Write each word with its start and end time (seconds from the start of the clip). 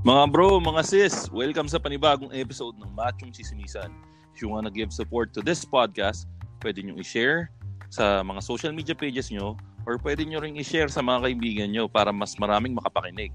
Mga 0.00 0.32
bro, 0.32 0.56
mga 0.64 0.80
sis, 0.80 1.28
welcome 1.28 1.68
sa 1.68 1.76
panibagong 1.76 2.32
episode 2.32 2.72
ng 2.80 2.88
Machong 2.96 3.36
Chismisan. 3.36 3.92
If 4.32 4.40
you 4.40 4.48
wanna 4.48 4.72
give 4.72 4.96
support 4.96 5.36
to 5.36 5.44
this 5.44 5.60
podcast, 5.60 6.24
pwede 6.64 6.80
nyo 6.80 6.96
i-share 6.96 7.52
sa 7.92 8.24
mga 8.24 8.40
social 8.40 8.72
media 8.72 8.96
pages 8.96 9.28
nyo 9.28 9.60
or 9.84 10.00
pwede 10.00 10.24
nyo 10.24 10.40
ring 10.40 10.56
i-share 10.56 10.88
sa 10.88 11.04
mga 11.04 11.28
kaibigan 11.28 11.68
nyo 11.68 11.84
para 11.84 12.16
mas 12.16 12.32
maraming 12.40 12.72
makapakinig. 12.72 13.28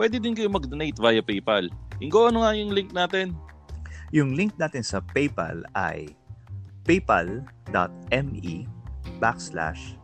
Pwede 0.00 0.16
din 0.16 0.32
kayo 0.32 0.48
mag-donate 0.48 0.96
via 0.96 1.20
PayPal. 1.20 1.68
Ingo, 2.00 2.32
ano 2.32 2.48
nga 2.48 2.56
yung 2.56 2.72
link 2.72 2.96
natin? 2.96 3.36
Yung 4.08 4.32
link 4.32 4.56
natin 4.56 4.80
sa 4.80 5.04
PayPal 5.12 5.68
ay 5.76 6.16
paypal.me 6.88 8.56
backslash 9.20 10.00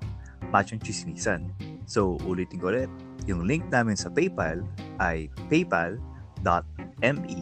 machongchismisan. 0.53 1.49
So, 1.89 2.21
ulitin 2.29 2.61
ko 2.61 2.69
ulit. 2.69 2.93
Yung 3.31 3.47
link 3.47 3.67
namin 3.71 3.95
sa 3.95 4.11
PayPal 4.11 4.67
ay 4.99 5.31
paypal.me 5.47 7.39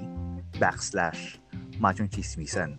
backslash 0.61 1.41
machongchismisan. 1.81 2.77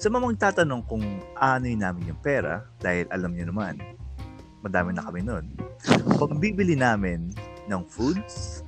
Sa 0.00 0.08
mga 0.10 0.34
magtatanong 0.34 0.82
kung 0.90 1.04
ano 1.38 1.64
yung 1.70 1.82
namin 1.84 2.10
yung 2.10 2.20
pera, 2.20 2.66
dahil 2.82 3.06
alam 3.14 3.30
nyo 3.30 3.46
naman, 3.46 3.78
madami 4.64 4.90
na 4.96 5.06
kami 5.06 5.22
nun. 5.22 5.46
Pagbibili 6.18 6.74
namin 6.74 7.30
ng 7.70 7.82
foods, 7.86 8.66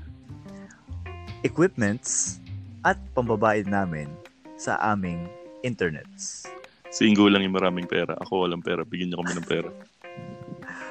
equipments, 1.42 2.38
at 2.86 2.98
pambabayad 3.14 3.66
namin 3.66 4.10
sa 4.54 4.78
aming 4.94 5.26
internets. 5.66 6.46
Si 6.92 7.08
Ingo 7.08 7.26
lang 7.26 7.42
yung 7.42 7.56
maraming 7.56 7.88
pera. 7.88 8.14
Ako 8.20 8.44
walang 8.46 8.60
pera. 8.60 8.84
Bigyan 8.84 9.10
niyo 9.10 9.24
kami 9.24 9.32
ng 9.38 9.48
pera. 9.48 9.70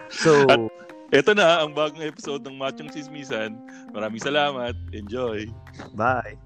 So, 0.09 0.49
At- 0.49 0.90
Ito 1.11 1.35
na 1.35 1.59
ang 1.59 1.75
bagong 1.75 2.07
episode 2.07 2.39
ng 2.47 2.55
Machong 2.55 2.87
Chismisan. 2.87 3.59
Maraming 3.91 4.23
salamat. 4.23 4.71
Enjoy. 4.95 5.43
bye! 5.91 6.39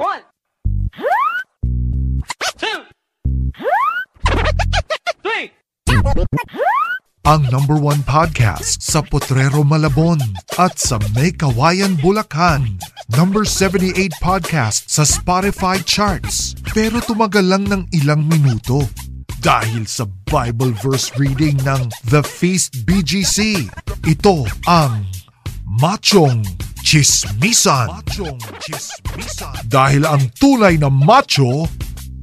One, 0.00 0.24
ang 7.28 7.44
number 7.52 7.76
one 7.76 8.00
podcast 8.08 8.80
sa 8.80 9.04
Potrero 9.04 9.60
Malabon 9.60 10.16
at 10.56 10.80
sa 10.80 10.96
May 11.12 11.28
Kawayan, 11.28 12.00
Bulacan. 12.00 12.80
Number 13.12 13.44
78 13.44 14.16
podcast 14.16 14.88
sa 14.88 15.04
Spotify 15.04 15.76
charts 15.84 16.56
pero 16.72 17.04
tumagal 17.04 17.44
lang 17.44 17.68
ng 17.68 17.84
ilang 17.92 18.24
minuto 18.24 18.80
dahil 19.44 19.84
sa 19.84 20.08
Bible 20.24 20.72
verse 20.80 21.12
reading 21.20 21.60
ng 21.68 21.92
The 22.08 22.24
Feast 22.24 22.88
BGC. 22.88 23.68
Ito 24.08 24.48
ang 24.64 25.04
Machong 25.68 26.48
Chismisan. 26.80 27.92
Machong 27.92 28.40
Chismisan. 28.56 29.68
Dahil 29.68 30.08
ang 30.08 30.32
tunay 30.32 30.80
na 30.80 30.88
macho, 30.88 31.68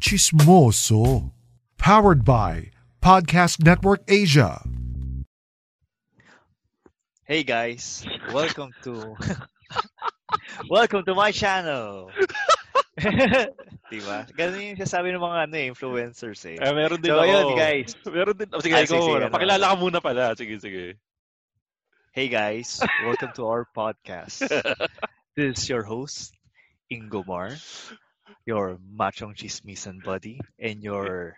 chismoso. 0.02 1.30
Powered 1.78 2.26
by 2.26 2.74
Podcast 3.06 3.62
Network 3.62 4.02
Asia. 4.10 4.66
Hey 7.26 7.42
guys, 7.44 8.06
welcome 8.32 8.70
to 8.86 9.18
welcome 10.70 11.04
to 11.06 11.14
my 11.18 11.32
channel. 11.34 12.12
diba? 13.92 14.30
Ganun 14.34 14.62
yung 14.76 14.80
sasabi 14.82 15.10
ng 15.12 15.22
mga 15.22 15.38
ano, 15.50 15.56
eh, 15.58 15.68
influencers 15.74 16.42
eh. 16.46 16.58
Eh, 16.62 16.74
meron 16.74 17.02
din 17.02 17.10
So, 17.12 17.18
ako. 17.18 17.26
ayun, 17.26 17.48
guys. 17.58 17.92
Meron 18.06 18.36
din. 18.38 18.50
Oh, 18.54 18.62
sige, 18.62 18.74
Ah, 18.78 18.86
ikaw 18.86 18.98
sige, 19.02 19.10
muna. 19.10 19.26
ano, 19.28 19.34
Pakilala 19.34 19.66
ka 19.74 19.76
muna 19.76 20.00
pala. 20.02 20.24
Sige, 20.38 20.54
sige. 20.62 20.84
Hey 22.16 22.30
guys, 22.32 22.80
welcome 23.04 23.34
to 23.36 23.44
our 23.44 23.68
podcast. 23.76 24.46
This 25.36 25.60
is 25.60 25.68
your 25.68 25.84
host, 25.84 26.32
Ingo 26.88 27.28
Mar, 27.28 27.52
your 28.48 28.80
machong 28.80 29.36
chismisan 29.36 30.00
buddy, 30.00 30.40
and 30.56 30.80
your 30.80 31.36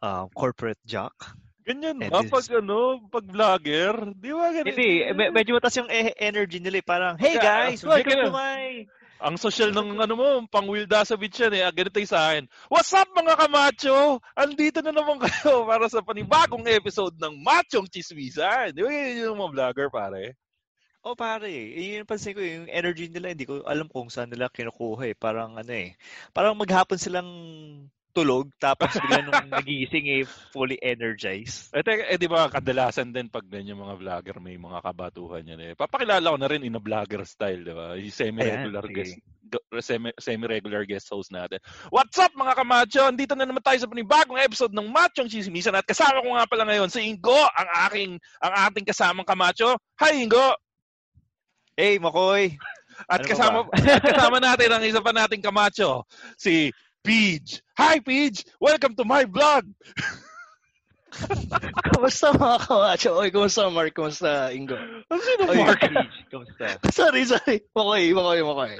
um, 0.00 0.32
corporate 0.32 0.80
jock. 0.88 1.12
Ganyan 1.60 2.00
Eh, 2.00 2.08
ba? 2.08 2.24
Pag 2.24 2.44
ano, 2.56 3.04
pag 3.12 3.24
vlogger, 3.24 3.94
di 4.16 4.32
ba 4.32 4.48
ganun? 4.48 4.66
Hindi, 4.72 4.90
eh, 5.04 5.12
me- 5.12 5.30
medyo 5.30 5.52
matas 5.54 5.76
yung 5.76 5.90
e- 5.92 6.16
energy 6.16 6.56
nila 6.58 6.80
eh. 6.80 6.86
Parang, 6.86 7.14
hey 7.20 7.36
guys, 7.36 7.84
sige 7.84 7.90
welcome 7.90 8.16
to 8.26 8.32
my... 8.32 8.88
Ang 9.20 9.36
social 9.36 9.68
ng 9.68 10.00
ano 10.00 10.14
mo, 10.16 10.28
pang 10.48 10.64
Will 10.64 10.88
Dasovich 10.88 11.36
yan 11.36 11.52
eh. 11.52 11.60
Ah, 11.60 11.68
Ganito 11.68 12.00
yung 12.00 12.08
sa 12.08 12.32
akin. 12.32 12.48
What's 12.72 12.88
up 12.96 13.04
mga 13.12 13.36
kamacho? 13.36 14.16
Andito 14.32 14.80
na 14.80 14.96
naman 14.96 15.20
kayo 15.20 15.60
para 15.68 15.84
sa 15.92 16.00
panibagong 16.00 16.64
episode 16.64 17.12
ng 17.20 17.36
Machong 17.44 17.84
Chismisan. 17.84 18.72
Di 18.72 18.80
ba 18.80 18.88
yun 18.88 19.28
yung 19.28 19.36
mga 19.36 19.52
vlogger 19.52 19.88
pare? 19.92 20.40
Oh, 21.04 21.12
pare. 21.12 21.52
eh, 21.52 21.68
Yun 21.92 22.00
yung 22.00 22.08
pansin 22.08 22.32
ko, 22.32 22.40
yung 22.40 22.72
energy 22.72 23.12
nila, 23.12 23.36
hindi 23.36 23.44
ko 23.44 23.60
alam 23.68 23.92
kung 23.92 24.08
saan 24.08 24.32
nila 24.32 24.48
kinukuha 24.48 25.12
eh. 25.12 25.16
Parang 25.16 25.52
ano 25.60 25.72
eh. 25.72 25.92
Parang 26.32 26.56
maghapon 26.56 26.96
silang 26.96 27.28
tulog, 28.10 28.50
tapos 28.58 28.92
bigla 28.98 29.22
nung 29.26 29.48
nagising 29.50 30.06
eh, 30.20 30.24
fully 30.52 30.76
energized. 30.82 31.70
Eh, 31.74 31.82
teka, 31.82 32.06
eh 32.10 32.18
di 32.18 32.28
ba 32.28 32.50
kadalasan 32.50 33.14
din 33.14 33.30
pag 33.30 33.46
ganyan 33.46 33.78
mga 33.78 33.98
vlogger 33.98 34.36
may 34.42 34.58
mga 34.58 34.78
kabatuhan 34.82 35.46
yan 35.46 35.60
eh. 35.62 35.72
Papakilala 35.78 36.34
ko 36.34 36.38
na 36.38 36.50
rin 36.50 36.66
in 36.66 36.78
a 36.78 36.82
vlogger 36.82 37.22
style, 37.22 37.62
di 37.62 37.74
ba? 37.74 37.94
Yung 37.94 38.14
semi-regular 38.14 38.84
Ayan, 38.86 38.96
guest 38.96 39.14
semi- 39.82 40.18
semi-regular 40.18 40.86
guest 40.86 41.10
host 41.10 41.34
natin. 41.34 41.58
What's 41.90 42.18
up 42.22 42.30
mga 42.34 42.54
kamacho? 42.54 43.02
Andito 43.02 43.34
na 43.34 43.46
naman 43.46 43.62
tayo 43.62 43.78
sa 43.82 43.90
panibagong 43.90 44.38
episode 44.38 44.70
ng 44.70 44.86
Machong 44.86 45.30
Chismisan 45.30 45.74
at 45.74 45.86
kasama 45.86 46.22
ko 46.22 46.38
nga 46.38 46.46
pala 46.46 46.64
ngayon 46.70 46.90
si 46.92 47.02
Ingo, 47.10 47.34
ang 47.34 47.68
aking 47.90 48.10
ang 48.38 48.52
ating 48.70 48.86
kasamang 48.86 49.26
kamacho. 49.26 49.74
Hi 49.98 50.22
Ingo! 50.22 50.54
Hey, 51.74 51.96
Makoy! 51.98 52.60
At 53.08 53.24
Ano 53.24 53.28
kasama 53.32 53.58
at 53.72 54.04
kasama 54.04 54.36
natin 54.42 54.68
ang 54.68 54.84
isa 54.84 55.00
pa 55.00 55.16
nating 55.16 55.40
kamacho, 55.40 56.04
si 56.36 56.68
Pidge. 57.02 57.62
Hi 57.76 57.98
Pidge! 58.00 58.44
Welcome 58.60 58.94
to 58.96 59.04
my 59.04 59.24
vlog! 59.24 59.64
Kumusta 61.90 62.30
mga 62.30 62.58
kawacho? 62.70 63.10
Oy, 63.18 63.34
kumusta 63.34 63.66
Mark? 63.72 63.96
Kumusta 63.96 64.54
Ingo? 64.54 64.78
Ano 65.10 65.18
sino 65.18 65.42
Oy, 65.50 65.58
Mark? 65.58 65.80
Peach, 65.82 66.16
kamusta? 66.30 66.78
sorry, 66.94 67.26
sorry. 67.26 67.66
Okay, 67.74 68.14
okay, 68.14 68.40
okay. 68.46 68.78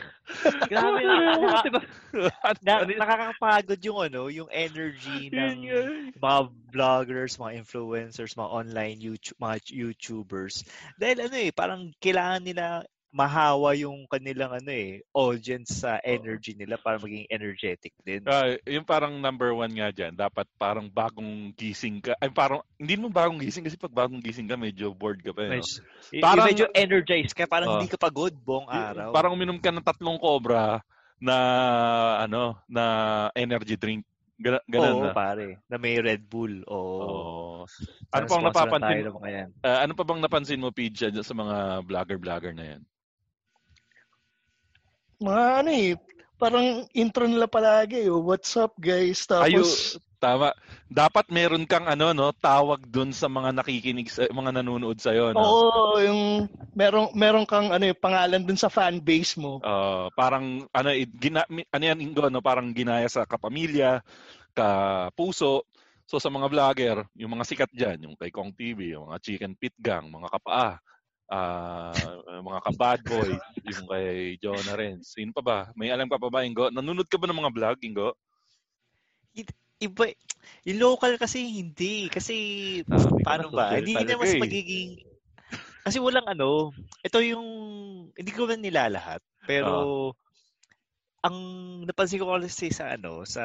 Grabe, 0.70 1.00
nakaka- 1.10 1.64
diba? 1.66 1.82
na, 2.66 2.72
nakakapagod 2.86 3.80
yung 3.82 3.98
ano, 3.98 4.30
yung 4.30 4.46
energy 4.54 5.26
ng 5.32 5.66
mga 6.14 6.40
vloggers, 6.70 7.34
mga 7.40 7.58
influencers, 7.58 8.38
mga 8.38 8.50
online 8.52 8.98
YouTube, 9.02 9.38
mga 9.42 9.56
YouTubers. 9.66 10.62
Dahil 11.02 11.26
ano 11.26 11.34
eh, 11.34 11.50
parang 11.50 11.90
kailangan 11.98 12.42
nila 12.46 12.86
mahawa 13.10 13.74
yung 13.74 14.06
kanilang 14.06 14.54
ano 14.54 14.70
eh, 14.70 15.02
audience 15.10 15.82
sa 15.82 15.98
energy 16.06 16.54
nila 16.54 16.78
para 16.78 16.94
maging 17.02 17.26
energetic 17.26 17.90
din. 18.06 18.22
Ah, 18.22 18.54
yung 18.62 18.86
parang 18.86 19.18
number 19.18 19.50
one 19.50 19.74
nga 19.74 19.90
dyan, 19.90 20.14
dapat 20.14 20.46
parang 20.54 20.86
bagong 20.86 21.50
gising 21.58 21.98
ka. 21.98 22.14
Ay, 22.22 22.30
parang, 22.30 22.62
hindi 22.78 22.94
mo 22.94 23.10
bagong 23.10 23.42
gising 23.42 23.66
kasi 23.66 23.74
pag 23.74 23.90
bagong 23.90 24.22
gising 24.22 24.46
ka, 24.46 24.54
medyo 24.54 24.94
bored 24.94 25.18
ka 25.26 25.34
pa. 25.34 25.42
Eh, 25.42 25.58
no? 25.58 25.66
Parang- 26.22 26.46
medyo 26.46 26.70
energized 26.70 27.34
ka, 27.34 27.50
parang 27.50 27.68
Oh. 27.68 27.74
hindi 27.82 27.90
ka 27.90 27.98
pagod 27.98 28.32
buong 28.32 28.70
araw. 28.70 29.10
Parang 29.10 29.34
uminom 29.34 29.58
ka 29.58 29.74
ng 29.74 29.82
tatlong 29.82 30.18
cobra 30.22 30.78
na, 31.18 31.36
ano, 32.22 32.62
na 32.70 32.84
energy 33.34 33.74
drink. 33.74 34.06
Gana, 34.40 34.56
ganun 34.64 34.96
Oo, 34.96 35.04
na. 35.04 35.12
pare. 35.12 35.60
Na 35.68 35.76
may 35.76 36.00
Red 36.00 36.24
Bull. 36.24 36.64
Oo. 36.64 36.96
Oo. 37.04 37.68
Ano 38.08 38.24
pang 38.24 38.40
sponsoran 38.40 38.72
napapansin 38.72 39.04
mga 39.12 39.30
yan. 39.36 39.48
Ah, 39.60 39.84
ano 39.84 39.92
pa 39.92 40.00
bang 40.08 40.20
napansin 40.24 40.62
mo, 40.64 40.72
Pidge, 40.72 41.12
sa 41.20 41.34
mga 41.36 41.84
vlogger-vlogger 41.84 42.56
na 42.56 42.64
yan? 42.72 42.82
Mga 45.20 45.44
ano 45.60 45.70
eh, 45.70 45.92
parang 46.40 46.88
intro 46.96 47.28
nila 47.28 47.44
palagi. 47.44 48.08
Oh. 48.08 48.24
What's 48.24 48.56
up 48.56 48.72
guys? 48.80 49.28
Tapos, 49.28 49.46
Ayo, 49.46 49.62
Tama. 50.20 50.52
Dapat 50.92 51.32
meron 51.32 51.64
kang 51.64 51.88
ano 51.88 52.12
no, 52.12 52.28
tawag 52.36 52.84
dun 52.84 53.08
sa 53.08 53.24
mga 53.24 53.56
nakikinig 53.56 54.12
sa 54.12 54.28
mga 54.28 54.60
nanonood 54.60 55.00
sa 55.00 55.16
iyo, 55.16 55.32
no. 55.32 55.40
Oo, 55.40 55.96
yung 55.96 56.22
merong 56.76 57.16
merong 57.16 57.48
kang 57.48 57.72
ano 57.72 57.88
yung 57.88 57.96
pangalan 57.96 58.44
dun 58.44 58.60
sa 58.60 58.68
fan 58.68 59.00
base 59.00 59.40
mo. 59.40 59.64
Uh, 59.64 60.12
parang 60.12 60.68
ano 60.76 60.92
it, 60.92 61.08
gina, 61.16 61.48
ano 61.48 61.84
yan 61.88 62.04
Ingo, 62.04 62.28
no, 62.28 62.44
parang 62.44 62.68
ginaya 62.76 63.08
sa 63.08 63.24
kapamilya, 63.24 64.04
ka 64.52 64.68
puso. 65.16 65.64
So 66.04 66.20
sa 66.20 66.28
mga 66.28 66.52
vlogger, 66.52 66.98
yung 67.16 67.32
mga 67.32 67.48
sikat 67.48 67.72
diyan, 67.72 68.04
yung 68.04 68.14
kay 68.20 68.28
Kong 68.28 68.52
TV, 68.52 68.92
yung 68.92 69.08
mga 69.08 69.24
Chicken 69.24 69.56
Pit 69.56 69.78
Gang, 69.80 70.12
mga 70.12 70.28
kapaa, 70.36 70.84
uh, 71.30 72.42
mga 72.42 72.60
ka-bad 72.66 73.00
boy, 73.06 73.30
yung 73.64 73.86
kay 73.86 74.36
Jonah 74.42 74.76
Renz. 74.76 75.14
Sino 75.14 75.30
pa 75.30 75.42
ba? 75.42 75.58
May 75.78 75.94
alam 75.94 76.10
ka 76.10 76.18
pa 76.18 76.28
ba, 76.28 76.42
Ingo? 76.42 76.68
Nanonood 76.68 77.06
ka 77.06 77.16
ba 77.16 77.30
ng 77.30 77.38
mga 77.38 77.54
vlog, 77.54 77.78
Ingo? 77.86 78.10
iba, 79.80 80.12
yung 80.68 80.78
local 80.78 81.16
kasi 81.16 81.40
hindi. 81.40 82.12
Kasi, 82.12 82.36
Sabi 82.84 83.08
ko 83.08 83.16
paano 83.24 83.48
ba? 83.48 83.72
Hindi 83.80 83.96
na 83.96 84.04
talaga 84.04 84.20
mas 84.20 84.36
eh. 84.36 84.40
magiging, 84.40 84.90
kasi 85.80 85.96
walang 85.98 86.28
ano, 86.28 86.70
ito 87.00 87.18
yung, 87.24 87.46
hindi 88.12 88.30
ko 88.30 88.44
man 88.44 88.60
nilalahat, 88.60 89.24
pero, 89.48 90.12
ang 91.24 91.36
napansin 91.88 92.20
ko 92.20 92.28
kasi 92.36 92.68
sa 92.68 92.96
ano, 92.96 93.24
sa, 93.24 93.44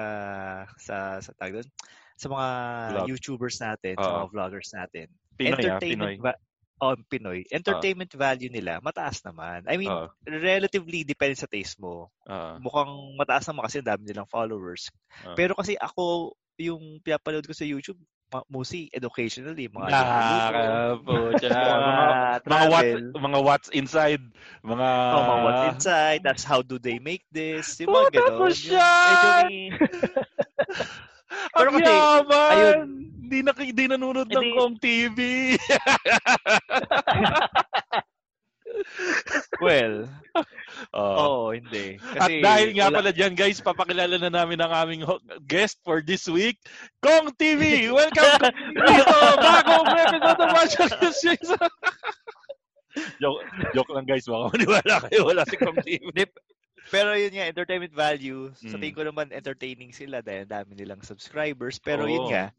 sa, 0.76 1.24
sa 1.24 1.32
tag 1.40 1.56
doon, 1.56 1.70
sa 2.16 2.28
mga 2.32 2.48
Vlog. 2.92 3.08
YouTubers 3.12 3.58
natin, 3.60 3.96
sa 4.00 4.08
Oo. 4.08 4.16
mga 4.20 4.28
vloggers 4.32 4.72
natin, 4.76 5.08
Pinoy, 5.36 5.52
ah, 5.52 5.60
entertainment 5.80 6.16
Pinoy. 6.20 6.24
va- 6.24 6.42
oh, 6.82 6.96
Pinoy. 7.08 7.46
Entertainment 7.52 8.12
value 8.14 8.50
nila, 8.52 8.80
mataas 8.84 9.24
naman. 9.24 9.64
I 9.68 9.78
mean, 9.80 9.92
Oo. 9.92 10.10
relatively 10.28 11.04
depende 11.08 11.36
sa 11.40 11.48
taste 11.48 11.80
mo. 11.80 12.12
Ah, 12.28 12.58
Mukhang 12.60 13.16
mataas 13.16 13.48
naman 13.48 13.64
kasi 13.68 13.80
ang 13.80 13.90
dami 13.96 14.04
nilang 14.08 14.28
followers. 14.28 14.92
Ah. 15.24 15.36
Pero 15.38 15.56
kasi 15.56 15.78
ako, 15.80 16.34
yung 16.60 17.00
pinapanood 17.04 17.48
ko 17.48 17.54
sa 17.56 17.66
YouTube, 17.68 18.00
mostly 18.50 18.90
educationally, 18.92 19.70
mga 19.70 19.88
Nakakaputya. 19.92 21.50
Mga 21.50 21.56
mga, 21.56 21.80
mga, 21.80 22.40
travel. 22.44 22.72
what, 22.72 22.86
mga 23.22 23.40
what's 23.44 23.70
inside. 23.72 24.24
Mga... 24.66 24.88
Oh, 25.14 25.24
mga 25.24 25.42
what's 25.46 25.66
inside, 25.76 26.22
that's 26.26 26.44
how 26.44 26.60
do 26.60 26.76
they 26.82 27.00
make 27.00 27.24
this, 27.32 27.80
yung 27.80 27.94
mga 27.94 28.10
Puta 28.12 28.20
ganon. 28.20 28.36
mo 28.36 28.46
Yung 28.50 28.58
siya! 28.58 28.92
Pero 31.56 31.70
kasi, 31.72 31.88
yaman! 31.88 32.52
ayun. 32.52 32.80
Hindi 33.26 33.40
na, 33.42 33.52
hindi 33.58 33.84
nanonood 33.90 34.30
ng. 34.30 34.48
Kong 34.54 34.78
TV. 34.78 35.18
well, 39.64 40.06
Oo. 40.92 41.16
oo, 41.16 41.44
hindi. 41.56 41.96
At 42.20 42.28
Kasi, 42.28 42.44
dahil 42.44 42.70
nga 42.76 42.92
wala- 42.92 42.98
pala 43.02 43.12
dyan, 43.16 43.34
guys, 43.34 43.64
papakilala 43.64 44.20
na 44.20 44.30
namin 44.30 44.60
ang 44.62 44.74
aming 44.76 45.02
guest 45.48 45.80
for 45.82 46.04
this 46.04 46.28
week, 46.28 46.60
Kong 47.00 47.32
TV! 47.40 47.88
Welcome 47.90 48.52
dito! 48.86 49.16
Bagong 49.40 49.88
episode 49.96 50.38
ng 50.38 50.54
Magic 50.54 50.90
Season! 51.16 51.70
joke, 53.20 53.42
joke 53.74 53.92
lang, 53.96 54.06
guys. 54.06 54.28
Baka 54.28 54.46
maniwala 54.56 54.96
kayo. 55.08 55.26
Wala 55.28 55.44
si 55.48 55.56
Kong 55.58 55.80
TV. 55.82 56.06
Pero 56.94 57.18
yun 57.18 57.34
nga, 57.34 57.50
entertainment 57.50 57.94
value, 57.94 58.54
sa 58.54 58.78
Mm. 58.78 58.82
tingin 58.82 58.98
ko 58.98 59.04
naman 59.06 59.28
entertaining 59.34 59.92
sila 59.92 60.22
dahil 60.22 60.46
dami 60.46 60.78
nilang 60.78 61.02
subscribers. 61.02 61.82
Pero 61.82 62.06
Oo. 62.06 62.12
yun 62.12 62.26
nga, 62.30 62.54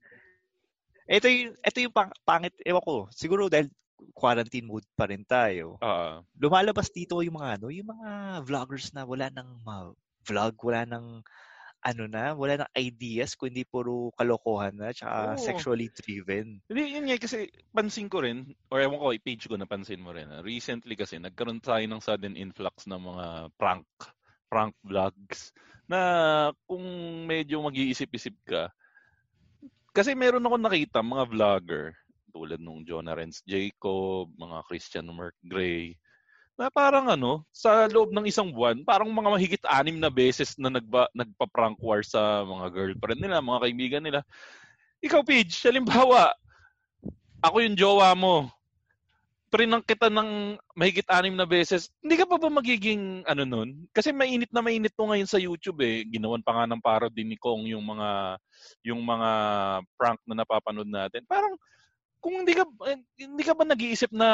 ito 1.07 1.27
yung, 1.31 1.55
ito 1.55 1.79
yung 1.79 1.95
pang, 1.95 2.11
pangit, 2.27 2.55
ewan 2.67 2.83
ko, 2.83 3.07
siguro 3.15 3.47
dahil 3.47 3.71
quarantine 4.13 4.67
mood 4.67 4.83
pa 4.99 5.07
rin 5.07 5.23
tayo. 5.23 5.79
Ah, 5.81 6.21
Lumalabas 6.37 6.91
dito 6.93 7.23
yung 7.23 7.39
mga 7.39 7.63
ano, 7.63 7.67
yung 7.73 7.89
mga 7.89 8.11
vloggers 8.45 8.93
na 8.93 9.07
wala 9.07 9.31
nang 9.33 9.57
ma- 9.63 9.95
vlog, 10.27 10.55
wala 10.61 10.83
nang 10.85 11.23
ano 11.87 12.05
na, 12.11 12.35
wala 12.35 12.59
nang 12.59 12.73
ideas, 12.75 13.39
kundi 13.39 13.63
puro 13.63 14.11
kalokohan 14.19 14.75
na, 14.75 14.91
tsaka 14.91 15.39
Oo. 15.39 15.39
sexually 15.39 15.87
driven. 15.95 16.59
Hindi, 16.67 16.83
yun 16.99 17.07
nga 17.07 17.23
kasi 17.23 17.47
pansin 17.71 18.11
ko 18.11 18.27
rin, 18.27 18.43
or 18.75 18.83
ewan 18.83 18.99
ko, 18.99 19.15
i-page 19.15 19.47
ko 19.47 19.55
napansin 19.55 20.03
mo 20.03 20.11
rin. 20.11 20.27
ah, 20.27 20.43
Recently 20.43 20.99
kasi, 20.99 21.23
nagkaroon 21.23 21.63
tayo 21.63 21.87
ng 21.87 22.03
sudden 22.03 22.35
influx 22.35 22.91
ng 22.91 22.99
mga 22.99 23.27
prank, 23.55 23.87
prank 24.47 24.75
vlogs 24.83 25.55
na 25.87 26.01
kung 26.67 26.83
medyo 27.27 27.63
mag-iisip-isip 27.63 28.35
ka, 28.47 28.71
kasi 29.95 30.13
meron 30.13 30.45
ako 30.45 30.57
nakita 30.61 31.01
mga 31.01 31.25
vlogger 31.31 31.85
tulad 32.37 32.61
nung 32.61 32.85
Jonah 32.85 33.17
Renz 33.17 33.41
Jacob, 33.49 34.29
mga 34.37 34.61
Christian 34.69 35.09
Mark 35.09 35.33
Gray, 35.41 35.97
na 36.57 36.69
parang 36.69 37.09
ano, 37.09 37.49
sa 37.49 37.89
loob 37.89 38.13
ng 38.13 38.29
isang 38.29 38.53
buwan, 38.53 38.85
parang 38.85 39.09
mga 39.09 39.33
mahigit 39.33 39.65
anim 39.65 39.97
na 39.97 40.13
beses 40.13 40.57
na 40.61 40.69
nagba, 40.69 41.09
nagpa-prank 41.17 41.81
war 41.81 42.05
sa 42.05 42.45
mga 42.45 42.73
girlfriend 42.73 43.21
nila, 43.25 43.41
mga 43.41 43.63
kaibigan 43.65 44.05
nila. 44.05 44.21
Ikaw, 45.01 45.21
Pidge, 45.25 45.57
halimbawa, 45.65 46.33
ako 47.41 47.57
yung 47.61 47.77
jowa 47.77 48.13
mo, 48.13 48.49
prinang 49.47 49.83
kita 49.83 50.11
ng 50.11 50.59
mahigit 50.75 51.07
anim 51.07 51.35
na 51.35 51.47
beses, 51.47 51.89
hindi 52.03 52.19
ka 52.19 52.27
pa 52.27 52.37
ba 52.37 52.51
magiging 52.51 53.23
ano 53.25 53.43
nun? 53.47 53.87
Kasi 53.95 54.11
mainit 54.11 54.51
na 54.51 54.61
mainit 54.61 54.93
to 54.93 55.07
ngayon 55.07 55.31
sa 55.31 55.39
YouTube 55.39 55.81
eh. 55.87 56.03
Ginawan 56.07 56.43
pa 56.43 56.53
nga 56.53 56.65
ng 56.67 56.83
parody 56.83 57.23
ni 57.23 57.39
Kong 57.39 57.71
yung 57.71 57.85
mga 57.87 58.41
yung 58.83 59.01
mga 59.03 59.31
prank 59.95 60.21
na 60.27 60.43
napapanood 60.43 60.91
natin. 60.91 61.23
Parang 61.31 61.55
kung 62.19 62.43
hindi 62.43 62.59
ka 62.59 62.67
eh, 62.91 62.99
hindi 63.23 63.43
ka 63.47 63.55
ba 63.55 63.63
nag-iisip 63.63 64.11
na 64.11 64.29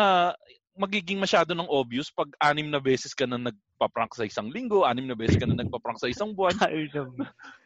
magiging 0.73 1.21
masyado 1.21 1.53
ng 1.53 1.69
obvious 1.69 2.09
pag 2.09 2.33
anim 2.41 2.65
na 2.73 2.81
beses 2.81 3.13
ka 3.13 3.29
na 3.29 3.37
nagpa-prank 3.37 4.17
sa 4.17 4.25
isang 4.25 4.49
linggo, 4.49 4.89
anim 4.89 5.05
na 5.05 5.13
beses 5.13 5.37
ka 5.37 5.45
na 5.45 5.57
nagpa-prank 5.61 6.01
sa 6.01 6.09
isang 6.09 6.33
buwan, 6.33 6.57
Ay, 6.65 6.89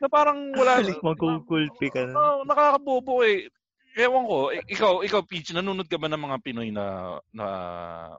na 0.03 0.11
parang 0.11 0.51
wala 0.59 0.83
Magkukulpi 1.07 1.87
ka 1.95 2.03
na. 2.11 2.15
Oo, 2.19 2.43
nakakabobo 2.43 3.23
eh. 3.23 3.47
Ewan 3.97 4.29
ko, 4.29 4.53
ik- 4.53 4.69
ikaw, 4.77 5.01
ikaw 5.01 5.25
Peach, 5.25 5.57
nanonood 5.57 5.89
ka 5.89 5.97
ba 5.97 6.05
ng 6.13 6.21
mga 6.21 6.37
Pinoy 6.45 6.69
na 6.69 7.17
na 7.33 7.47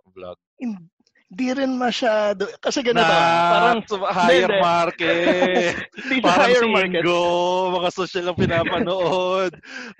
vlog? 0.09 0.33
Hindi 0.57 1.47
rin 1.53 1.77
masyado. 1.77 2.49
Kasi 2.57 2.81
gano'n 2.81 3.05
ba? 3.05 3.21
Parang 3.53 3.79
higher 4.09 4.49
Hindi, 4.49 4.63
market. 4.63 5.73
hindi 6.01 6.15
Parang 6.25 6.49
higher 6.49 6.65
market. 6.65 7.03
Ingo, 7.05 7.21
mga 7.77 7.89
social 7.93 8.25
ang 8.25 8.39
pinapanood. 8.41 9.51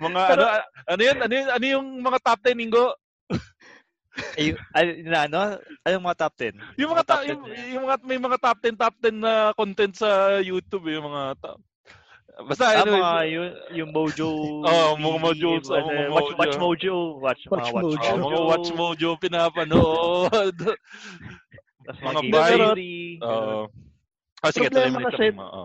Mga 0.02 0.20
ano, 0.34 0.44
ano 0.88 1.02
yun? 1.04 1.18
Ano 1.22 1.34
yun? 1.38 1.48
Ano 1.54 1.64
yung 1.68 1.86
mga 2.02 2.18
top 2.26 2.40
10, 2.42 2.64
Ingo? 2.64 2.86
Ay, 4.34 4.46
ay, 4.74 5.06
na, 5.06 5.30
ano? 5.30 5.62
Anong 5.86 6.06
mga 6.10 6.18
top 6.26 6.34
10? 6.42 6.58
Yung 6.74 6.90
mga, 6.90 7.04
top, 7.06 7.22
10 7.22 7.30
yung, 7.30 7.42
yung 7.70 7.84
mga, 7.86 7.96
may 8.02 8.18
mga 8.18 8.38
top 8.42 8.58
10, 8.66 8.74
top 8.74 8.94
10 8.98 9.14
na 9.22 9.32
content 9.54 9.94
sa 9.94 10.42
YouTube, 10.42 10.90
yung 10.90 11.06
mga 11.06 11.38
top. 11.38 11.60
Basta, 12.38 12.64
Ah, 12.70 12.86
anyway, 12.86 13.02
mga 13.02 13.22
yung, 13.34 13.48
yung 13.74 13.90
Mojo. 13.90 14.28
Oo, 14.70 14.88
mga 14.94 15.18
Mojo, 15.18 15.48
TV, 15.58 15.66
oo, 15.66 15.74
ano, 15.74 15.88
mga 15.90 16.10
watch, 16.14 16.30
Mojo. 16.30 16.38
watch 16.38 16.56
Mojo. 16.56 16.94
Watch, 17.18 17.42
Watch 17.50 17.50
mga 17.50 17.74
Watch 17.74 17.82
Mojo. 17.82 18.06
oh, 18.06 18.18
mga 18.22 18.40
Watch 18.46 18.68
Mojo 18.72 19.08
pinapanood. 19.18 20.56
Tas 21.88 21.98
mga. 21.98 22.20
Theory. 22.22 23.18
Oo. 23.18 23.66
Ah, 24.38 24.50
sige, 24.54 24.70
tuloy 24.70 24.90
mo 24.92 25.00
kasi- 25.02 25.34
Oo. 25.34 25.64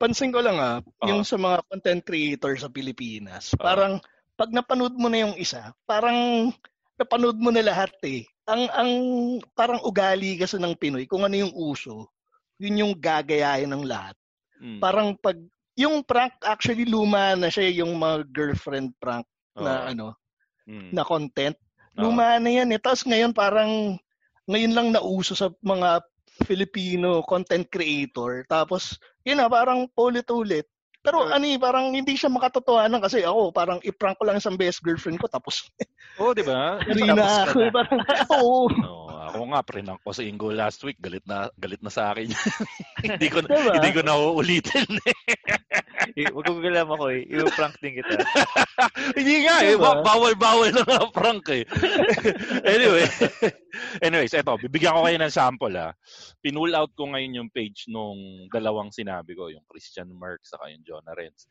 Pansin 0.00 0.34
ko 0.34 0.40
lang 0.42 0.58
ah, 0.58 0.80
Oo. 0.80 1.06
yung 1.06 1.22
sa 1.22 1.36
mga 1.36 1.62
content 1.68 2.02
creator 2.02 2.56
sa 2.56 2.66
Pilipinas, 2.66 3.52
Oo. 3.54 3.60
parang 3.60 4.00
pag 4.34 4.48
napanood 4.50 4.96
mo 4.96 5.06
na 5.06 5.28
yung 5.28 5.36
isa, 5.36 5.70
parang 5.84 6.50
napanood 6.96 7.36
mo 7.36 7.52
na 7.52 7.62
lahat 7.62 7.92
eh. 8.02 8.24
Ang 8.48 8.66
ang 8.72 8.90
parang 9.54 9.78
ugali 9.84 10.34
kasi 10.34 10.56
ng 10.58 10.74
Pinoy, 10.74 11.06
kung 11.06 11.22
ano 11.22 11.36
yung 11.36 11.54
uso, 11.54 12.10
yun 12.58 12.80
yung 12.82 12.92
gagayahin 12.98 13.70
ng 13.70 13.84
lahat. 13.86 14.16
Mm. 14.58 14.80
Parang 14.82 15.14
pag 15.14 15.38
yung 15.82 16.02
prank 16.02 16.32
actually 16.42 16.86
luma 16.86 17.34
na 17.34 17.46
siya 17.46 17.68
yung 17.74 17.94
mga 17.94 18.30
girlfriend 18.30 18.94
prank 18.96 19.26
Oo. 19.54 19.62
na 19.62 19.90
ano, 19.90 20.14
Mm. 20.62 20.94
na 20.94 21.02
content. 21.02 21.58
Luma 21.92 22.38
na 22.38 22.50
yan 22.52 22.70
eh. 22.70 22.78
Tapos 22.78 23.02
ngayon 23.02 23.34
parang 23.34 23.98
ngayon 24.46 24.72
lang 24.72 24.88
nauso 24.90 25.34
sa 25.34 25.50
mga 25.60 25.98
Filipino 26.42 27.20
content 27.22 27.66
creator. 27.66 28.46
Tapos 28.46 28.94
yun 29.22 29.36
na 29.36 29.50
parang 29.50 29.84
paulit-ulit. 29.90 30.64
Pero 31.02 31.26
Or- 31.26 31.34
ano 31.34 31.42
eh, 31.44 31.58
parang 31.58 31.90
hindi 31.90 32.14
siya 32.14 32.30
makatotohanan 32.30 33.02
kasi 33.02 33.26
ako 33.26 33.50
parang 33.50 33.82
i-prank 33.82 34.14
ko 34.16 34.24
lang 34.24 34.38
isang 34.38 34.54
best 34.54 34.78
girlfriend 34.80 35.18
ko 35.18 35.26
tapos 35.26 35.66
Oo, 36.16 36.30
di 36.30 36.46
ba? 36.46 36.78
hindi 36.86 37.10
na 37.10 37.42
ako. 37.42 37.58
eh, 37.58 37.72
Parang, 37.74 37.98
oo. 38.38 38.70
Oo, 38.70 39.10
ako 39.32 39.44
nga 39.48 39.64
prinang 39.64 39.98
ko 40.04 40.12
si 40.12 40.28
Ingo 40.28 40.52
last 40.52 40.84
week, 40.84 41.00
galit 41.00 41.24
na 41.24 41.48
galit 41.56 41.80
na 41.80 41.88
sa 41.88 42.12
akin. 42.12 42.28
hindi 43.08 43.26
ko 43.32 43.40
Diba? 43.40 43.72
hindi 43.80 43.90
ko 43.96 44.00
na 44.04 44.14
uulitin. 44.20 44.88
Eh, 46.12 46.28
Wag 46.28 46.44
ko 46.44 46.60
galam 46.60 46.88
ako 46.92 47.04
eh. 47.14 47.24
I-prank 47.24 47.80
din 47.80 47.96
kita. 48.02 48.20
hindi 49.18 49.48
nga 49.48 49.64
eh, 49.64 49.72
Diba? 49.72 49.96
ba- 49.96 50.02
bawal-bawal 50.04 50.68
na 50.76 50.84
nga 50.84 51.08
prank 51.08 51.48
eh. 51.48 51.64
anyway, 52.74 53.08
anyways, 54.04 54.36
eto, 54.36 54.60
bibigyan 54.60 54.92
ko 54.92 55.08
kayo 55.08 55.16
ng 55.16 55.32
sample 55.32 55.72
ah. 55.80 55.96
Pinull 56.44 56.76
out 56.76 56.92
ko 56.92 57.08
ngayon 57.08 57.40
yung 57.40 57.50
page 57.54 57.88
nung 57.88 58.46
dalawang 58.52 58.92
sinabi 58.92 59.32
ko, 59.32 59.48
yung 59.48 59.64
Christian 59.64 60.12
Merck 60.12 60.44
saka 60.44 60.68
yung 60.68 60.84
Jonah 60.84 61.16
Renz. 61.16 61.48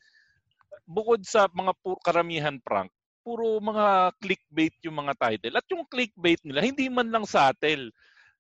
Bukod 0.86 1.26
sa 1.26 1.50
mga 1.50 1.74
pu- 1.82 2.00
karamihan 2.06 2.62
prank, 2.62 2.94
puro 3.22 3.62
mga 3.62 4.14
clickbait 4.18 4.76
yung 4.86 4.98
mga 5.02 5.14
title. 5.18 5.56
At 5.58 5.66
yung 5.70 5.86
clickbait 5.88 6.42
nila, 6.46 6.66
hindi 6.66 6.90
man 6.90 7.10
lang 7.10 7.26
subtle. 7.26 7.94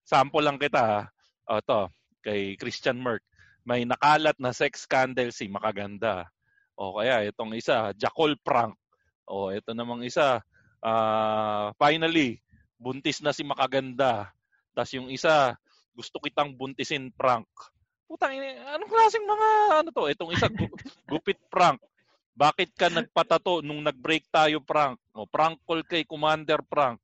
Sample 0.05 0.43
lang 0.45 0.57
kita 0.57 0.81
ha. 0.81 1.01
O 1.49 1.61
to, 1.61 1.89
kay 2.25 2.57
Christian 2.57 3.01
Merck. 3.01 3.21
May 3.61 3.85
nakalat 3.85 4.37
na 4.41 4.53
sex 4.53 4.89
scandal 4.89 5.29
si 5.29 5.45
Makaganda. 5.45 6.25
O 6.73 6.97
kaya 6.97 7.29
itong 7.29 7.53
isa, 7.53 7.93
Jackal 7.93 8.33
prank. 8.41 8.73
O 9.29 9.53
ito 9.53 9.71
namang 9.77 10.01
isa, 10.01 10.41
ah, 10.81 11.69
finally, 11.77 12.41
buntis 12.81 13.21
na 13.21 13.29
si 13.29 13.45
Makaganda. 13.45 14.33
Tapos 14.73 14.91
yung 14.97 15.13
isa, 15.13 15.53
gusto 15.93 16.17
kitang 16.17 16.57
buntisin 16.57 17.13
prank. 17.13 17.45
Putang 18.09 18.33
ina, 18.35 18.75
anong 18.75 18.91
klaseng 18.91 19.23
mga 19.23 19.49
ano 19.85 19.89
to? 19.93 20.03
Itong 20.09 20.31
isa, 20.33 20.49
gu- 20.49 20.75
gupit 21.07 21.39
prank. 21.47 21.79
Bakit 22.31 22.69
ka 22.73 22.87
nagpatato 22.87 23.59
nung 23.61 23.83
nag-break 23.83 24.31
tayo 24.31 24.63
prank? 24.63 24.97
O 25.11 25.27
prank 25.27 25.59
call 25.63 25.83
kay 25.83 26.07
Commander 26.07 26.63
prank. 26.63 26.97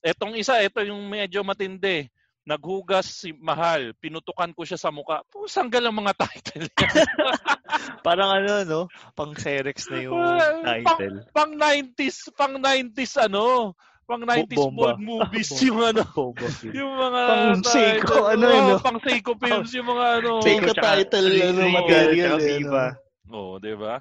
Etong 0.00 0.32
isa, 0.34 0.56
ito 0.58 0.80
yung 0.80 1.04
medyo 1.06 1.44
matindi. 1.44 2.08
Naghugas 2.40 3.04
si 3.04 3.36
Mahal, 3.36 3.92
pinutukan 4.00 4.50
ko 4.56 4.64
siya 4.64 4.80
sa 4.80 4.88
muka. 4.88 5.20
Pusanggal 5.28 5.84
ang 5.84 5.96
mga 6.00 6.14
title. 6.24 6.66
Parang 8.00 8.32
ano, 8.32 8.64
no? 8.64 8.80
Pang 9.12 9.36
Cerex 9.36 9.86
na 9.92 9.98
yung 10.00 10.16
title. 10.64 11.28
pang 11.30 11.52
90s, 11.52 12.32
pang 12.32 12.56
90s 12.56 13.20
ano, 13.20 13.76
pang 14.08 14.24
90s 14.24 14.56
Bomba. 14.56 14.96
bold 14.96 14.98
movies 14.98 15.52
yung 15.62 15.84
ano, 15.84 16.02
Fett. 16.32 16.72
yung 16.74 16.92
mga 16.96 17.22
Pang 17.28 17.60
Seiko, 17.62 18.08
title. 18.08 18.26
ano, 18.26 18.46
Oo, 18.48 18.60
no? 18.66 18.76
pang 18.80 18.98
Seiko 18.98 19.32
films 19.36 19.70
yung 19.76 19.88
mga 19.92 20.06
ano. 20.18 20.30
Seiko 20.40 20.72
title, 20.72 21.28
ano, 21.44 21.62
material, 21.68 22.38
eh. 22.40 22.90
Oo, 23.30 23.60
'di 23.62 23.74
ba? 23.78 24.00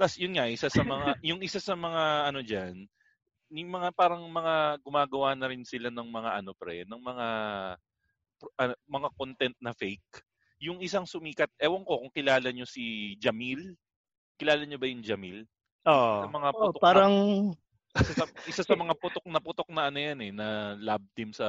Tapos 0.00 0.16
yun 0.16 0.32
nga 0.32 0.48
isa 0.48 0.72
sa 0.72 0.80
mga 0.80 1.12
yung 1.28 1.44
isa 1.44 1.60
sa 1.60 1.76
mga 1.76 2.32
ano 2.32 2.40
diyan, 2.40 2.88
yung 3.52 3.68
mga 3.68 3.92
parang 3.92 4.24
mga 4.24 4.80
gumagawa 4.80 5.36
na 5.36 5.52
rin 5.52 5.60
sila 5.60 5.92
ng 5.92 6.08
mga 6.08 6.40
ano 6.40 6.56
pre, 6.56 6.88
ng 6.88 7.02
mga 7.04 7.26
ano, 8.56 8.72
mga 8.88 9.08
content 9.12 9.56
na 9.60 9.76
fake. 9.76 10.24
Yung 10.64 10.80
isang 10.80 11.04
sumikat, 11.04 11.52
ewan 11.60 11.84
ko 11.84 12.00
kung 12.00 12.12
kilala 12.16 12.48
nyo 12.48 12.64
si 12.64 13.12
Jamil. 13.20 13.76
Kilala 14.40 14.64
nyo 14.64 14.80
ba 14.80 14.88
yung 14.88 15.04
Jamil? 15.04 15.44
Oo. 15.84 16.24
Yung 16.24 16.32
mga 16.32 16.48
Oh, 16.56 16.72
putok 16.72 16.80
na- 16.80 16.84
parang 16.84 17.14
isa 17.92 18.12
sa, 18.16 18.24
isa 18.48 18.62
sa 18.64 18.76
mga 18.80 18.96
putok 18.96 19.24
na 19.28 19.40
putok 19.44 19.68
na 19.68 19.92
ano 19.92 19.98
yan 20.00 20.20
eh, 20.24 20.32
na 20.32 20.76
lab 20.80 21.04
team 21.12 21.36
sa 21.36 21.44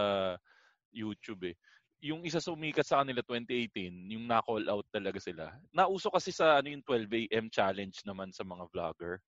YouTube 0.92 1.48
eh. 1.48 1.56
Yung 2.02 2.26
isa 2.26 2.42
sumikat 2.42 2.82
sa 2.82 3.06
kanila 3.06 3.22
2018, 3.22 4.10
yung 4.10 4.26
na-call 4.26 4.66
out 4.66 4.86
talaga 4.90 5.22
sila. 5.22 5.54
Nauso 5.70 6.10
kasi 6.10 6.34
sa 6.34 6.58
ano 6.58 6.74
yung 6.74 6.82
12 6.82 7.30
AM 7.30 7.46
challenge 7.54 8.02
naman 8.02 8.34
sa 8.34 8.42
mga 8.42 8.66
vlogger. 8.74 9.22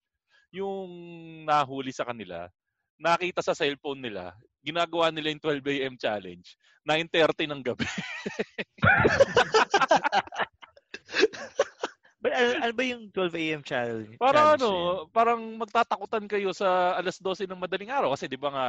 Yung 0.49 0.89
nahuli 1.45 1.93
sa 1.93 2.09
kanila, 2.09 2.49
nakita 2.97 3.45
sa 3.45 3.53
cellphone 3.53 4.01
nila, 4.01 4.33
ginagawa 4.65 5.13
nila 5.13 5.29
yung 5.29 5.41
12 5.41 5.61
AM 5.69 5.95
challenge, 6.01 6.57
9.30 6.81 7.45
ng 7.53 7.61
gabi. 7.61 7.85
But 12.23 12.31
ano, 12.31 12.49
ano 12.63 12.71
ba 12.71 12.83
yung 12.87 13.11
12 13.11 13.35
a.m. 13.35 13.61
challenge? 13.67 14.15
Parang 14.15 14.55
challenge 14.55 14.63
ano, 14.63 14.71
yun? 14.71 15.11
parang 15.11 15.41
magtatakutan 15.59 16.25
kayo 16.31 16.55
sa 16.55 16.95
alas 16.95 17.19
12 17.19 17.51
ng 17.51 17.59
madaling 17.59 17.91
araw 17.91 18.15
kasi 18.15 18.31
'di 18.31 18.39
ba 18.39 18.47
nga 18.47 18.67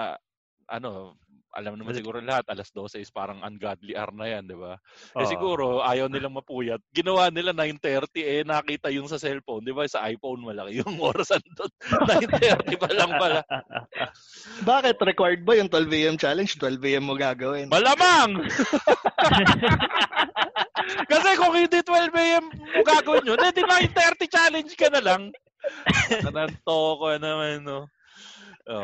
ano, 0.67 1.15
alam 1.55 1.79
naman 1.79 1.95
siguro 1.95 2.19
lahat 2.19 2.45
alas 2.51 2.69
12 2.75 2.99
is 2.99 3.15
parang 3.15 3.39
ungodly 3.47 3.95
hour 3.95 4.11
na 4.11 4.27
'yan, 4.27 4.45
'di 4.45 4.59
ba? 4.59 4.75
Eh 5.15 5.23
Oo. 5.23 5.31
siguro 5.31 5.67
ayaw 5.87 6.11
nilang 6.11 6.35
mapuyat. 6.35 6.83
Ginawa 6.91 7.31
nila 7.31 7.55
9:30 7.55 8.11
eh 8.27 8.43
nakita 8.43 8.91
yung 8.91 9.07
sa 9.07 9.23
cellphone, 9.23 9.63
'di 9.63 9.71
ba? 9.71 9.87
Sa 9.87 10.03
iPhone 10.11 10.43
malaki 10.43 10.79
yung 10.83 10.99
oras 10.99 11.31
andun. 11.31 11.71
9:30 12.11 12.75
pa 12.83 12.91
lang 12.91 13.11
pala. 13.15 13.41
bakit 14.67 14.99
required 14.99 15.47
ba 15.47 15.55
yung 15.55 15.71
12 15.71 15.95
AM 15.95 16.17
challenge? 16.19 16.59
12 16.59 16.83
AM 16.83 17.07
mo 17.07 17.15
gagawin. 17.15 17.71
Malamang. 17.71 18.43
Kasi 21.11 21.29
kung 21.39 21.55
hindi 21.55 21.81
12 21.81 22.13
AM 22.13 22.45
mo 22.51 22.83
gagawin 22.83 23.31
yun, 23.31 23.41
edi 23.41 23.63
9.30 23.63 24.27
challenge 24.29 24.73
ka 24.75 24.91
na 24.91 25.01
lang. 25.01 25.23
Nananto 26.21 27.01
ko 27.01 27.07
naman, 27.17 27.65
no? 27.65 27.89
Oh, 28.65 28.81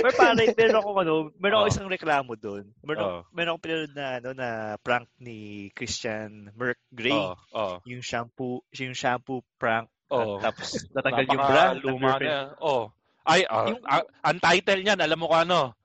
Pero 0.00 0.08
pare, 0.16 0.48
meron 0.56 0.80
ako 0.80 0.88
ano, 0.96 1.12
meron 1.36 1.56
ako 1.60 1.66
Oo. 1.68 1.72
isang 1.76 1.92
reklamo 1.92 2.32
doon. 2.40 2.64
Meron, 2.80 3.04
Oo. 3.04 3.20
meron 3.36 3.52
ako 3.52 3.60
pinanood 3.60 3.92
na 3.92 4.06
ano 4.16 4.30
na 4.32 4.48
prank 4.80 5.12
ni 5.20 5.68
Christian 5.76 6.48
Merck 6.56 6.80
Gray. 6.88 7.12
oh, 7.12 7.36
oh, 7.52 7.76
Yung 7.84 8.00
shampoo, 8.00 8.64
yung 8.80 8.96
shampoo 8.96 9.44
prank. 9.60 9.92
oh. 10.08 10.40
At 10.40 10.56
tapos 10.56 10.72
natanggal 10.96 11.26
yung 11.28 11.44
bra. 11.44 11.64
luma 11.76 12.10
niya. 12.16 12.56
Oh. 12.64 12.88
Ay, 13.28 13.44
ah, 13.44 13.68
Yung- 13.68 13.84
ah, 13.84 14.04
ang 14.24 14.40
title 14.40 14.80
niyan, 14.80 15.00
alam 15.04 15.20
mo 15.20 15.28
kung 15.28 15.44
ano? 15.44 15.76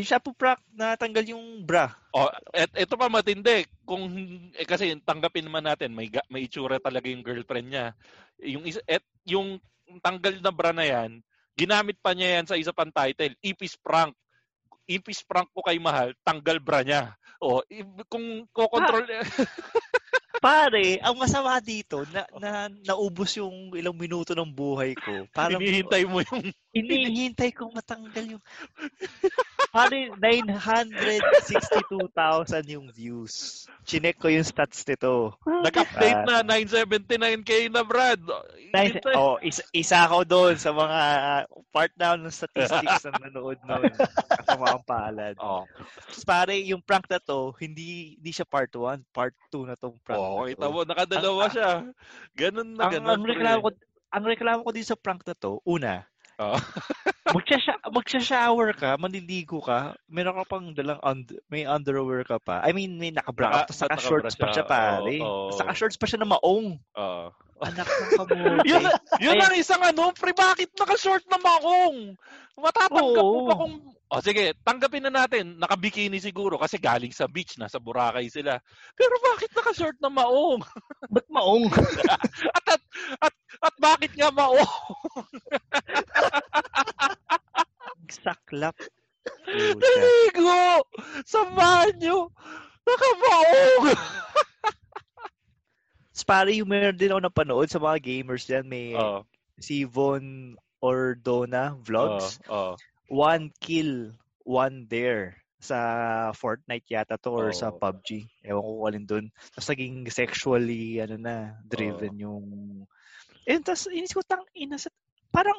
Yung 0.00 0.08
shampoo 0.08 0.32
prank, 0.32 0.58
natanggal 0.72 1.36
yung 1.36 1.68
bra. 1.68 1.92
Oh, 2.16 2.32
et, 2.50 2.72
ito 2.80 2.96
pa 2.96 3.12
matindi. 3.12 3.68
Kung 3.84 4.08
eh, 4.56 4.64
kasi 4.64 4.96
tanggapin 5.04 5.44
naman 5.44 5.68
natin, 5.68 5.92
may 5.92 6.08
may 6.32 6.48
itsura 6.48 6.80
talaga 6.80 7.12
yung 7.12 7.20
girlfriend 7.22 7.68
niya. 7.68 7.86
Yung 8.40 8.64
et, 8.88 9.04
yung 9.28 9.60
tanggal 10.00 10.40
na 10.40 10.48
bra 10.50 10.72
na 10.72 10.88
yan, 10.88 11.20
ginamit 11.54 11.98
pa 12.02 12.12
niya 12.14 12.38
yan 12.40 12.46
sa 12.46 12.58
isa 12.58 12.74
pang 12.74 12.90
title, 12.90 13.34
Ipis 13.42 13.78
prank. 13.78 14.14
Ipis 14.84 15.24
prank 15.24 15.48
ko 15.54 15.64
kay 15.64 15.80
mahal, 15.80 16.12
tanggal 16.26 16.60
bra 16.60 16.84
niya. 16.84 17.16
Oh, 17.40 17.64
i- 17.72 17.86
kung 18.10 18.44
ko-control 18.52 19.04
Pare, 20.44 21.00
ang 21.00 21.16
masama 21.16 21.56
dito, 21.56 22.04
na, 22.12 22.28
na 22.36 22.68
naubos 22.84 23.32
yung 23.40 23.72
ilang 23.72 23.96
minuto 23.96 24.36
ng 24.36 24.52
buhay 24.52 24.92
ko. 24.92 25.24
Parang 25.32 25.56
hinihintay 25.56 26.04
mo 26.04 26.20
yung 26.20 26.52
hinihintay 26.76 27.48
kong 27.48 27.72
matanggal 27.72 28.36
yung... 28.36 28.44
Pare, 29.74 30.12
962,000 30.20 32.76
yung 32.76 32.92
views. 32.92 33.64
Chinek 33.88 34.20
ko 34.20 34.28
yung 34.28 34.44
stats 34.44 34.84
nito. 34.84 35.32
nag-update 35.42 36.28
na 36.28 36.44
979k 36.46 37.72
na 37.72 37.82
Brad. 37.82 38.20
Hintay- 38.70 39.16
Oh, 39.16 39.40
isa, 39.40 39.64
isa 39.72 40.04
ako 40.06 40.28
doon 40.28 40.54
sa 40.60 40.76
mga 40.76 41.00
uh, 41.24 41.42
part 41.74 41.90
na 41.98 42.14
ng 42.14 42.30
statistics 42.30 43.02
na 43.06 43.18
nanood 43.18 43.58
noon. 43.66 43.90
Kasama 44.44 44.76
ang 44.76 44.84
palad. 44.84 45.36
Oh, 45.44 45.68
pare, 46.24 46.56
yung 46.64 46.80
prank 46.80 47.04
na 47.06 47.20
to, 47.20 47.52
hindi 47.60 48.16
hindi 48.18 48.32
siya 48.32 48.48
part 48.48 48.72
1, 48.72 49.12
part 49.12 49.36
2 49.52 49.68
na 49.68 49.76
tong 49.76 49.94
prank. 50.02 50.18
oh, 50.18 50.33
na 50.36 50.48
kita 50.50 50.66
mo, 50.66 50.80
nakadalawa 50.82 51.44
siya. 51.46 51.70
Ganun 52.34 52.68
na 52.74 52.82
Ang, 52.84 52.92
ganun. 52.92 53.10
ang 53.12 53.22
reklamo 53.24 53.60
ko 53.60 53.70
ang 54.10 54.24
reklamo 54.24 54.60
ko 54.62 54.70
din 54.70 54.82
sa 54.82 54.94
prank 54.94 55.22
na 55.22 55.34
to, 55.34 55.58
una, 55.62 56.02
Oh. 56.34 56.58
magsha 57.34 57.62
magsha-shower 57.86 58.74
ka, 58.74 58.98
manliligo 58.98 59.62
ka, 59.62 59.94
meron 60.10 60.34
ka 60.34 60.44
pang 60.44 60.74
dalang 60.74 60.98
und- 60.98 61.38
may 61.46 61.62
underwear 61.62 62.26
ka 62.26 62.42
pa. 62.42 62.58
I 62.66 62.74
mean, 62.74 62.98
may 62.98 63.14
naka-bra 63.14 63.50
Naka- 63.62 63.70
ka, 63.70 63.86
saka 63.86 63.94
shorts 63.96 64.34
pa 64.34 64.50
siya. 64.50 64.66
pare. 64.66 65.22
Oo, 65.22 65.50
oo. 65.50 65.54
Saka 65.54 65.70
shorts 65.74 65.94
pa 65.94 66.10
siya 66.10 66.18
na 66.18 66.30
maong. 66.30 66.74
Oh. 66.98 67.30
Anak 67.62 67.86
ng 67.86 68.10
kamote. 68.18 68.66
yun, 68.66 68.82
yun 69.22 69.38
ang 69.38 69.54
isang 69.54 69.78
ano, 69.78 70.10
pre, 70.10 70.34
bakit 70.34 70.74
naka-short 70.74 71.22
na 71.30 71.38
maong? 71.38 72.18
Matatanggap 72.58 72.98
mo 73.22 73.38
Oo. 73.38 73.46
ba 73.46 73.54
kung... 73.54 73.74
O 74.14 74.22
sige, 74.22 74.54
tanggapin 74.62 75.02
na 75.02 75.10
natin, 75.10 75.58
nakabikini 75.58 76.22
siguro 76.22 76.54
kasi 76.54 76.78
galing 76.78 77.10
sa 77.10 77.26
beach, 77.26 77.58
nasa 77.58 77.82
Boracay 77.82 78.30
sila. 78.30 78.62
Pero 78.94 79.14
bakit 79.18 79.50
naka-short 79.50 79.98
na 79.98 80.06
maong? 80.06 80.62
Ba't 81.14 81.26
maong? 81.26 81.66
At, 82.54 82.78
at, 82.78 82.82
at, 83.26 83.34
at 83.58 83.74
bakit 83.82 84.14
nga 84.14 84.30
maong? 84.30 84.70
Saklap. 88.24 88.78
Naligo! 89.50 90.86
Sa 91.26 91.42
banyo! 91.50 92.30
Nakamaong! 92.86 93.84
Tapos 96.14 96.24
pare, 96.30 96.54
yung 96.54 96.70
meron 96.70 96.94
din 96.94 97.10
ako 97.10 97.20
napanood 97.26 97.66
sa 97.66 97.82
mga 97.82 97.98
gamers 97.98 98.46
dyan, 98.46 98.64
may 98.70 98.94
Oh, 98.94 99.26
si 99.58 99.82
Von 99.82 100.54
Ordona 100.78 101.74
Vlogs. 101.82 102.38
oh, 102.46 102.72
oh. 102.72 102.74
One 103.08 103.52
kill, 103.60 104.12
one 104.44 104.86
dare 104.88 105.44
sa 105.64 105.78
Fortnite 106.36 106.88
yata 106.92 107.16
to 107.16 107.32
or 107.32 107.48
sa 107.56 107.72
Oo. 107.72 107.80
PUBG. 107.80 108.28
Ewan 108.44 108.60
ko 108.60 108.70
kung 108.76 108.86
alin 108.88 109.06
dun. 109.08 109.26
Tapos 109.56 109.68
naging 109.72 109.96
sexually, 110.12 111.00
ano 111.00 111.16
na, 111.16 111.56
driven 111.64 112.14
yung... 112.20 112.46
Eh, 113.48 113.60
tapos 113.64 113.88
inis 113.88 114.12
ko, 114.12 114.20
tang, 114.20 114.44
ina, 114.52 114.76
sa- 114.76 114.92
parang, 115.32 115.56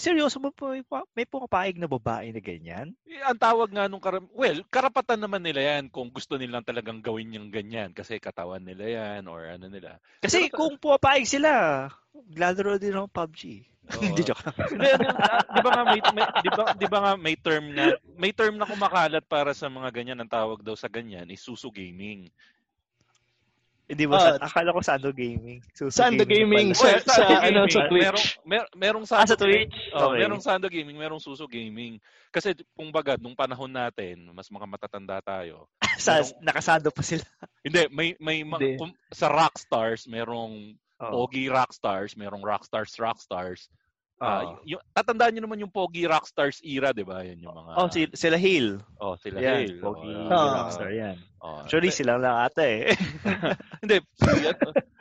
seryoso 0.00 0.40
mo 0.40 0.50
po, 0.50 0.72
may, 0.72 0.82
pa- 0.82 1.06
may 1.12 1.28
pumapayag 1.28 1.76
na 1.76 1.86
babae 1.86 2.32
na 2.32 2.40
ganyan? 2.42 2.96
Eh, 3.06 3.20
ang 3.22 3.36
tawag 3.38 3.70
nga 3.70 3.86
nung 3.86 4.02
karam... 4.02 4.26
Well, 4.32 4.64
karapatan 4.72 5.20
naman 5.20 5.44
nila 5.44 5.76
yan 5.76 5.92
kung 5.92 6.08
gusto 6.10 6.40
nilang 6.40 6.64
talagang 6.64 7.04
gawin 7.04 7.36
yung 7.36 7.52
ganyan 7.52 7.92
kasi 7.92 8.16
katawan 8.18 8.64
nila 8.64 8.88
yan 8.88 9.28
or 9.28 9.46
ano 9.46 9.68
nila. 9.68 10.00
Kasi 10.24 10.48
Pero- 10.48 10.56
kung 10.56 10.74
pumapayag 10.80 11.28
sila, 11.28 11.50
lalaro 12.34 12.80
din 12.80 12.96
ako 12.96 13.06
PUBG. 13.12 13.42
Hindi, 14.00 14.22
joke 14.22 14.46
ah, 14.46 15.42
di 15.50 15.60
ba 15.66 15.70
nga 15.74 15.82
may, 15.82 16.00
may 16.14 16.26
di 16.46 16.50
ba, 16.54 16.62
di 16.78 16.86
ba 16.86 16.98
nga 17.02 17.12
may 17.18 17.34
term 17.34 17.74
na 17.74 17.98
may 18.14 18.30
term 18.30 18.54
na 18.54 18.68
kumakalat 18.68 19.24
para 19.26 19.50
sa 19.50 19.66
mga 19.66 19.90
ganyan 19.90 20.20
ang 20.22 20.30
tawag 20.30 20.62
daw 20.62 20.78
sa 20.78 20.86
ganyan 20.86 21.26
is 21.26 21.42
susu 21.42 21.74
gaming. 21.74 22.30
Hindi 23.90 24.06
ba? 24.06 24.16
Ah, 24.16 24.22
sa, 24.22 24.46
akala 24.46 24.70
ko 24.70 24.80
Sando 24.80 25.10
Gaming. 25.10 25.58
Susu 25.74 25.90
Sando 25.90 26.22
Gaming, 26.22 26.70
pala. 26.70 27.02
sa- 27.02 27.26
sa- 27.26 27.42
ano, 27.42 27.66
gaming, 27.66 27.74
sa 27.74 27.82
Twitch. 27.90 28.06
Merong, 28.06 28.26
mer, 28.46 28.64
merong 28.78 29.04
Ah, 29.04 29.10
Sando 29.10 29.26
sa 29.26 29.36
Twitch? 29.36 29.74
Oh, 29.90 30.14
Okay. 30.14 30.18
merong 30.22 30.40
Sando 30.40 30.66
Gaming, 30.70 30.94
merong 30.94 31.18
Suso 31.18 31.50
Gaming. 31.50 31.98
Kasi 32.30 32.54
kung 32.72 32.94
baga, 32.94 33.18
nung 33.18 33.34
panahon 33.34 33.66
natin, 33.68 34.30
mas 34.30 34.46
mga 34.46 34.62
matatanda 34.64 35.18
tayo. 35.18 35.66
sa, 35.98 36.22
merong- 36.22 36.38
nakasando 36.38 36.88
pa 36.94 37.02
sila. 37.02 37.26
Hindi, 37.66 37.82
may 37.90 38.14
may 38.22 38.46
ma- 38.46 38.62
Hindi. 38.62 38.78
kung- 38.78 38.94
sa 39.10 39.26
Rockstars 39.26 40.06
merong 40.06 40.78
Oo. 41.02 41.26
Pogi 41.26 41.50
Rockstars, 41.50 42.14
merong 42.14 42.46
Rockstars 42.46 42.94
Rockstars. 42.94 43.66
Ah, 44.20 44.44
y- 44.62 44.76
yung, 44.76 44.82
tatandaan 44.92 45.32
niyo 45.32 45.42
naman 45.42 45.58
yung 45.58 45.72
Pogi 45.72 46.04
Rockstars 46.04 46.60
era, 46.60 46.92
'di 46.92 47.02
ba? 47.02 47.24
Yan 47.24 47.40
yung 47.40 47.56
mga 47.56 47.72
Oh, 47.74 47.88
si, 47.88 48.04
sila 48.12 48.36
Hale. 48.36 48.76
Oh, 49.00 49.16
sila 49.16 49.40
Yan, 49.40 49.64
Hale. 49.64 49.80
Pogi 49.80 50.12
Oh, 50.12 50.28
Ah. 50.28 50.52
Rockstar 50.60 50.90
yan. 50.92 51.16
oh. 51.40 51.64
Actually, 51.64 51.88
sila 51.90 52.14
lang 52.14 52.36
ata 52.38 52.60
eh. 52.62 52.92
Hindi, 53.82 53.96
si- 54.14 54.52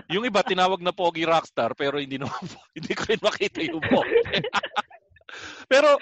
yung 0.10 0.24
iba 0.24 0.40
tinawag 0.42 0.80
na 0.80 0.90
Pogi 0.90 1.22
Rockstar 1.22 1.76
pero 1.76 2.00
hindi 2.00 2.16
naman 2.16 2.32
hindi 2.74 2.94
ko 2.96 3.04
rin 3.06 3.20
makita 3.20 3.60
yung 3.62 3.84
Pogi. 3.84 4.24
pero 5.68 6.00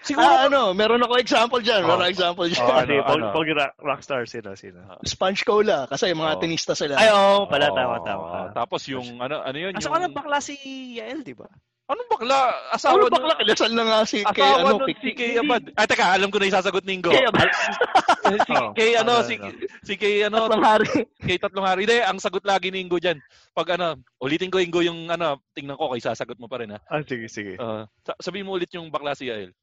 siguro 0.00 0.28
Ah, 0.28 0.46
ano, 0.46 0.70
meron 0.72 1.02
ako 1.02 1.16
example 1.16 1.58
dyan. 1.58 1.82
Oh. 1.82 1.96
Meron 1.96 2.08
example 2.08 2.46
dyan. 2.46 2.62
Oh, 2.62 2.76
ano, 2.76 2.92
Pogi, 3.02 3.18
ano? 3.18 3.32
Pogi 3.32 3.52
Rock- 3.52 3.78
Rockstar 3.80 4.22
sila, 4.24 4.52
sila. 4.54 5.00
Sponge 5.02 5.42
Cola. 5.42 5.84
Kasi 5.86 6.12
mga 6.12 6.32
Oh. 6.36 6.38
tenista 6.38 6.72
sila. 6.72 6.94
Ay, 6.94 7.08
oo, 7.08 7.48
pala, 7.48 7.66
Oo, 7.66 7.74
tama, 7.74 7.96
tama. 8.02 8.26
Tapos 8.52 8.84
yung 8.86 9.16
ano 9.16 9.40
ano 9.40 9.56
yun 9.56 9.72
Asa 9.72 9.88
yung 9.88 9.94
ka 9.94 9.98
na 9.98 10.10
bakla 10.12 10.38
si 10.38 10.54
Yael, 10.94 11.24
di 11.24 11.32
ba? 11.32 11.48
Anong 11.88 12.04
bakla? 12.06 12.38
Asawa 12.68 12.94
Ano 12.94 13.02
nun- 13.02 13.14
bakla? 13.16 13.34
Kinasal 13.40 13.72
na 13.72 13.82
nga 13.82 13.98
si 14.04 14.20
kay 14.20 14.44
Asawa 14.44 14.60
ano, 14.60 14.76
nun 14.76 14.92
si 14.92 15.10
Kay 15.10 15.32
Abad. 15.36 15.62
Ay, 15.72 15.86
teka, 15.88 16.06
alam 16.12 16.28
ko 16.28 16.36
na 16.36 16.44
yung 16.44 16.58
sasagot 16.60 16.84
ni 16.84 16.92
Ingo. 16.94 17.08
Kay 17.08 17.24
Abad. 17.24 17.48
si 18.44 18.52
Oh, 18.52 18.70
kay 18.76 18.90
ano, 18.92 19.24
si, 19.24 19.34
si 19.82 19.92
kay 19.96 20.20
ano, 20.22 20.44
Tatlong 20.44 20.60
hari. 20.62 20.88
kay 21.16 21.36
tatlong 21.36 21.64
hari. 21.64 21.80
Hindi, 21.82 21.98
ang 21.98 22.20
sagot 22.20 22.44
lagi 22.44 22.68
ni 22.68 22.84
Ingo 22.84 23.00
dyan. 23.00 23.16
Pag 23.50 23.80
ano, 23.80 23.96
ulitin 24.18 24.52
ko 24.52 24.60
Ingo 24.60 24.84
yung 24.84 25.08
ano, 25.08 25.40
tingnan 25.52 25.74
ko 25.74 25.88
kay 25.88 26.04
sasagot 26.04 26.36
mo 26.36 26.44
pa 26.44 26.60
rin 26.60 26.70
ha. 26.70 26.78
Ah, 26.84 27.00
sige, 27.00 27.24
sige. 27.26 27.56
Uh, 27.56 27.88
sa- 28.04 28.20
sabihin 28.20 28.44
mo 28.44 28.52
ulit 28.52 28.68
yung 28.70 28.88
bakla 28.88 29.16
si 29.16 29.26
Yael. 29.26 29.56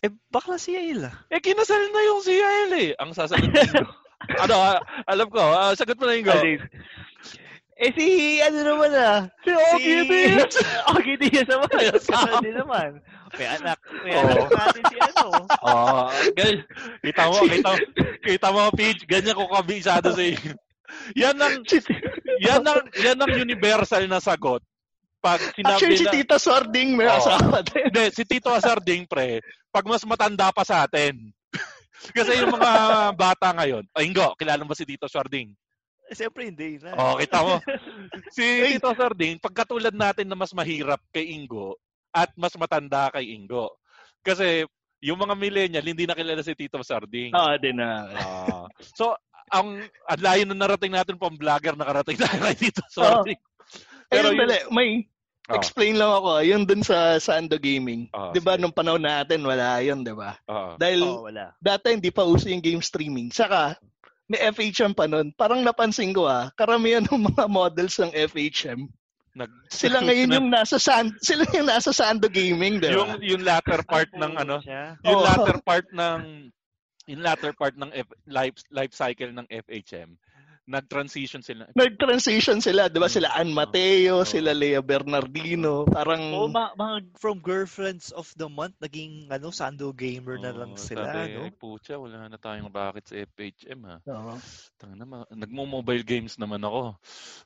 eh, 0.00 0.08
bakla 0.32 0.56
si 0.56 0.72
Yael 0.72 1.04
ah. 1.04 1.14
Eh, 1.28 1.44
kinasal 1.44 1.92
na 1.92 2.00
yung 2.02 2.24
si 2.24 2.32
Yael 2.32 2.72
eh. 2.74 2.90
Ang 2.96 3.12
sasagot 3.12 3.44
ni 3.46 3.60
Ingo. 3.60 3.84
ano, 4.44 4.54
ah, 4.56 4.80
alam 5.04 5.28
ko, 5.28 5.36
ah, 5.36 5.76
sagot 5.76 6.00
mo 6.00 6.08
na 6.08 6.16
Ingo. 6.16 6.32
Eh, 7.80 7.90
si, 7.96 8.36
ano 8.44 8.60
naman 8.60 8.92
ah. 8.92 9.24
Si 9.40 9.48
Ogie 9.56 10.04
Diaz. 10.04 10.52
Ogie 10.92 11.16
Diaz 11.16 11.48
naman. 11.48 11.72
Ah. 12.12 12.40
din 12.44 12.52
naman. 12.52 12.90
May 13.40 13.48
anak. 13.56 13.78
May 14.04 14.12
Oo. 14.20 14.28
anak 14.28 14.48
natin 14.52 14.82
si 14.84 14.96
ano. 15.00 15.24
Oh, 15.64 16.12
ganyan. 16.36 16.60
Kita 17.00 17.22
mo, 17.24 17.36
kita 17.48 17.68
mo, 17.72 17.78
kita 18.20 18.48
mo, 18.52 18.60
Peach, 18.76 19.00
ganyan 19.08 19.32
ko 19.32 19.48
kabisado 19.48 20.12
sa 20.12 20.20
iyo. 20.20 20.52
Yan 21.16 21.40
ang, 21.40 21.64
yan 22.44 22.62
ang, 22.66 22.80
yan 23.00 23.16
ang 23.16 23.32
universal 23.32 24.04
na 24.10 24.20
sagot. 24.20 24.60
Pag 25.20 25.40
sinabi 25.56 25.76
Actually, 25.76 26.00
si 26.00 26.06
na, 26.08 26.12
Tita 26.12 26.36
Sording 26.40 26.96
may 26.96 27.08
Oh. 27.08 27.16
asawa 27.16 27.60
din. 27.64 27.88
hindi, 27.88 28.04
si 28.12 28.24
Tito 28.28 28.48
Asarding, 28.52 29.04
pre, 29.08 29.40
pag 29.68 29.84
mas 29.88 30.04
matanda 30.04 30.48
pa 30.52 30.64
sa 30.64 30.84
atin. 30.84 31.16
Kasi 32.16 32.40
yung 32.40 32.56
mga 32.56 32.72
bata 33.16 33.52
ngayon, 33.56 33.84
ay 33.96 34.08
Ingo, 34.08 34.32
kilala 34.36 34.64
mo 34.64 34.72
ba 34.72 34.76
si 34.76 34.88
Tito 34.88 35.08
Sarding? 35.08 35.52
Eh, 36.10 36.16
Siyempre 36.18 36.42
hindi 36.44 36.82
na. 36.82 36.90
Oh, 36.94 37.14
kita 37.14 37.38
mo. 37.38 37.62
Si 38.34 38.42
Tito 38.42 38.90
Sarding, 38.92 39.38
pagkatulad 39.38 39.94
natin 39.94 40.26
na 40.26 40.34
mas 40.34 40.50
mahirap 40.50 40.98
kay 41.10 41.30
Ingo 41.30 41.78
at 42.10 42.30
mas 42.34 42.54
matanda 42.54 43.10
kay 43.10 43.30
Ingo. 43.30 43.70
Kasi 44.20 44.66
yung 45.00 45.16
mga 45.16 45.34
millennial, 45.34 45.86
hindi 45.86 46.04
na 46.04 46.14
kilala 46.14 46.42
si 46.42 46.54
Tito 46.54 46.82
Sarding. 46.82 47.30
Oo, 47.30 47.54
din 47.56 47.78
na. 47.78 48.10
Ah. 48.12 48.66
so, 48.92 49.14
ang 49.48 49.82
ang 50.04 50.20
layo 50.20 50.42
na 50.44 50.54
narating 50.56 50.90
natin 50.90 51.14
pang 51.14 51.34
vlogger 51.34 51.74
nakarating 51.74 52.18
na 52.18 52.26
kay 52.26 52.56
Tito 52.60 52.82
Sarding. 52.88 53.38
Pero 54.06 54.30
Pero 54.30 54.34
yun, 54.34 54.38
dali, 54.42 54.58
may 54.70 54.90
Oh. 55.50 55.58
explain 55.58 55.98
lang 55.98 56.14
ako. 56.14 56.28
ah, 56.32 56.44
Yun 56.46 56.62
dun 56.62 56.78
sa 56.78 57.18
Sando 57.18 57.58
Gaming. 57.58 58.06
Oh, 58.14 58.30
'Di 58.30 58.38
ba 58.38 58.54
nung 58.54 58.70
panahon 58.70 59.02
natin 59.02 59.42
wala 59.42 59.82
'yun, 59.82 60.06
'di 60.06 60.14
ba? 60.14 60.38
Oo. 60.46 60.78
Dahil 60.78 61.02
Oo, 61.02 61.26
wala. 61.26 61.58
dati 61.58 61.90
hindi 61.90 62.14
pa 62.14 62.22
uso 62.22 62.46
yung 62.46 62.62
game 62.62 62.78
streaming. 62.78 63.34
Saka 63.34 63.74
may 64.30 64.38
FHM 64.54 64.94
pa 64.94 65.10
nun. 65.10 65.34
Parang 65.34 65.66
napansin 65.66 66.14
ko 66.14 66.30
ah, 66.30 66.54
karamihan 66.54 67.02
ng 67.02 67.34
mga 67.34 67.50
models 67.50 67.98
ng 67.98 68.14
FHM, 68.30 68.86
nag, 69.34 69.50
sila 69.66 69.98
ngayon 70.06 70.30
yung 70.30 70.48
nasa 70.54 70.78
San, 70.78 71.10
sila 71.18 71.42
yung 71.50 71.66
nasa 71.66 71.90
Sando 71.90 72.30
Gaming, 72.30 72.78
'di 72.78 72.94
yung 72.94 73.10
ba? 73.10 73.22
yung 73.22 73.42
latter 73.42 73.82
part 73.82 74.10
ng 74.14 74.32
ano, 74.38 74.62
yung 75.02 75.20
latter 75.22 75.58
part 75.66 75.86
ng 75.90 76.20
yung 77.10 77.20
latter 77.26 77.52
part 77.58 77.74
ng 77.74 77.90
F, 77.90 78.06
life 78.30 78.58
life 78.70 78.94
cycle 78.94 79.34
ng 79.34 79.46
FHM 79.50 80.14
nag-transition 80.70 81.42
sila. 81.42 81.66
Nag-transition 81.74 82.62
sila, 82.62 82.86
'di 82.86 83.02
ba? 83.02 83.10
Sila 83.10 83.34
Ann 83.34 83.50
Mateo, 83.50 84.22
Oo. 84.22 84.28
sila 84.28 84.54
Lea 84.54 84.78
Bernardino, 84.78 85.82
parang 85.84 86.30
Oo, 86.30 86.46
ma- 86.46 86.72
mga 86.78 87.18
from 87.18 87.42
girlfriends 87.42 88.14
of 88.14 88.30
the 88.38 88.46
month, 88.46 88.78
naging 88.78 89.26
ano, 89.34 89.50
Sando 89.50 89.90
gamer 89.90 90.38
na 90.38 90.54
lang 90.54 90.78
sila, 90.78 91.10
sabi, 91.10 91.34
no? 91.34 91.50
"Ay, 91.50 91.52
putya, 91.52 91.98
wala 91.98 92.30
na 92.30 92.38
tayong 92.38 92.70
racket 92.70 93.04
sa 93.10 93.14
FHM 93.18 93.80
ha. 93.90 93.96
Oo. 94.06 94.34
Tanga 94.78 94.94
na, 94.94 95.04
ma- 95.04 95.30
nagmo-mobile 95.34 96.06
games 96.06 96.38
naman 96.38 96.62
ako. 96.62 96.94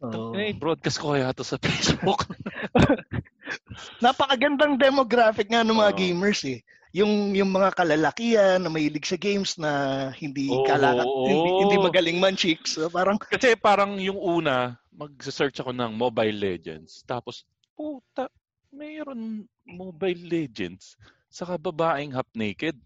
Oo. 0.05 0.37
Eh, 0.37 0.53
broadcast 0.53 1.01
ko 1.01 1.17
kaya 1.17 1.33
to 1.33 1.43
sa 1.43 1.57
Facebook. 1.65 2.29
Napakagandang 4.05 4.77
demographic 4.77 5.49
nga 5.49 5.65
ng 5.65 5.75
mga 5.75 5.93
Oo. 5.97 5.99
gamers 5.99 6.45
eh. 6.45 6.61
Yung 6.95 7.35
yung 7.35 7.51
mga 7.51 7.75
kalalakihan 7.75 8.63
na 8.63 8.71
mahilig 8.71 9.03
sa 9.03 9.19
games 9.19 9.59
na 9.59 9.71
hindi 10.15 10.47
Oo, 10.47 10.63
kalaka, 10.63 11.03
oo. 11.03 11.27
hindi, 11.27 11.51
hindi 11.67 11.77
magaling 11.83 12.23
man 12.23 12.39
chicks. 12.39 12.79
So, 12.79 12.87
parang 12.87 13.19
Kasi 13.19 13.59
parang 13.59 13.99
yung 13.99 14.15
una, 14.15 14.79
mag-search 14.95 15.59
ako 15.59 15.75
ng 15.75 15.99
Mobile 15.99 16.39
Legends. 16.39 17.03
Tapos, 17.03 17.43
puta, 17.75 18.31
mayroon 18.71 19.43
Mobile 19.67 20.23
Legends 20.23 20.95
sa 21.27 21.59
babaeng 21.59 22.15
half 22.15 22.31
naked. 22.39 22.79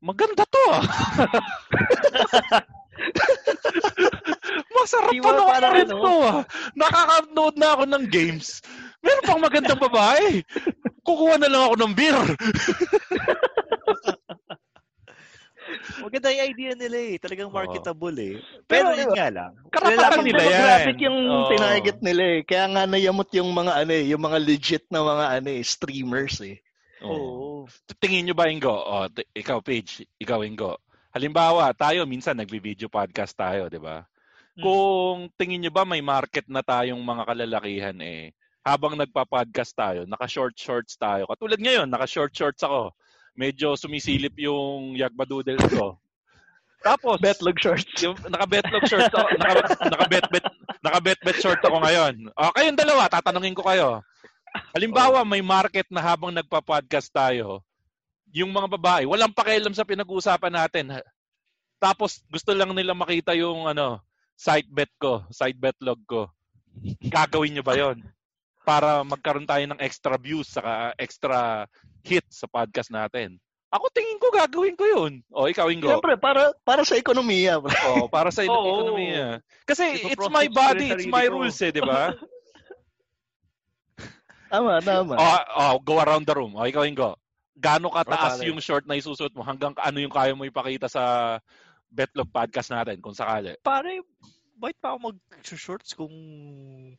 Maganda 0.00 0.48
to 0.48 0.64
ah. 0.72 0.84
Masarap 4.72 5.12
pa 5.20 5.30
na 5.60 5.68
rin 5.76 5.90
ano? 5.90 6.00
to 6.00 6.14
ah. 6.24 6.42
Nakaka-upload 6.72 7.54
na 7.60 7.68
ako 7.76 7.84
ng 7.92 8.04
games. 8.08 8.64
Meron 9.02 9.24
pang 9.26 9.42
magandang 9.42 9.80
babae. 9.80 10.42
Kukuha 11.06 11.38
na 11.38 11.48
lang 11.48 11.62
ako 11.70 11.74
ng 11.78 11.92
beer. 11.94 12.18
Maganda 16.02 16.32
yung 16.32 16.48
idea 16.48 16.72
nila 16.72 16.96
eh. 16.96 17.14
Talagang 17.20 17.52
marketable 17.52 18.16
eh. 18.16 18.34
Pero, 18.64 18.92
Pero, 18.92 18.96
yun 18.96 19.10
nga 19.12 19.28
lang. 19.28 19.52
Karapatan 19.68 20.24
nila 20.24 20.40
yan. 20.40 20.48
demographic 20.48 20.98
yung 21.04 21.18
Oo. 21.28 21.48
tinarget 21.52 21.98
nila 22.00 22.22
eh. 22.24 22.40
Kaya 22.44 22.64
nga 22.72 22.82
nayamot 22.88 23.28
yung 23.36 23.50
mga 23.52 23.72
ano 23.84 23.92
eh, 23.92 24.04
yung 24.08 24.22
mga 24.24 24.38
legit 24.40 24.84
na 24.88 25.00
mga 25.04 25.26
ano 25.40 25.48
eh, 25.52 25.62
streamers 25.62 26.36
eh. 26.40 26.56
Oo. 27.04 27.68
Tingin 28.00 28.26
nyo 28.26 28.34
ba, 28.34 28.50
Ingo? 28.50 28.72
O, 28.72 29.06
t- 29.12 29.28
ikaw, 29.36 29.60
Paige. 29.62 30.08
Ikaw, 30.18 30.42
Ingo. 30.42 30.80
Halimbawa, 31.14 31.70
tayo, 31.76 32.04
minsan 32.08 32.36
nagbi-video 32.36 32.90
podcast 32.90 33.36
tayo, 33.36 33.70
di 33.70 33.78
ba? 33.78 34.02
Hmm. 34.58 34.62
Kung 34.62 35.18
tingin 35.38 35.62
nyo 35.62 35.72
ba 35.72 35.86
may 35.86 36.02
market 36.02 36.50
na 36.50 36.64
tayong 36.64 36.98
mga 36.98 37.22
kalalakihan 37.22 37.98
eh, 38.02 38.34
habang 38.68 38.94
nagpa-podcast 39.00 39.72
tayo, 39.72 40.00
naka-short 40.04 40.52
shorts 40.54 40.94
tayo. 41.00 41.24
Katulad 41.24 41.56
ngayon, 41.56 41.88
naka-short 41.88 42.32
shorts 42.36 42.60
ako. 42.60 42.92
Medyo 43.38 43.78
sumisilip 43.78 44.34
yung 44.36 44.98
Yagba 44.98 45.24
Doodles 45.24 45.62
ko. 45.72 45.96
Tapos, 46.84 47.18
Betlog 47.18 47.58
shorts. 47.58 47.90
yung 48.04 48.14
naka-betlog 48.28 48.84
shorts 48.86 49.10
ako, 49.10 49.26
naka, 49.40 49.62
naka-bet-bet, 49.88 50.44
naka-bet-bet 50.84 51.38
short 51.42 51.60
ako 51.64 51.82
ngayon. 51.82 52.14
O, 52.38 52.52
kayong 52.54 52.78
dalawa, 52.78 53.10
tatanungin 53.10 53.56
ko 53.56 53.66
kayo. 53.66 53.98
Halimbawa, 54.76 55.26
may 55.26 55.42
market 55.42 55.88
na 55.90 56.04
habang 56.04 56.30
nagpa-podcast 56.30 57.10
tayo, 57.10 57.62
yung 58.30 58.52
mga 58.52 58.68
babae, 58.78 59.04
walang 59.08 59.32
pakialam 59.34 59.74
sa 59.74 59.86
pinag-uusapan 59.88 60.54
natin. 60.54 60.84
Tapos, 61.80 62.22
gusto 62.28 62.52
lang 62.54 62.70
nila 62.74 62.94
makita 62.94 63.32
yung 63.34 63.66
ano, 63.66 64.02
side 64.38 64.68
bet 64.70 64.90
ko, 65.02 65.26
side 65.34 65.58
bet 65.58 65.78
log 65.82 65.98
ko. 66.06 66.30
Gagawin 67.02 67.58
nyo 67.58 67.64
ba 67.66 67.74
yon 67.74 67.98
Para 68.68 69.00
magkaroon 69.00 69.48
tayo 69.48 69.64
ng 69.64 69.80
extra 69.80 70.20
views 70.20 70.52
saka 70.52 70.92
extra 71.00 71.64
hits 72.04 72.44
sa 72.44 72.48
podcast 72.52 72.92
natin. 72.92 73.40
Ako 73.72 73.88
tingin 73.92 74.20
ko 74.20 74.28
gagawin 74.28 74.76
ko 74.76 74.84
yun. 74.84 75.12
O, 75.28 75.48
ikaw, 75.48 75.68
Ingo. 75.68 75.88
Siyempre, 75.88 76.16
para 76.20 76.52
para 76.64 76.84
sa 76.84 76.96
ekonomiya. 77.00 77.60
bro. 77.60 77.72
Oh, 77.96 78.08
para 78.08 78.28
sa 78.32 78.44
Oo. 78.44 78.48
ekonomiya. 78.48 79.40
Kasi 79.64 80.08
it's 80.08 80.28
my 80.28 80.48
body, 80.48 80.88
it's 80.92 81.08
my 81.08 81.24
ko. 81.28 81.40
rules 81.40 81.56
eh, 81.64 81.72
di 81.72 81.80
ba? 81.80 82.12
Tama, 84.48 84.80
tama. 84.80 85.12
oh, 85.20 85.40
oh, 85.60 85.74
go 85.84 86.00
around 86.00 86.24
the 86.24 86.32
room. 86.32 86.56
Oh, 86.56 86.64
ikaw, 86.64 86.88
Ingo. 86.88 87.20
Gaano 87.52 87.92
kataas 87.92 88.40
Oh, 88.40 88.48
yung 88.48 88.56
short 88.64 88.88
na 88.88 88.96
isusuot 88.96 89.36
mo? 89.36 89.44
Hanggang 89.44 89.76
ano 89.76 89.98
yung 90.00 90.08
kaya 90.14 90.32
mo 90.32 90.48
ipakita 90.48 90.88
sa 90.88 91.36
Betlog 91.92 92.32
podcast 92.32 92.72
natin 92.72 92.96
kung 93.04 93.12
sakali? 93.12 93.60
Pare, 93.60 94.00
bakit 94.56 94.80
pa 94.80 94.96
ako 94.96 95.12
mag-shorts 95.12 95.92
kung 95.92 96.12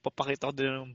papakita 0.05 0.49
ko 0.49 0.53
din 0.53 0.69
ng 0.69 0.89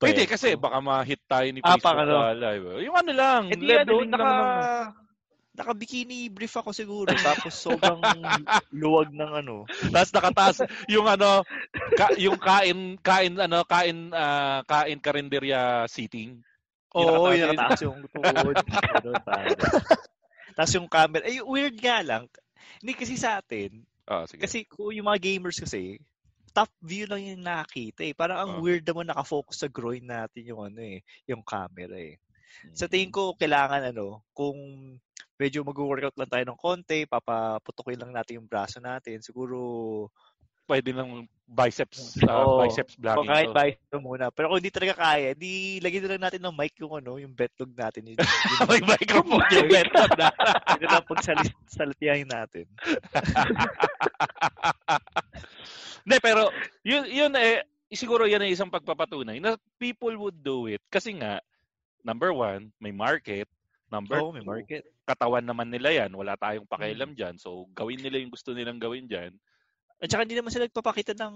Pwede 0.00 0.24
Pwede. 0.24 0.32
kasi 0.32 0.56
baka 0.56 0.80
ma-hit 0.80 1.20
tayo 1.28 1.44
ni 1.46 1.60
Ah, 1.60 1.76
Facebook 1.76 1.84
pang 1.84 2.00
ano? 2.00 2.14
sa 2.16 2.32
live. 2.32 2.66
Yung 2.80 2.96
ano 2.96 3.12
lang, 3.12 3.42
Eh 3.46 3.54
di 3.54 3.68
ano, 3.68 4.00
naka, 4.00 4.00
lang 4.00 4.10
naman. 4.16 4.44
naka-bikini 5.52 6.18
brief 6.26 6.56
ako 6.56 6.72
siguro. 6.72 7.12
Tapos 7.12 7.52
sobrang 7.52 8.00
luwag 8.80 9.12
ng 9.12 9.32
ano. 9.44 9.68
Tapos 9.68 10.10
nakataas 10.10 10.56
yung 10.88 11.04
ano, 11.04 11.44
ka, 11.94 12.16
yung 12.16 12.40
kain, 12.40 12.96
kain, 12.98 13.36
ano, 13.36 13.60
kain, 13.68 14.08
ah, 14.10 14.64
kain 14.64 14.98
karinderya 14.98 15.84
seating. 15.84 16.40
Oo, 16.96 17.28
nakataas 17.28 17.28
yung 17.28 17.36
yun. 17.36 17.48
nakataas 17.52 17.80
yung 17.84 17.98
tuhod. 18.08 18.56
Tapos 20.56 20.72
yung 20.74 20.88
camera. 20.88 21.22
Eh, 21.24 21.40
weird 21.40 21.76
nga 21.76 22.00
lang. 22.00 22.24
Hindi 22.80 22.92
kasi 22.96 23.14
sa 23.14 23.36
atin. 23.36 23.84
Ah, 24.04 24.24
sige. 24.24 24.40
Kasi 24.40 24.64
kung 24.64 24.90
yung 24.90 25.06
mga 25.06 25.20
gamers 25.22 25.60
kasi, 25.60 26.00
top 26.52 26.70
view 26.82 27.06
lang 27.06 27.22
yung 27.22 27.42
nakakita 27.42 28.02
eh. 28.04 28.14
Parang 28.14 28.38
ang 28.38 28.52
Oh. 28.58 28.60
weird 28.62 28.84
naman 28.84 29.06
nakafocus 29.08 29.62
sa 29.62 29.68
groin 29.70 30.02
natin 30.04 30.42
yung 30.46 30.60
ano 30.66 30.80
eh, 30.82 31.00
yung 31.26 31.42
camera 31.46 31.94
eh. 31.96 32.18
Sa 32.74 32.86
Mm. 32.86 32.92
tingin 32.92 33.12
ko, 33.14 33.22
kailangan 33.38 33.94
ano, 33.94 34.26
kung 34.34 34.58
medyo 35.40 35.64
mag-workout 35.64 36.18
lang 36.18 36.28
tayo 36.28 36.44
ng 36.50 36.58
konti, 36.60 37.06
papaputukin 37.08 37.96
lang 37.96 38.12
natin 38.12 38.42
yung 38.42 38.50
braso 38.50 38.76
natin, 38.82 39.22
siguro, 39.24 39.56
pwede 40.68 40.94
lang 40.94 41.26
biceps 41.50 42.14
uh, 42.22 42.46
Oo. 42.46 42.62
biceps 42.62 42.94
o 42.94 43.02
vlogging. 43.02 43.26
kahit 43.26 43.48
to. 43.50 43.54
bicep 43.58 43.98
muna. 43.98 44.30
Pero 44.30 44.46
kung 44.54 44.58
hindi 44.62 44.70
talaga 44.70 44.94
kaya, 45.02 45.34
di 45.34 45.82
lagyan 45.82 46.06
na 46.06 46.10
lang 46.14 46.22
natin 46.30 46.42
ng 46.46 46.54
mic 46.54 46.78
yung 46.78 46.94
ano, 46.94 47.18
yung 47.18 47.34
betlog 47.34 47.74
natin. 47.74 48.06
Yung, 48.06 48.18
yung 48.22 48.22
May 48.70 48.82
microphone 48.86 49.42
yung 49.58 49.66
method 49.66 50.10
na. 50.20 50.30
Yun 50.78 50.90
lang 50.94 51.04
pagsalit, 51.10 51.50
salatiyahin 51.66 52.30
natin. 52.30 52.66
Hindi, 56.04 56.16
pero 56.22 56.48
yun, 56.86 57.04
yun 57.08 57.32
eh, 57.36 57.64
siguro 57.92 58.24
yan 58.24 58.46
ay 58.46 58.54
isang 58.54 58.70
pagpapatunay 58.70 59.42
na 59.42 59.58
people 59.76 60.14
would 60.16 60.38
do 60.40 60.70
it 60.70 60.80
kasi 60.88 61.16
nga, 61.18 61.42
number 62.06 62.30
one, 62.32 62.70
may 62.80 62.94
market. 62.94 63.50
Number 63.90 64.22
may 64.30 64.40
two, 64.40 64.46
market. 64.46 64.82
katawan 65.02 65.42
naman 65.42 65.68
nila 65.68 65.90
yan. 65.90 66.14
Wala 66.14 66.38
tayong 66.38 66.70
pakialam 66.70 67.18
dyan. 67.18 67.34
So, 67.34 67.66
gawin 67.74 67.98
nila 67.98 68.22
yung 68.22 68.30
gusto 68.30 68.54
nilang 68.54 68.78
gawin 68.78 69.10
dyan. 69.10 69.34
At 70.00 70.08
saka 70.08 70.24
hindi 70.24 70.36
naman 70.36 70.48
sila 70.48 70.64
nagpapakita 70.64 71.12
ng 71.12 71.34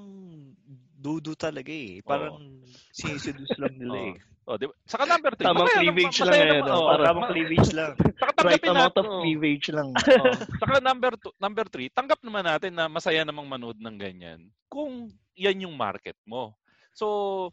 dudu 0.97 1.37
talaga 1.37 1.69
eh. 1.69 2.01
Parang 2.01 2.65
siniseduce 2.97 3.61
lang 3.61 3.77
nila 3.77 3.99
eh. 4.09 4.17
Oh, 4.45 4.61
di 4.61 4.69
ba? 4.69 4.77
Saka 4.85 5.05
number 5.09 5.33
three. 5.37 5.49
Tamang 5.49 5.69
masaya 5.69 5.81
cleavage 5.81 6.21
lang 6.21 6.65
no? 6.65 6.69
oh, 6.69 6.89
Para- 6.93 7.05
Tamang 7.09 7.29
cleavage 7.33 7.71
lang. 7.73 7.93
Saka 8.21 8.33
Right 8.45 8.61
tanggapin 8.61 8.73
amount 8.73 8.97
of 9.01 9.07
oh. 9.09 9.21
cleavage 9.21 9.69
lang. 9.73 9.89
Oh. 10.25 10.35
Saka 10.61 10.75
number 10.81 11.13
two, 11.17 11.33
number 11.41 11.65
three, 11.69 11.89
tanggap 11.93 12.21
naman 12.25 12.45
natin 12.45 12.73
na 12.77 12.85
masaya 12.89 13.25
namang 13.25 13.49
manood 13.49 13.77
ng 13.81 13.97
ganyan 13.97 14.41
kung 14.69 15.13
yan 15.37 15.65
yung 15.65 15.77
market 15.77 16.17
mo. 16.29 16.53
So, 16.95 17.07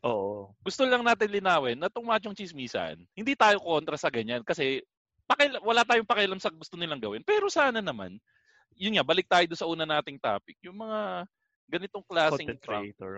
Oo. 0.03 0.53
gusto 0.61 0.83
lang 0.85 1.01
natin 1.01 1.31
linawin 1.31 1.79
na 1.79 1.89
itong 1.89 2.05
machong 2.05 2.37
chismisan, 2.37 2.99
hindi 3.17 3.33
tayo 3.33 3.57
kontra 3.63 3.95
sa 3.97 4.11
ganyan 4.13 4.43
kasi 4.45 4.83
pakil- 5.25 5.63
wala 5.63 5.81
tayong 5.87 6.05
pakialam 6.05 6.39
sa 6.43 6.51
gusto 6.51 6.75
nilang 6.75 7.01
gawin. 7.01 7.23
Pero 7.23 7.47
sana 7.47 7.79
naman, 7.79 8.19
yun 8.75 8.95
nga, 8.97 9.05
balik 9.05 9.27
tayo 9.27 9.45
doon 9.47 9.61
sa 9.61 9.69
una 9.69 9.85
nating 9.87 10.19
topic, 10.21 10.57
yung 10.63 10.77
mga 10.79 11.25
ganitong 11.71 12.05
klaseng 12.05 12.47
Content 12.47 12.63
creator. 12.63 13.13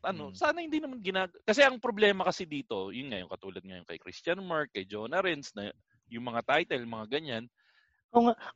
ano, 0.00 0.32
Mm. 0.32 0.36
sana 0.36 0.64
hindi 0.64 0.80
naman 0.80 1.00
ginag... 1.04 1.28
Kasi 1.44 1.60
ang 1.60 1.76
problema 1.76 2.24
kasi 2.24 2.48
dito, 2.48 2.88
yun 2.88 3.12
nga, 3.12 3.20
yung 3.20 3.32
katulad 3.32 3.60
ngayon 3.60 3.84
kay 3.84 4.00
Christian 4.00 4.40
Mark, 4.40 4.72
kay 4.72 4.88
Jonah 4.88 5.20
Renz, 5.20 5.52
na 5.52 5.68
yung 6.08 6.24
mga 6.24 6.40
title, 6.44 6.88
mga 6.88 7.06
ganyan, 7.20 7.44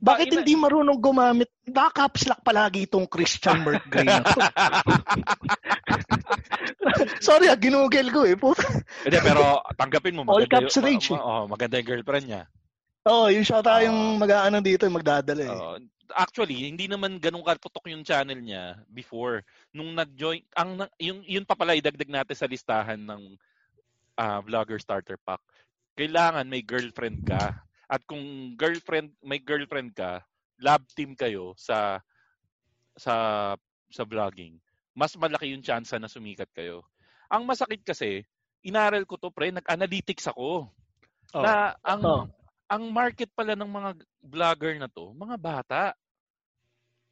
Bakit 0.03 0.35
Ina- 0.35 0.43
hindi 0.43 0.55
marunong 0.59 0.99
gumamit? 0.99 1.47
Baka 1.63 2.11
caps 2.11 2.27
lock 2.27 2.43
palagi 2.43 2.91
itong 2.91 3.07
Christian 3.07 3.63
Mark 3.63 3.87
Gray 3.87 4.03
na 4.03 4.27
to. 4.27 4.41
Sorry 7.23 7.47
ah, 7.47 7.55
ginugel 7.55 8.11
ko 8.11 8.27
eh. 8.27 8.35
Puta. 8.35 8.67
Hindi, 9.07 9.19
pero 9.23 9.63
tanggapin 9.79 10.19
mo, 10.19 10.27
All 10.27 10.43
maganda, 10.43 10.67
caps 10.67 10.75
rage 10.83 11.07
oh, 11.15 11.47
maganda 11.47 11.79
yung 11.79 11.87
girlfriend 11.87 12.27
niya. 12.27 12.43
Oo, 13.07 13.29
oh, 13.29 13.29
yung 13.31 13.47
siya 13.47 13.63
tayong 13.63 14.17
Oo. 14.17 14.19
mag-aano 14.19 14.59
dito, 14.59 14.91
magdadala 14.91 15.43
eh. 15.47 15.55
Oo. 15.55 15.77
Actually, 16.12 16.69
hindi 16.69 16.85
naman 16.85 17.17
ganun 17.17 17.47
kaputok 17.47 17.88
yung 17.88 18.05
channel 18.05 18.37
niya 18.37 18.77
before. 18.93 19.40
Nung 19.73 19.97
nag-join, 19.97 20.45
ang, 20.53 20.85
yung, 21.01 21.25
yun 21.25 21.49
pa 21.49 21.57
pala 21.57 21.79
idagdag 21.79 22.11
natin 22.11 22.37
sa 22.37 22.51
listahan 22.51 23.01
ng 23.01 23.23
ah, 24.21 24.45
vlogger 24.45 24.77
starter 24.77 25.17
pack. 25.23 25.40
Kailangan 25.97 26.51
may 26.51 26.61
girlfriend 26.61 27.25
ka. 27.25 27.64
At 27.88 28.03
kung 28.05 28.55
girlfriend, 28.59 29.14
may 29.23 29.38
girlfriend 29.38 29.95
ka, 29.95 30.25
lab 30.61 30.83
team 30.95 31.14
kayo 31.14 31.55
sa 31.59 32.01
sa 32.95 33.14
sa 33.90 34.03
vlogging. 34.07 34.59
Mas 34.95 35.14
malaki 35.19 35.51
yung 35.51 35.62
chance 35.62 35.95
na 35.99 36.11
sumikat 36.11 36.51
kayo. 36.55 36.87
Ang 37.31 37.47
masakit 37.47 37.83
kasi, 37.83 38.23
inaral 38.62 39.03
ko 39.07 39.19
to 39.19 39.31
pre, 39.35 39.51
nag-analytics 39.51 40.31
ako. 40.31 40.71
Oh. 41.35 41.43
Na 41.43 41.75
ang 41.83 42.03
Oh. 42.03 42.23
Ang 42.68 42.85
market 42.90 43.29
pala 43.33 43.53
ng 43.55 43.68
mga 43.68 43.90
vlogger 44.24 44.74
na 44.81 44.88
to, 44.88 45.12
mga 45.12 45.37
bata. 45.37 45.83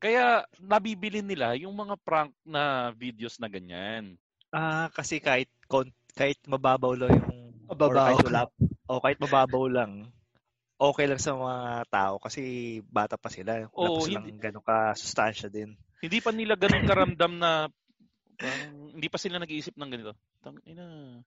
Kaya 0.02 0.42
nabibili 0.58 1.22
nila 1.22 1.54
yung 1.54 1.72
mga 1.78 1.94
prank 2.02 2.34
na 2.42 2.90
videos 2.90 3.38
na 3.38 3.46
ganyan. 3.46 4.18
Ah, 4.50 4.90
kasi 4.90 5.22
kahit 5.22 5.48
kahit 6.12 6.36
mababaw 6.44 6.92
lang 6.98 7.14
yung 7.16 7.32
or 7.70 7.72
Mababaw. 7.72 7.96
kahit 7.96 8.24
wala 8.28 8.42
o 8.90 9.00
kahit 9.00 9.18
mababaw 9.22 9.64
lang 9.80 9.92
okay 10.82 11.06
lang 11.06 11.22
sa 11.22 11.38
mga 11.38 11.86
tao 11.86 12.18
kasi 12.18 12.42
bata 12.90 13.14
pa 13.14 13.30
sila. 13.30 13.70
Wala 13.70 13.88
Oo, 13.88 14.02
pa 14.02 14.04
silang 14.04 14.26
hindi- 14.26 14.42
ganun 14.42 14.66
ka 14.66 14.98
sustansya 14.98 15.46
din. 15.46 15.78
Hindi 16.02 16.18
pa 16.18 16.34
nila 16.34 16.58
ganun 16.58 16.82
karamdam 16.82 17.38
na 17.38 17.70
parang 18.34 18.90
hindi 18.98 19.06
pa 19.06 19.18
sila 19.22 19.38
nag-iisip 19.38 19.78
ng 19.78 19.90
ganito. 19.94 20.12
Tang 20.42 20.58
ina. 20.66 21.22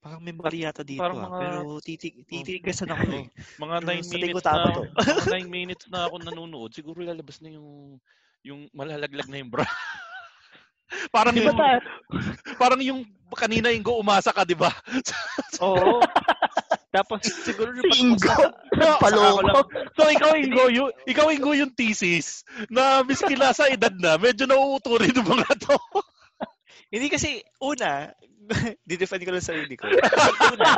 Parang 0.00 0.20
may 0.24 0.32
mali 0.32 0.64
yata 0.64 0.80
dito 0.80 1.04
Parang 1.04 1.20
ah. 1.20 1.24
mga- 1.28 1.40
Pero 1.44 1.60
titig 1.84 2.24
titigasan 2.24 2.88
ako 2.88 3.04
eh. 3.20 3.26
Mga 3.60 3.76
Pero 3.84 3.88
9 3.92 4.00
sa 4.00 4.12
tingin 4.16 4.32
minutes 4.32 4.44
na, 4.48 4.64
to. 4.72 4.82
mga 4.96 5.34
9 5.44 5.48
minutes 5.52 5.84
na 5.92 6.00
ako 6.08 6.14
nanonood, 6.24 6.70
siguro 6.72 6.98
lalabas 7.04 7.36
na 7.44 7.52
yung 7.52 8.00
yung 8.40 8.60
malalaglag 8.72 9.28
na 9.28 9.36
yung 9.44 9.52
bra. 9.52 9.68
parang 11.14 11.36
yung 11.36 11.54
parang 12.56 12.80
yung 12.80 13.00
kanina 13.36 13.68
yung 13.70 13.84
go 13.84 14.00
umasa 14.00 14.32
ka, 14.32 14.42
'di 14.42 14.56
ba? 14.56 14.72
Oo. 15.60 16.00
Tapos 16.90 17.22
siguro 17.46 17.70
yung 17.70 17.86
Si 17.86 18.02
Ingo, 18.02 18.34
paloko. 18.98 19.62
So 19.94 20.10
ikaw 20.10 20.34
Ingo, 20.34 20.66
yung 20.72 20.90
ikaw 21.06 21.30
Ingo 21.30 21.54
yung 21.54 21.70
thesis 21.76 22.42
na 22.66 23.06
miskila 23.06 23.54
sa 23.54 23.70
edad 23.70 23.94
na, 23.94 24.18
medyo 24.18 24.48
nauuto 24.48 24.98
rin 24.98 25.14
mga 25.14 25.54
to. 25.62 25.78
Hindi 26.90 27.06
kasi, 27.06 27.38
una, 27.62 28.10
didefend 28.88 29.22
ko 29.22 29.30
lang 29.30 29.46
sarili 29.46 29.78
ko. 29.78 29.86
una, 30.54 30.70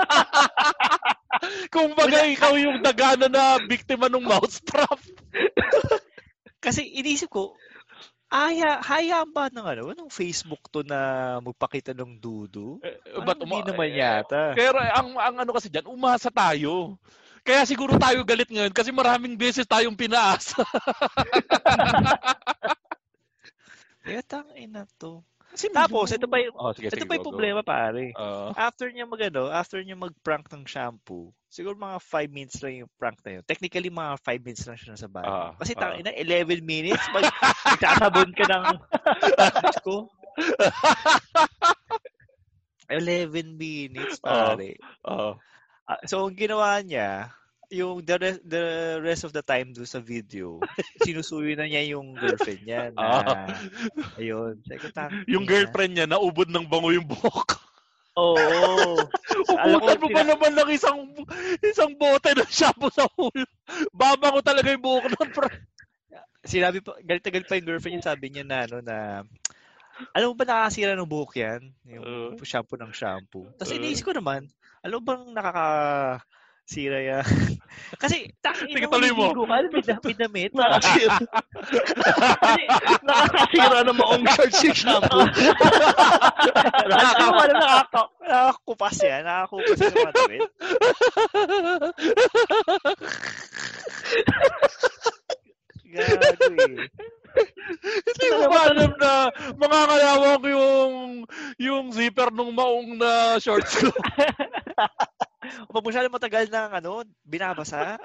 Kung 1.72 1.96
baga 1.96 2.29
ikaw 2.29 2.55
yung 2.55 2.85
nagana 2.85 3.27
na 3.27 3.59
biktima 3.64 4.07
ng 4.07 4.22
mousetrap. 4.22 5.01
kasi 6.64 6.87
inisip 6.87 7.33
ko, 7.33 7.57
aya, 8.29 8.79
hayaan 8.81 9.33
ba 9.33 9.48
ng 9.48 9.66
ano, 9.66 9.83
ng 9.92 10.12
Facebook 10.12 10.68
to 10.70 10.85
na 10.87 11.40
magpakita 11.42 11.96
ng 11.96 12.20
dudu? 12.20 12.79
Eh, 12.85 12.96
Ba't 13.25 13.42
hindi 13.42 13.61
naman 13.64 13.90
yata? 13.90 14.55
Pero 14.55 14.79
ang, 14.79 15.16
ang 15.18 15.37
ano 15.42 15.51
kasi 15.57 15.72
dyan, 15.72 15.90
umasa 15.90 16.31
tayo. 16.31 16.96
Kaya 17.42 17.66
siguro 17.66 17.98
tayo 17.98 18.22
galit 18.22 18.46
ngayon 18.46 18.70
kasi 18.70 18.94
maraming 18.94 19.35
beses 19.35 19.66
tayong 19.66 19.98
pinaasa. 19.98 20.62
Kaya 24.07 24.22
tangin 24.22 24.70
na 24.70 24.87
to. 24.94 25.27
Kasi 25.52 25.68
Tapos, 25.68 26.08
ito 26.08 26.24
pa 26.24 26.40
yung, 26.40 26.56
oh, 26.56 26.72
sige, 26.72 26.88
ito 26.88 26.96
sige, 26.96 27.04
pa 27.04 27.12
yung 27.12 27.20
go, 27.20 27.28
go. 27.28 27.32
problema 27.36 27.60
pare. 27.60 28.16
Oo. 28.16 28.56
After 28.56 28.88
niya 28.88 29.04
magano, 29.04 29.52
after 29.52 29.84
niya 29.84 30.00
mag-prank 30.00 30.48
ng 30.48 30.64
shampoo, 30.64 31.28
siguro 31.52 31.76
mga 31.76 32.00
5 32.00 32.32
minutes 32.32 32.56
lang 32.64 32.80
yung 32.80 32.90
prank 32.96 33.20
na 33.20 33.36
yun. 33.36 33.44
Technically, 33.44 33.92
mga 33.92 34.16
5 34.24 34.40
minutes 34.40 34.64
lang 34.64 34.80
siya 34.80 34.96
nasa 34.96 35.12
bahay. 35.12 35.28
Ah, 35.28 35.52
Kasi 35.60 35.76
tangin 35.76 36.08
na, 36.08 36.16
11 36.16 36.64
minutes, 36.64 37.04
mag, 37.12 37.28
magkakabon 37.68 38.32
ka 38.32 38.44
ng, 38.48 38.64
ko. 39.84 40.08
11 42.88 43.60
minutes, 43.60 44.16
pare. 44.24 44.80
Oo. 45.04 45.36
Ah, 45.84 46.00
so, 46.08 46.24
ang 46.24 46.36
ginawa 46.36 46.80
niya, 46.80 47.28
yung 47.72 48.04
the 48.04 48.16
rest, 48.20 48.40
the 48.44 48.64
rest 49.00 49.22
of 49.24 49.32
the 49.32 49.40
time 49.40 49.72
do 49.72 49.82
sa 49.88 49.98
video, 49.98 50.61
sinusuyo 51.04 51.56
na 51.56 51.64
niya 51.64 51.96
yung 51.96 52.12
girlfriend 52.14 52.62
niya 52.62 52.92
na, 52.92 53.08
Ah. 53.24 53.48
ayun. 54.20 54.61
Ko, 54.61 54.88
"Tangina." 54.92 55.24
Yung 55.32 55.48
girlfriend 55.48 55.92
niya, 55.96 56.06
naubod 56.06 56.52
ng 56.52 56.68
bango 56.68 56.92
yung 56.92 57.08
buhok. 57.08 57.48
Oo. 58.20 59.00
Alam 59.64 59.80
ko, 59.80 59.88
Ubutan 59.88 60.00
mo 60.04 60.08
ba 60.12 60.22
naman 60.22 60.52
ng 60.52 60.68
isang 60.68 61.00
isang 61.64 61.96
bote 61.96 62.37
ng 62.37 62.50
shampoo 62.52 62.92
sa 62.92 63.08
ulo? 63.16 63.48
Babango 63.96 64.44
talaga 64.44 64.68
yung 64.68 64.85
buhok 64.85 65.16
ng 65.16 65.32
pre. 65.32 65.48
sinabi 66.44 66.82
pa, 66.85 66.98
galit 67.00 67.22
na 67.24 67.30
galit 67.32 67.48
pa 67.48 67.56
yung 67.56 67.68
girlfriend 67.72 67.94
niya, 67.96 68.08
sabi 68.12 68.26
niya 68.28 68.44
na, 68.44 68.58
ano, 68.68 68.76
na, 68.85 68.96
alam 70.12 70.26
mo 70.28 70.35
ba 70.37 70.44
nakakasira 70.44 70.92
ng 70.98 71.08
buhok 71.08 71.32
yan? 71.40 71.62
Yung 71.88 72.04
Uh. 72.37 72.44
shampoo 72.44 72.76
ng 72.76 72.92
shampoo. 72.92 73.48
Tapos 73.56 73.72
Uh. 73.72 73.78
iniisip 73.80 74.11
ko 74.11 74.12
naman, 74.12 74.50
alam 74.85 75.00
mo 75.00 75.02
bang 75.08 75.24
nakakasira 76.72 76.98
yan? 77.03 77.25
Kasi, 77.98 78.33
takin 78.40 78.70
mo. 79.12 79.35
Ka, 79.35 79.44
pina- 79.68 80.01
pinamit. 80.01 80.51
Nakasira. 80.55 81.18
Kasi 82.38 82.62
nakakasira 83.03 83.79
ng 83.85 83.98
maong 83.98 84.25
shorts 84.33 84.62
yung 84.64 84.79
shampoo. 84.79 85.27
Nakaka, 86.87 87.25
wala 87.35 87.55
nakaka, 87.59 88.03
nakakakupas 88.22 88.96
yan. 89.03 89.22
Nakakakupas 89.27 89.79
yan 89.83 89.92
mga 89.92 90.12
damit. 90.14 90.48
Gago 95.92 96.44
eh. 96.57 96.88
Hindi 97.83 98.27
ko 98.29 98.44
ba 98.48 98.61
alam 98.68 98.92
na 98.96 99.12
makakalawang 99.57 100.40
ko 100.40 100.48
yung 100.48 100.92
yung 101.61 101.87
zipper 101.92 102.29
nung 102.33 102.57
maong 102.57 102.96
na 102.96 103.37
shorts 103.40 103.77
ko. 103.77 103.88
Pag 105.42 105.85
masyado 105.85 106.07
matagal 106.09 106.46
ng 106.46 106.70
ano, 106.78 107.02
binabasa. 107.26 107.98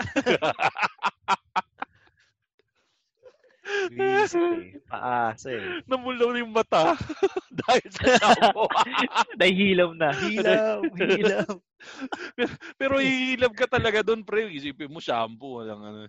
Visit 3.91 4.39
eh. 4.39 4.79
Paasa 4.87 5.51
eh. 5.51 5.83
Namulaw 5.87 6.31
na 6.31 6.39
yung 6.39 6.55
mata 6.55 6.95
dahil 7.59 7.87
sa 7.91 8.03
shampoo. 8.15 8.67
Nahihilaw 9.39 9.91
na. 9.91 10.09
Hilaw, 10.15 10.79
hilaw. 10.95 11.51
Pero 12.79 13.03
hihilab 13.03 13.51
ka 13.53 13.67
talaga 13.67 13.99
doon, 14.07 14.23
pre. 14.23 14.47
Isipin 14.55 14.87
mo, 14.87 15.03
shampoo. 15.03 15.59
Walang 15.59 15.83
ano. 15.83 15.99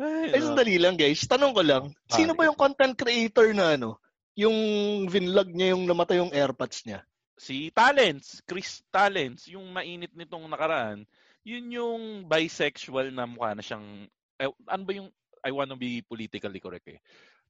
Ay, 0.00 0.32
no. 0.32 0.56
sandali 0.56 0.80
lang 0.80 0.96
guys. 0.96 1.20
Tanong 1.28 1.52
ko 1.52 1.60
lang. 1.60 1.84
Sino 2.08 2.32
Ah, 2.32 2.36
ba 2.36 2.48
yung 2.48 2.56
content 2.56 2.96
creator 2.96 3.52
na 3.52 3.76
ano? 3.76 4.00
Yung 4.32 4.56
vinlog 5.04 5.52
niya 5.52 5.76
yung 5.76 5.84
namatay 5.84 6.16
yung 6.16 6.32
airpods 6.32 6.88
niya. 6.88 7.04
Si 7.40 7.72
Talents, 7.72 8.44
Chris 8.44 8.84
Talents, 8.92 9.48
yung 9.48 9.64
mainit 9.72 10.12
nitong 10.12 10.44
nakaraan, 10.44 11.08
yun 11.40 11.72
yung 11.72 12.02
bisexual 12.28 13.08
na 13.08 13.24
mukha 13.24 13.56
na 13.56 13.64
siyang, 13.64 14.04
eh, 14.36 14.52
ano 14.68 14.82
ba 14.84 14.92
yung, 14.92 15.08
I 15.40 15.48
wanna 15.48 15.72
be 15.72 16.04
politically 16.04 16.60
correct 16.60 16.84
eh. 16.92 17.00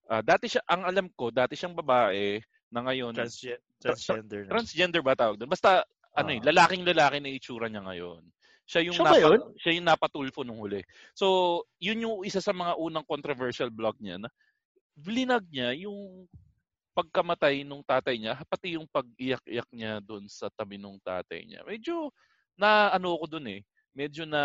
Ah, 0.06 0.22
dati 0.22 0.46
siya, 0.46 0.62
ang 0.62 0.86
alam 0.86 1.10
ko, 1.10 1.34
dati 1.34 1.58
siyang 1.58 1.74
babae 1.74 2.38
na 2.70 2.86
ngayon, 2.86 3.18
Transge- 3.18 3.58
transgender 3.82 4.46
na. 4.46 4.54
transgender 4.54 5.02
ba 5.02 5.18
tawag 5.18 5.42
doon? 5.42 5.50
Basta, 5.50 5.82
ano 6.14 6.30
eh, 6.30 6.38
Ah. 6.38 6.46
lalaking 6.54 6.86
lalaki 6.86 7.18
na 7.18 7.34
itsura 7.34 7.66
niya 7.66 7.82
ngayon. 7.82 8.22
Siya 8.70 8.86
yung, 8.86 8.94
Siya 8.94 9.06
napa- 9.10 9.18
yun? 9.26 9.40
siya 9.58 9.72
yung 9.74 9.88
napatulfo 9.90 10.46
nung 10.46 10.62
huli. 10.62 10.86
So, 11.18 11.26
yun 11.82 12.06
yung 12.06 12.22
isa 12.22 12.38
sa 12.38 12.54
mga 12.54 12.78
unang 12.78 13.02
controversial 13.10 13.74
blog 13.74 13.98
niya 13.98 14.22
na 14.22 14.30
blinag 14.94 15.50
niya 15.50 15.74
yung 15.82 16.30
pagkamatay 16.94 17.62
nung 17.62 17.82
tatay 17.86 18.18
niya, 18.18 18.38
pati 18.46 18.74
yung 18.74 18.88
pag-iyak-iyak 18.90 19.68
niya 19.70 20.02
doon 20.02 20.26
sa 20.26 20.50
tabi 20.50 20.76
nung 20.76 20.98
tatay 21.00 21.46
niya. 21.46 21.62
Medyo 21.62 22.10
na 22.58 22.92
ano 22.92 23.16
ko 23.16 23.26
doon 23.30 23.46
eh. 23.58 23.60
Medyo 23.90 24.22
na 24.22 24.42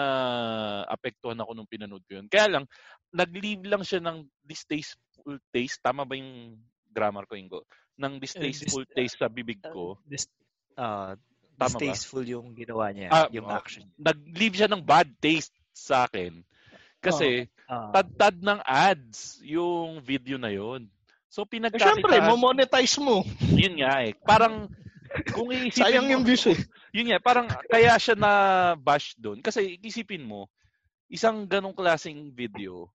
apektuhan 0.89 1.37
ako 1.37 1.51
nung 1.53 1.69
pinanood 1.69 2.01
ko 2.09 2.17
yun. 2.17 2.25
Kaya 2.25 2.49
lang, 2.57 2.65
nag-leave 3.13 3.61
lang 3.69 3.85
siya 3.85 4.01
ng 4.01 4.25
distasteful 4.41 5.37
taste. 5.53 5.77
Tama 5.85 6.01
ba 6.01 6.17
yung 6.17 6.57
grammar 6.89 7.29
ko, 7.29 7.37
Ingo? 7.37 7.61
Ng 7.99 8.17
distasteful 8.17 8.87
dis- 8.89 8.95
taste 8.95 9.17
sa 9.21 9.29
bibig 9.29 9.61
ko. 9.61 10.01
Dis- 10.01 10.31
ah, 10.79 11.13
Tama 11.55 11.77
ba? 11.77 11.79
distasteful 11.79 12.25
yung 12.25 12.57
ginawa 12.57 12.89
niya, 12.91 13.09
Ah, 13.13 13.29
yung 13.31 13.47
oh. 13.47 13.53
action. 13.53 13.85
Nag-leave 14.01 14.57
siya 14.57 14.69
ng 14.71 14.81
bad 14.81 15.07
taste 15.21 15.53
sa 15.71 16.09
akin. 16.09 16.41
Kasi, 16.99 17.45
Ah, 17.65 17.89
tad-tad 17.89 18.41
ng 18.45 18.61
ads 18.61 19.41
yung 19.41 19.97
video 20.01 20.37
na 20.37 20.53
yun. 20.53 20.85
So, 21.35 21.43
Eh, 21.43 21.59
pinagkakitaan. 21.59 21.99
syempre, 21.99 22.15
mo-monetize 22.23 22.95
mo. 23.03 23.19
Yun 23.59 23.83
nga 23.83 24.07
eh. 24.07 24.15
Parang, 24.23 24.71
kung 25.35 25.51
iisipin 25.51 25.83
Sayang 25.83 26.07
mo, 26.07 26.11
yung 26.15 26.23
views 26.23 26.47
eh. 26.47 26.55
yun 26.95 27.11
nga, 27.11 27.19
parang 27.19 27.51
kaya 27.67 27.91
siya 27.99 28.15
na 28.15 28.31
bash 28.79 29.19
doon. 29.19 29.43
Kasi 29.43 29.75
isipin 29.83 30.23
mo, 30.23 30.47
isang 31.11 31.43
ganong 31.43 31.75
klaseng 31.75 32.31
video, 32.31 32.87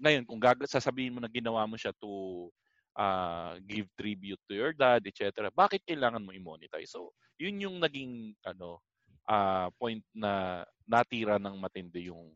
ngayon, 0.00 0.24
kung 0.24 0.40
gag- 0.40 0.64
sasabihin 0.64 1.12
mo 1.12 1.20
na 1.20 1.28
ginawa 1.28 1.68
mo 1.68 1.76
siya 1.76 1.92
to 2.00 2.48
ah, 2.96 3.60
give 3.68 3.84
tribute 4.00 4.40
to 4.48 4.56
your 4.56 4.72
dad, 4.72 5.04
etc., 5.04 5.52
bakit 5.52 5.84
kailangan 5.84 6.24
mo 6.24 6.32
i-monetize? 6.32 6.88
So, 6.88 7.12
yun 7.36 7.60
yung 7.60 7.76
naging 7.84 8.32
ano 8.48 8.80
ah, 9.28 9.68
point 9.76 10.00
na 10.16 10.64
natira 10.88 11.36
ng 11.36 11.60
matindi 11.60 12.08
yung 12.08 12.32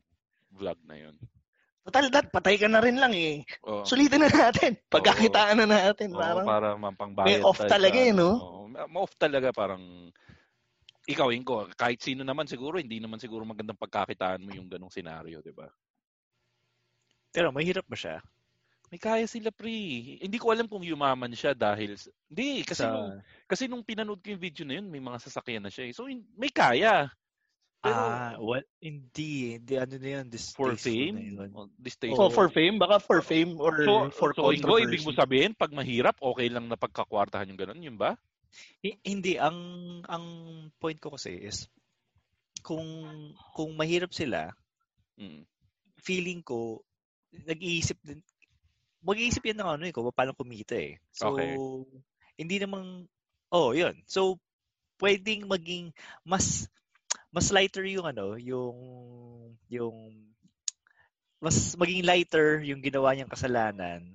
vlog 0.53 0.77
na 0.85 1.09
yun. 1.09 1.17
Total, 1.83 2.07
dat, 2.15 2.31
patay 2.31 2.55
ka 2.63 2.71
na 2.71 2.79
rin 2.79 2.95
lang 2.95 3.11
eh. 3.11 3.43
Oo. 3.67 3.83
Sulitin 3.83 4.23
na 4.23 4.31
natin. 4.31 4.79
Pagkakitaan 4.87 5.59
na 5.59 5.67
natin. 5.67 6.15
Oo, 6.15 6.23
Parang, 6.23 6.47
para 6.47 6.69
mapangbayad. 6.79 7.27
may 7.27 7.37
off 7.43 7.59
tayo 7.59 7.75
talaga 7.75 7.99
eh, 7.99 8.15
ano. 8.15 8.23
no? 8.23 8.31
Oo, 8.39 8.59
ma- 8.71 8.87
ma-off 8.87 9.19
talaga 9.19 9.51
parang 9.51 9.83
ikaw, 11.11 11.35
Ingo, 11.35 11.67
kahit 11.75 11.99
sino 11.99 12.23
naman 12.23 12.47
siguro, 12.47 12.79
hindi 12.79 13.03
naman 13.03 13.19
siguro 13.19 13.43
magandang 13.43 13.79
pagkakitaan 13.83 14.47
mo 14.47 14.55
yung 14.55 14.71
ganong 14.71 14.95
senaryo, 14.95 15.43
di 15.43 15.51
ba? 15.51 15.67
pero 17.33 17.49
mahirap 17.49 17.89
ba 17.89 17.97
siya? 17.97 18.21
May 18.93 19.01
kaya 19.01 19.25
sila, 19.25 19.49
pre. 19.49 20.21
Hindi 20.21 20.37
ko 20.37 20.53
alam 20.53 20.69
kung 20.69 20.85
yumaman 20.85 21.33
siya 21.33 21.57
dahil... 21.57 21.97
Hindi, 22.29 22.61
kasi, 22.61 22.85
Sa, 22.85 22.93
nung, 22.93 23.25
kasi 23.49 23.65
nung 23.65 23.81
pinanood 23.81 24.21
ko 24.21 24.37
yung 24.37 24.45
video 24.45 24.69
na 24.69 24.77
yun, 24.77 24.93
may 24.93 25.01
mga 25.01 25.17
sasakyan 25.17 25.65
na 25.65 25.73
siya. 25.73 25.89
eh. 25.89 25.93
So, 25.97 26.05
may 26.37 26.53
kaya. 26.53 27.09
Pero, 27.83 27.99
ah, 27.99 28.39
what? 28.39 28.63
Hindi. 28.79 29.59
Hindi, 29.59 29.75
ano 29.75 29.95
na 29.99 30.09
yun? 30.23 30.27
for 30.55 30.79
fame? 30.79 31.19
yun. 31.19 31.51
Oh, 32.15 32.31
for 32.31 32.47
fame, 32.47 32.79
baka 32.79 33.03
for 33.03 33.19
fame 33.27 33.59
or 33.59 33.75
so, 33.83 34.07
for 34.15 34.31
so 34.39 34.55
Ingo, 34.55 34.79
ibig 34.79 35.03
mo 35.03 35.11
sabihin, 35.11 35.59
pag 35.59 35.75
mahirap, 35.75 36.15
okay 36.23 36.47
lang 36.47 36.71
na 36.71 36.79
pagkakwartahan 36.79 37.51
yung 37.51 37.59
ganun, 37.59 37.83
yun 37.83 37.99
ba? 37.99 38.15
Hi- 38.87 39.01
Hindi 39.03 39.35
ang 39.41 39.59
ang 40.07 40.25
point 40.79 40.99
ko 41.03 41.19
kasi 41.19 41.43
is 41.43 41.67
kung 42.63 42.87
kung 43.59 43.75
mahirap 43.75 44.15
sila, 44.15 44.55
Mm. 45.19 45.45
feeling 46.01 46.41
ko 46.41 46.81
nag-iisip 47.33 47.99
din 48.03 48.23
mag-iisip 49.03 49.43
yan 49.43 49.59
ng 49.59 49.71
ano 49.77 49.85
eh, 49.87 49.93
kung 49.93 50.07
paano 50.15 50.33
kumita 50.33 50.79
eh. 50.79 50.97
So 51.11 51.35
Okay. 51.35 51.59
hindi 52.39 52.57
namang 52.63 53.11
oh, 53.51 53.75
'yun. 53.75 53.99
So 54.07 54.39
pwedeng 55.03 55.51
maging 55.51 55.91
mas 56.23 56.71
mas 57.33 57.49
lighter 57.49 57.85
yung 57.89 58.05
ano, 58.13 58.37
yung 58.37 58.77
yung 59.73 59.97
mas 61.43 61.75
maging 61.81 62.05
lighter 62.07 62.61
yung 62.63 62.79
ginawa 62.85 63.15
niyang 63.17 63.31
kasalanan 63.33 64.15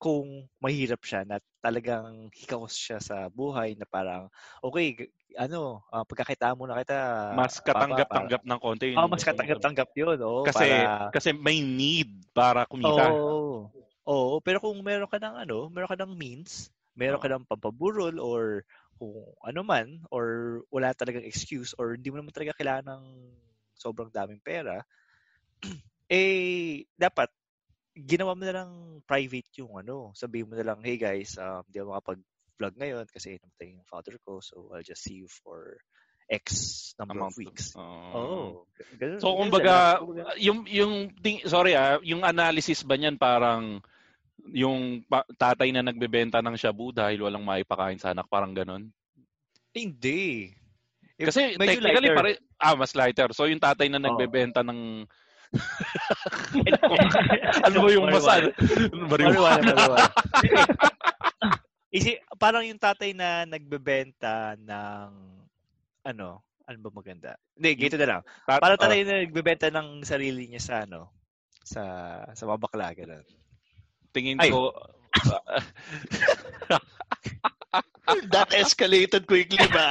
kung 0.00 0.48
mahirap 0.62 1.00
siya 1.06 1.24
na 1.24 1.38
talagang 1.64 2.28
hikaos 2.34 2.74
siya 2.76 2.98
sa 3.02 3.28
buhay 3.32 3.74
na 3.78 3.86
parang 3.88 4.28
okay 4.64 4.96
ano 5.38 5.84
ah, 5.94 6.04
pagkakita 6.04 6.54
mo 6.58 6.66
na 6.68 6.78
kita 6.82 6.98
Mas 7.30 7.58
papa, 7.72 8.06
katanggap-tanggap 8.06 8.46
ng 8.46 8.60
konti. 8.62 8.90
para, 8.94 9.06
oh, 9.06 9.10
mas 9.12 9.24
katanggap-tanggap 9.26 9.90
yun 9.98 10.18
oh 10.24 10.46
Kasi 10.46 10.52
para, 10.52 11.12
kasi 11.12 11.32
may 11.34 11.60
need 11.64 12.24
para 12.36 12.66
kumita. 12.70 13.16
Oo. 13.24 13.72
Oo, 14.06 14.38
pero 14.44 14.60
kung 14.62 14.78
meron 14.84 15.08
ka 15.10 15.18
ng 15.18 15.34
ano, 15.48 15.66
meron 15.72 15.90
ka 15.90 15.98
ng 15.98 16.12
means, 16.14 16.70
meron 16.94 17.18
ka 17.18 17.26
Oo. 17.26 17.32
ng 17.32 17.42
pampaburol 17.48 18.20
or 18.22 18.62
kung 18.96 19.12
ano 19.44 19.60
man 19.62 20.00
or 20.10 20.60
wala 20.72 20.92
talagang 20.96 21.24
excuse 21.24 21.76
or 21.76 21.94
hindi 21.94 22.08
mo 22.10 22.20
naman 22.20 22.32
talaga 22.32 22.56
kailangan 22.56 22.86
ng 22.96 23.04
sobrang 23.76 24.08
daming 24.08 24.40
pera, 24.40 24.80
eh 26.10 26.84
dapat 26.96 27.28
ginawa 27.96 28.36
mo 28.36 28.44
na 28.44 28.54
lang 28.60 28.70
private 29.08 29.48
yung 29.60 29.80
ano, 29.80 30.12
sabihin 30.12 30.52
mo 30.52 30.54
na 30.56 30.66
lang, 30.66 30.84
hey 30.84 31.00
guys, 31.00 31.36
um, 31.40 31.64
di 31.68 31.80
ako 31.80 31.96
makapag-vlog 31.96 32.74
ngayon 32.76 33.06
kasi 33.08 33.40
namatay 33.40 33.72
yung 33.72 33.88
father 33.88 34.16
ko, 34.20 34.40
so 34.44 34.68
I'll 34.76 34.84
just 34.84 35.00
see 35.00 35.24
you 35.24 35.28
for 35.28 35.80
X 36.26 36.92
number 36.98 37.22
Amount 37.22 37.32
of 37.32 37.40
weeks. 37.40 37.72
Oo. 37.78 38.12
Oh, 38.12 38.50
ganun, 38.98 39.20
So 39.22 39.32
kumbaga 39.38 40.02
yung 40.36 40.66
yung 40.66 41.14
ting, 41.22 41.40
sorry 41.46 41.78
ah, 41.78 42.02
yung 42.02 42.26
analysis 42.26 42.82
ba 42.82 42.98
niyan 42.98 43.16
parang 43.16 43.80
yung 44.52 45.02
pa- 45.06 45.26
tatay 45.34 45.70
na 45.72 45.82
nagbebenta 45.82 46.38
ng 46.42 46.56
shabu 46.58 46.90
dahil 46.94 47.24
walang 47.24 47.42
maipakain 47.42 47.98
sa 47.98 48.12
anak 48.14 48.26
parang 48.30 48.54
ganun. 48.54 48.90
Hindi. 49.74 50.52
If 51.16 51.32
Kasi 51.32 51.56
medyo 51.56 51.80
technically 51.80 52.12
lighter. 52.12 52.16
pare 52.16 52.30
ah 52.60 52.74
mas 52.76 52.92
lighter. 52.92 53.28
So 53.32 53.48
yung 53.48 53.62
tatay 53.62 53.88
na 53.88 54.00
nagbebenta 54.00 54.60
ng 54.60 55.04
ano 57.64 57.76
ba 57.80 57.88
yung 57.94 58.06
mas 58.10 58.24
Marijuana. 58.26 59.72
marijuana? 59.72 60.06
Isi, 61.96 62.18
parang 62.36 62.66
yung 62.66 62.76
tatay 62.82 63.16
na 63.16 63.48
nagbebenta 63.48 64.58
ng 64.60 65.10
ano, 66.04 66.44
ano 66.66 66.78
ba 66.82 66.90
maganda? 66.92 67.38
Hindi, 67.56 67.70
ganito 67.78 67.96
na 67.96 68.08
lang. 68.10 68.20
Parang 68.44 68.76
tatay 68.76 69.00
na 69.06 69.24
nagbebenta 69.24 69.72
ng 69.72 70.04
sarili 70.04 70.50
niya 70.50 70.60
sa 70.60 70.74
ano, 70.84 71.08
sa 71.64 71.82
sa 72.36 72.42
mga 72.44 72.60
bakla, 72.60 72.92
ganun. 72.92 73.24
Tingin 74.16 74.40
Ay. 74.40 74.48
ko 74.48 74.72
That 78.30 78.54
escalated 78.54 79.26
quickly 79.26 79.66
ba? 79.66 79.90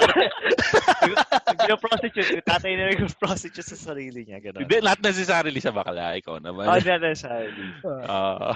Nag-prostitute, 1.52 2.40
yung 2.40 2.48
tatay 2.48 2.72
na 2.80 2.96
nag-prostitute 2.96 3.68
sa 3.68 3.76
sarili 3.76 4.24
niya, 4.24 4.40
ganun. 4.40 4.64
hindi 4.64 4.80
not 4.80 5.04
necessarily 5.04 5.60
sa 5.60 5.76
bakla 5.76 6.16
ikaw 6.16 6.40
naman. 6.40 6.64
Oh, 6.64 6.80
not 6.80 7.02
necessarily. 7.04 7.76
Ah, 8.08 8.56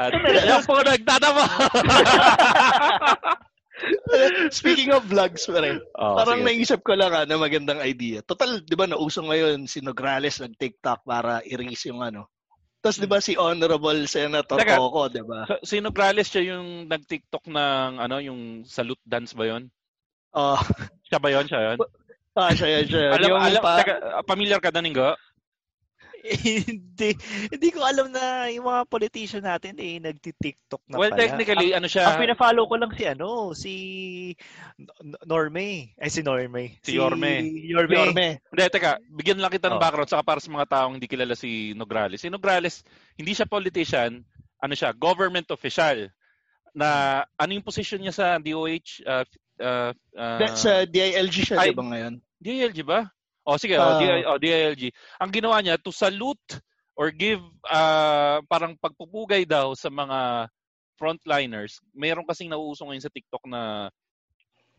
at 0.00 0.16
yan 0.16 0.64
po 0.64 0.80
nagtatama. 0.80 1.44
Speaking 4.48 4.96
of 4.96 5.04
vlogs, 5.08 5.44
pare, 5.44 5.80
Oh, 6.00 6.16
parang 6.16 6.40
sige. 6.40 6.46
naisip 6.48 6.80
ko 6.80 6.96
lang 6.96 7.12
na 7.28 7.36
magandang 7.36 7.84
idea. 7.84 8.24
Total, 8.24 8.64
di 8.64 8.76
ba, 8.80 8.88
nauso 8.88 9.20
ngayon 9.24 9.68
si 9.68 9.84
Nograles 9.84 10.40
nag-TikTok 10.40 11.04
para 11.04 11.44
erase 11.44 11.92
yung 11.92 12.00
ano. 12.00 12.32
Tapos 12.80 12.96
di 12.96 13.08
ba 13.08 13.20
si 13.20 13.36
Honorable 13.36 14.08
Senator 14.08 14.56
Teka. 14.56 14.80
Coco, 14.80 15.12
di 15.12 15.20
ba? 15.20 15.44
So, 15.44 15.60
si 15.60 15.76
Nograles 15.84 16.32
siya 16.32 16.56
yung 16.56 16.88
nag-TikTok 16.88 17.44
ng 17.52 18.00
ano, 18.00 18.16
yung 18.24 18.64
salute 18.64 19.00
dance 19.04 19.36
ba 19.36 19.44
'yon? 19.44 19.68
Oh, 20.32 20.56
Siya 21.04 21.20
ba 21.20 21.28
'yon? 21.28 21.44
Siya 21.44 21.60
'yon? 21.60 21.78
ah, 22.40 22.52
siya, 22.56 22.88
siya. 22.88 23.12
Alam, 23.12 23.28
yung 23.36 23.42
alam, 23.42 23.60
pa, 23.60 23.84
teka, 23.84 24.24
familiar 24.24 24.64
ka 24.64 24.72
Daningo? 24.72 25.12
Hindi, 26.20 27.16
hindi 27.48 27.68
ko 27.72 27.80
alam 27.80 28.12
na 28.12 28.52
yung 28.52 28.68
mga 28.68 28.82
politician 28.92 29.44
natin 29.44 29.76
eh, 29.80 29.96
nagti-TikTok 29.98 30.82
na 30.88 30.96
Well, 31.00 31.12
pala. 31.12 31.20
technically, 31.20 31.72
ano 31.72 31.88
Ang 31.88 31.92
siya, 31.92 32.20
pina-follow 32.20 32.64
ko 32.68 32.74
lang 32.76 32.92
si 32.92 33.04
ano, 33.08 33.28
si 33.56 33.74
Norme. 35.24 35.96
Ay, 35.96 36.10
si 36.12 36.20
Norme. 36.20 36.76
Si 36.84 36.96
Yorme. 36.96 37.40
Yorme. 37.44 37.96
Yorme. 37.96 38.28
hindi, 38.40 38.64
teka, 38.68 39.00
bigyan 39.08 39.40
lang 39.40 39.52
kita 39.52 39.72
ng 39.72 39.80
Oh. 39.80 39.82
background 39.82 40.10
saka 40.12 40.24
para 40.24 40.40
sa 40.44 40.52
mga 40.52 40.68
taong 40.68 40.94
hindi 41.00 41.08
kilala 41.08 41.32
si 41.32 41.72
Nograles. 41.72 42.20
Si 42.20 42.28
Nograles, 42.28 42.84
hindi 43.16 43.32
siya 43.32 43.48
politician, 43.48 44.20
ano 44.60 44.74
siya, 44.76 44.92
government 44.92 45.48
official 45.48 46.08
na 46.76 47.22
ano 47.34 47.50
yung 47.50 47.66
position 47.66 47.98
niya 47.98 48.14
sa 48.14 48.26
DOH 48.38 49.02
uh, 49.02 49.24
uh, 49.58 49.90
uh, 50.14 50.38
That's 50.38 50.62
uh, 50.68 50.86
DILG 50.86 51.48
siya, 51.48 51.64
di 51.64 51.74
ba 51.74 51.82
ngayon? 51.82 52.14
DILG 52.40 52.86
ba? 52.86 53.10
O 53.50 53.58
sige, 53.58 53.74
Ah. 53.74 53.82
oh, 53.82 53.98
DI, 53.98 54.22
oh, 54.30 54.38
DILG. 54.38 54.94
Ang 55.18 55.30
ginawa 55.34 55.58
niya 55.58 55.74
to 55.74 55.90
salute 55.90 56.62
or 56.94 57.10
give 57.10 57.42
uh, 57.66 58.38
parang 58.46 58.78
pagpupugay 58.78 59.42
daw 59.42 59.74
sa 59.74 59.90
mga 59.90 60.46
frontliners. 60.94 61.82
Meron 61.90 62.28
kasing 62.28 62.52
nauuso 62.52 62.86
ngayon 62.86 63.02
sa 63.02 63.10
TikTok 63.10 63.42
na 63.50 63.90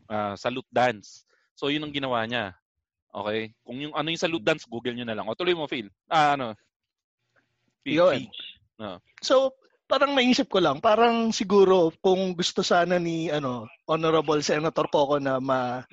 ah, 0.08 0.34
salute 0.38 0.68
dance. 0.72 1.28
So 1.58 1.68
yun 1.68 1.84
ang 1.84 1.92
ginawa 1.92 2.24
niya. 2.24 2.56
Okay? 3.12 3.52
Kung 3.66 3.76
yung 3.76 3.92
ano 3.92 4.08
yung 4.08 4.22
salute 4.22 4.46
dance, 4.46 4.64
Google 4.64 4.96
niyo 4.96 5.04
na 5.04 5.18
lang. 5.18 5.28
O 5.28 5.36
tuloy 5.36 5.52
mo, 5.52 5.68
Phil. 5.68 5.92
Ah, 6.08 6.32
ano? 6.38 6.56
Phil, 7.84 7.98
Yun. 8.00 8.24
Phil. 8.24 8.96
So, 9.20 9.52
parang 9.84 10.16
naisip 10.16 10.48
ko 10.48 10.62
lang, 10.64 10.80
parang 10.80 11.34
siguro 11.34 11.92
kung 12.00 12.32
gusto 12.32 12.64
sana 12.64 12.96
ni 12.96 13.28
ano 13.28 13.68
Honorable 13.84 14.40
Senator 14.40 14.88
Coco 14.88 15.20
na 15.20 15.36
ma 15.36 15.84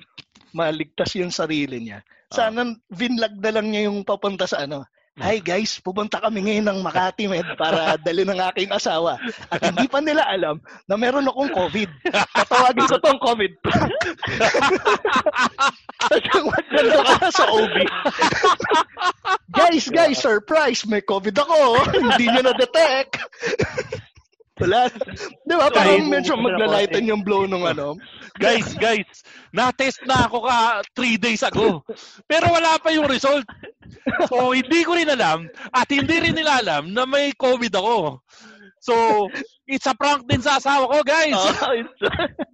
maligtas 0.56 1.12
yung 1.20 1.30
sarili 1.30 1.84
niya. 1.84 2.00
Sana 2.30 2.62
vinlag 2.94 3.42
na 3.42 3.50
lang 3.50 3.74
niya 3.74 3.90
yung 3.90 4.06
papunta 4.06 4.46
sa 4.46 4.62
ano. 4.62 4.86
Hi 5.18 5.42
guys, 5.42 5.82
pupunta 5.82 6.22
kami 6.22 6.46
ngayon 6.46 6.70
ng 6.70 6.78
Makati 6.86 7.26
Med 7.26 7.42
para 7.58 7.92
dali 8.06 8.22
ng 8.22 8.38
aking 8.54 8.70
asawa. 8.70 9.18
At 9.50 9.58
hindi 9.66 9.90
pa 9.90 9.98
nila 9.98 10.22
alam 10.22 10.62
na 10.86 10.94
meron 10.94 11.26
akong 11.26 11.50
COVID. 11.50 11.90
Tatawagin 12.08 12.86
ko 12.86 12.96
tong 13.02 13.18
COVID 13.18 13.52
prank. 13.58 13.92
Ka 17.18 17.28
sa 17.34 17.50
OB. 17.50 17.76
guys, 19.50 19.84
guys, 19.90 20.22
surprise, 20.22 20.86
may 20.86 21.02
COVID 21.02 21.34
ako. 21.34 21.82
hindi 21.98 22.30
nyo 22.30 22.42
na-detect. 22.46 23.18
Wala. 24.60 24.92
Di 25.48 25.54
ba? 25.56 25.66
Parang 25.72 26.06
medyo 26.06 26.36
maglalighten 26.36 27.08
yung 27.08 27.24
blow 27.24 27.48
nung 27.48 27.64
ano. 27.64 27.96
guys, 28.40 28.72
guys, 28.76 29.24
na-test 29.52 30.00
na 30.04 30.28
ako 30.28 30.44
ka 30.46 30.80
three 30.96 31.16
days 31.16 31.40
ago. 31.42 31.80
Pero 32.30 32.48
wala 32.52 32.76
pa 32.80 32.92
yung 32.92 33.08
result. 33.08 33.44
So, 34.28 34.52
hindi 34.54 34.84
ko 34.86 34.96
rin 34.96 35.10
alam 35.10 35.48
at 35.74 35.88
hindi 35.90 36.16
rin 36.20 36.36
nila 36.36 36.60
alam 36.62 36.92
na 36.92 37.04
may 37.04 37.32
COVID 37.34 37.72
ako. 37.74 38.22
So, 38.80 38.94
it's 39.68 39.84
a 39.84 39.92
prank 39.92 40.24
din 40.24 40.40
sa 40.40 40.56
asawa 40.56 40.88
ko, 40.88 40.98
guys. 41.04 41.36
It's- 41.36 42.48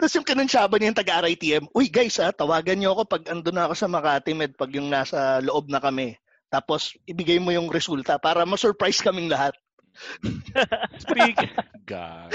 Tapos 0.00 0.16
yung 0.16 0.26
kinunsyaba 0.26 0.80
niya 0.80 0.90
yung 0.90 1.00
taga-RITM, 1.00 1.64
Uy 1.76 1.92
guys 1.92 2.16
ha, 2.18 2.32
tawagan 2.32 2.80
niyo 2.80 2.96
ako 2.96 3.02
pag 3.04 3.24
ando 3.28 3.52
na 3.52 3.68
ako 3.68 3.74
sa 3.76 3.88
Makati 3.88 4.32
Med 4.32 4.56
pag 4.56 4.72
yung 4.72 4.88
nasa 4.88 5.38
loob 5.44 5.68
na 5.68 5.78
kami. 5.78 6.16
Tapos 6.50 6.96
ibigay 7.06 7.38
mo 7.38 7.54
yung 7.54 7.70
resulta 7.70 8.16
para 8.18 8.42
ma-surprise 8.48 8.98
kaming 9.04 9.30
lahat. 9.30 9.54
Speak. 11.04 11.36
God. 11.86 12.30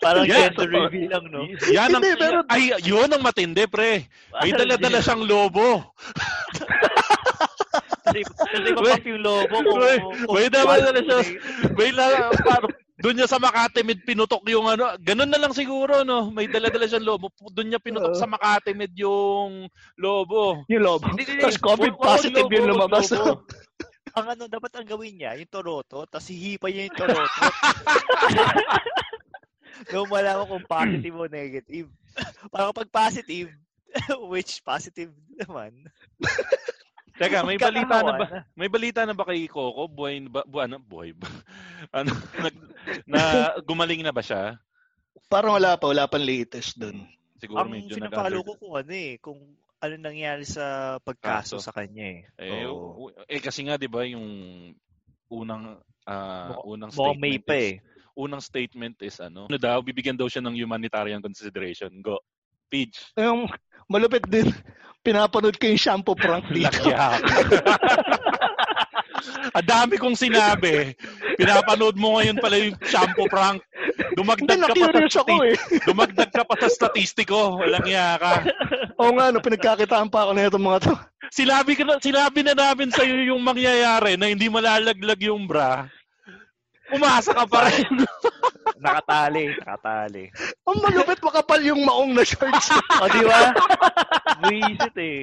Parang 0.00 0.24
Yeah. 0.24 0.48
gender 0.50 0.68
reveal 0.68 1.08
lang, 1.12 1.24
no? 1.28 1.44
Yan 1.70 1.92
ang, 1.92 2.02
Hindi, 2.02 2.16
pero- 2.16 2.44
ay, 2.48 2.72
yun 2.80 3.10
ang 3.10 3.22
matindi, 3.22 3.64
pre. 3.68 4.08
May 4.40 4.52
dala-dala 4.52 5.00
siyang 5.00 5.22
lobo. 5.24 5.92
Kasi, 8.04 8.20
kasi 8.20 8.68
mapap 8.76 9.04
yung 9.08 9.22
lobo 9.24 9.56
kung... 9.64 9.80
May, 9.80 9.98
kung- 9.98 10.34
may 10.36 10.46
dala-dala 10.48 11.00
siya. 11.00 11.18
May 11.72 11.90
la, 11.90 12.04
paano, 12.32 12.66
doon 12.94 13.14
niya 13.18 13.28
sa 13.28 13.42
Makati 13.42 13.82
Med 13.82 14.00
pinutok 14.06 14.46
yung 14.46 14.70
ano, 14.70 14.94
ganun 15.02 15.28
na 15.28 15.36
lang 15.36 15.50
siguro, 15.50 16.06
no? 16.06 16.30
May 16.30 16.46
dala-dala 16.46 16.86
siyang 16.86 17.04
lobo. 17.04 17.28
Doon 17.50 17.74
niya 17.74 17.82
pinutok 17.82 18.14
Oo. 18.14 18.20
sa 18.20 18.30
Makati 18.30 18.72
Med 18.72 18.94
yung 18.94 19.66
lobo. 19.98 20.62
Yung 20.70 20.84
loob. 20.84 21.02
Hindi, 21.10 21.26
hindi, 21.26 21.42
Tapos. 21.42 21.58
COVID 21.58 21.94
positive 21.98 22.46
lobo, 22.46 22.54
yung 22.54 22.68
lumabas. 22.70 23.10
ang 24.18 24.26
ano, 24.30 24.46
dapat 24.46 24.70
ang 24.78 24.86
gawin 24.86 25.18
niya, 25.18 25.34
yung 25.34 25.50
Toronto, 25.50 26.06
tapos 26.06 26.30
hihipa 26.30 26.70
niya 26.70 26.86
yung 26.86 26.98
Toronto. 26.98 27.40
Nung 29.90 30.06
malaman 30.06 30.46
kung 30.46 30.66
positive 30.70 31.16
o 31.18 31.26
negative. 31.26 31.88
Para 32.48 32.70
kapag 32.70 32.94
positive, 32.94 33.50
which 34.30 34.62
positive 34.62 35.10
naman. 35.34 35.74
Teka, 37.18 37.46
may 37.46 37.58
balita 37.58 38.02
na 38.02 38.12
ba? 38.14 38.26
May 38.54 38.70
balita 38.70 39.02
na 39.02 39.14
ba 39.14 39.26
kay 39.26 39.46
Coco? 39.50 39.90
Buhay 39.90 40.22
na 40.22 40.30
ba? 40.30 40.42
Bu, 40.46 40.62
ano? 40.62 40.78
Buhay 40.78 41.14
ba? 41.14 41.30
ano? 41.94 42.10
Nag, 42.38 42.54
na 43.06 43.20
gumaling 43.62 44.02
na 44.02 44.14
ba 44.14 44.22
siya? 44.22 44.58
Parang 45.30 45.58
wala 45.58 45.78
pa, 45.78 45.90
wala 45.90 46.10
pang 46.10 46.22
latest 46.22 46.78
dun. 46.78 47.06
Siguro 47.38 47.66
Ang 47.66 47.82
medyo 47.82 47.98
pinapalo 47.98 48.42
nag 48.42 48.46
ko 48.46 48.52
kung 48.58 48.74
ano 48.78 48.92
eh, 48.94 49.18
kung 49.18 49.38
ano 49.84 49.94
nangyari 49.96 50.42
sa 50.42 50.96
pagkaso 50.98 51.60
Kaso. 51.60 51.62
sa 51.62 51.72
kanya 51.72 52.04
eh. 52.08 52.20
Eh, 52.40 52.64
Oo. 52.64 53.12
eh 53.24 53.38
kasi 53.38 53.62
nga 53.62 53.76
'di 53.76 53.86
ba 53.86 54.02
yung 54.04 54.24
unang 55.28 55.76
Mukha- 56.04 56.64
unang 56.64 56.92
statement 56.92 57.20
may 57.20 57.36
pa 57.38 57.54
is, 57.54 57.64
eh. 57.64 57.72
unang 58.14 58.40
statement 58.40 58.96
is 59.00 59.16
ano, 59.18 59.48
ano 59.48 59.56
daw 59.56 59.80
bibigyan 59.80 60.16
daw 60.16 60.28
siya 60.28 60.40
ng 60.40 60.54
humanitarian 60.54 61.20
consideration. 61.20 61.88
Go. 62.00 62.20
Peach. 62.68 63.12
Yung 63.14 63.48
malupit 63.86 64.24
din, 64.24 64.48
pinapanood 65.00 65.56
ko 65.56 65.64
yung 65.64 65.80
shampoo 65.80 66.16
prank 66.16 66.44
dito. 66.52 66.68
Lakyak. 66.80 67.20
Ang 69.54 69.66
dami 69.66 69.94
kong 69.96 70.16
sinabi. 70.16 70.92
Pinapanood 71.36 71.94
mo 71.94 72.18
ngayon 72.18 72.38
pala 72.38 72.56
yung 72.58 72.74
shampoo 72.82 73.28
prank. 73.28 73.60
Hindi, 74.14 74.22
Dumagdag 74.22 74.58
ka 74.62 74.74
pa 74.78 75.10
sa 75.10 75.20
ako 75.26 75.34
eh. 75.42 75.56
Dumagdag 75.90 76.30
ka 76.30 76.42
pa 76.46 76.54
sa 76.62 76.68
statistiko. 76.70 77.58
Walang 77.58 77.82
iya 77.82 78.14
ka. 78.14 78.46
Oo 79.02 79.10
nga, 79.18 79.34
no, 79.34 79.42
pinagkakitaan 79.42 80.06
pa 80.06 80.22
ako 80.22 80.30
na 80.38 80.46
itong 80.46 80.62
mga 80.70 80.80
to. 80.86 80.94
Sinabi, 81.34 81.74
ka 81.74 81.82
na, 81.82 81.98
sinabi 81.98 82.46
na 82.46 82.54
namin 82.54 82.94
sa 82.94 83.02
iyo 83.02 83.34
yung 83.34 83.42
mangyayari 83.42 84.14
na 84.14 84.30
hindi 84.30 84.46
malalaglag 84.46 85.18
yung 85.18 85.50
bra. 85.50 85.90
Umasa 86.94 87.34
ka 87.34 87.42
pa 87.42 87.66
rin. 87.66 88.06
Nakatali, 88.84 89.56
nakatali. 89.58 90.24
Ang 90.68 90.78
malupit 90.78 91.20
makapal 91.24 91.60
yung 91.64 91.82
maong 91.82 92.14
na 92.14 92.22
shorts. 92.22 92.70
O, 93.02 93.08
di 93.10 93.22
ba? 93.24 93.50
Buisit 94.46 94.96
eh. 95.00 95.20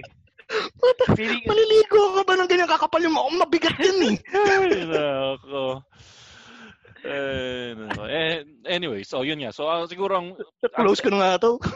Feeling, 1.15 1.47
Maliligo 1.47 2.19
ka 2.19 2.21
ba 2.27 2.33
ng 2.35 2.49
ganyan 2.49 2.67
kakapal 2.67 2.99
yung 2.99 3.15
maong? 3.15 3.39
Mabigat 3.39 3.77
yun 3.79 3.99
eh. 4.11 4.15
Ay, 4.35 4.83
nako. 4.83 5.79
Eh, 7.01 7.73
nako. 7.73 8.05
Eh, 8.05 8.45
anyway, 8.69 9.01
so 9.01 9.25
yun 9.25 9.41
nga. 9.41 9.49
So 9.49 9.65
ah, 9.65 9.89
siguro 9.89 10.13
ang 10.21 10.29
Close 10.77 11.01
ko 11.01 11.09
na 11.09 11.17
nga 11.37 11.41
to. 11.41 11.57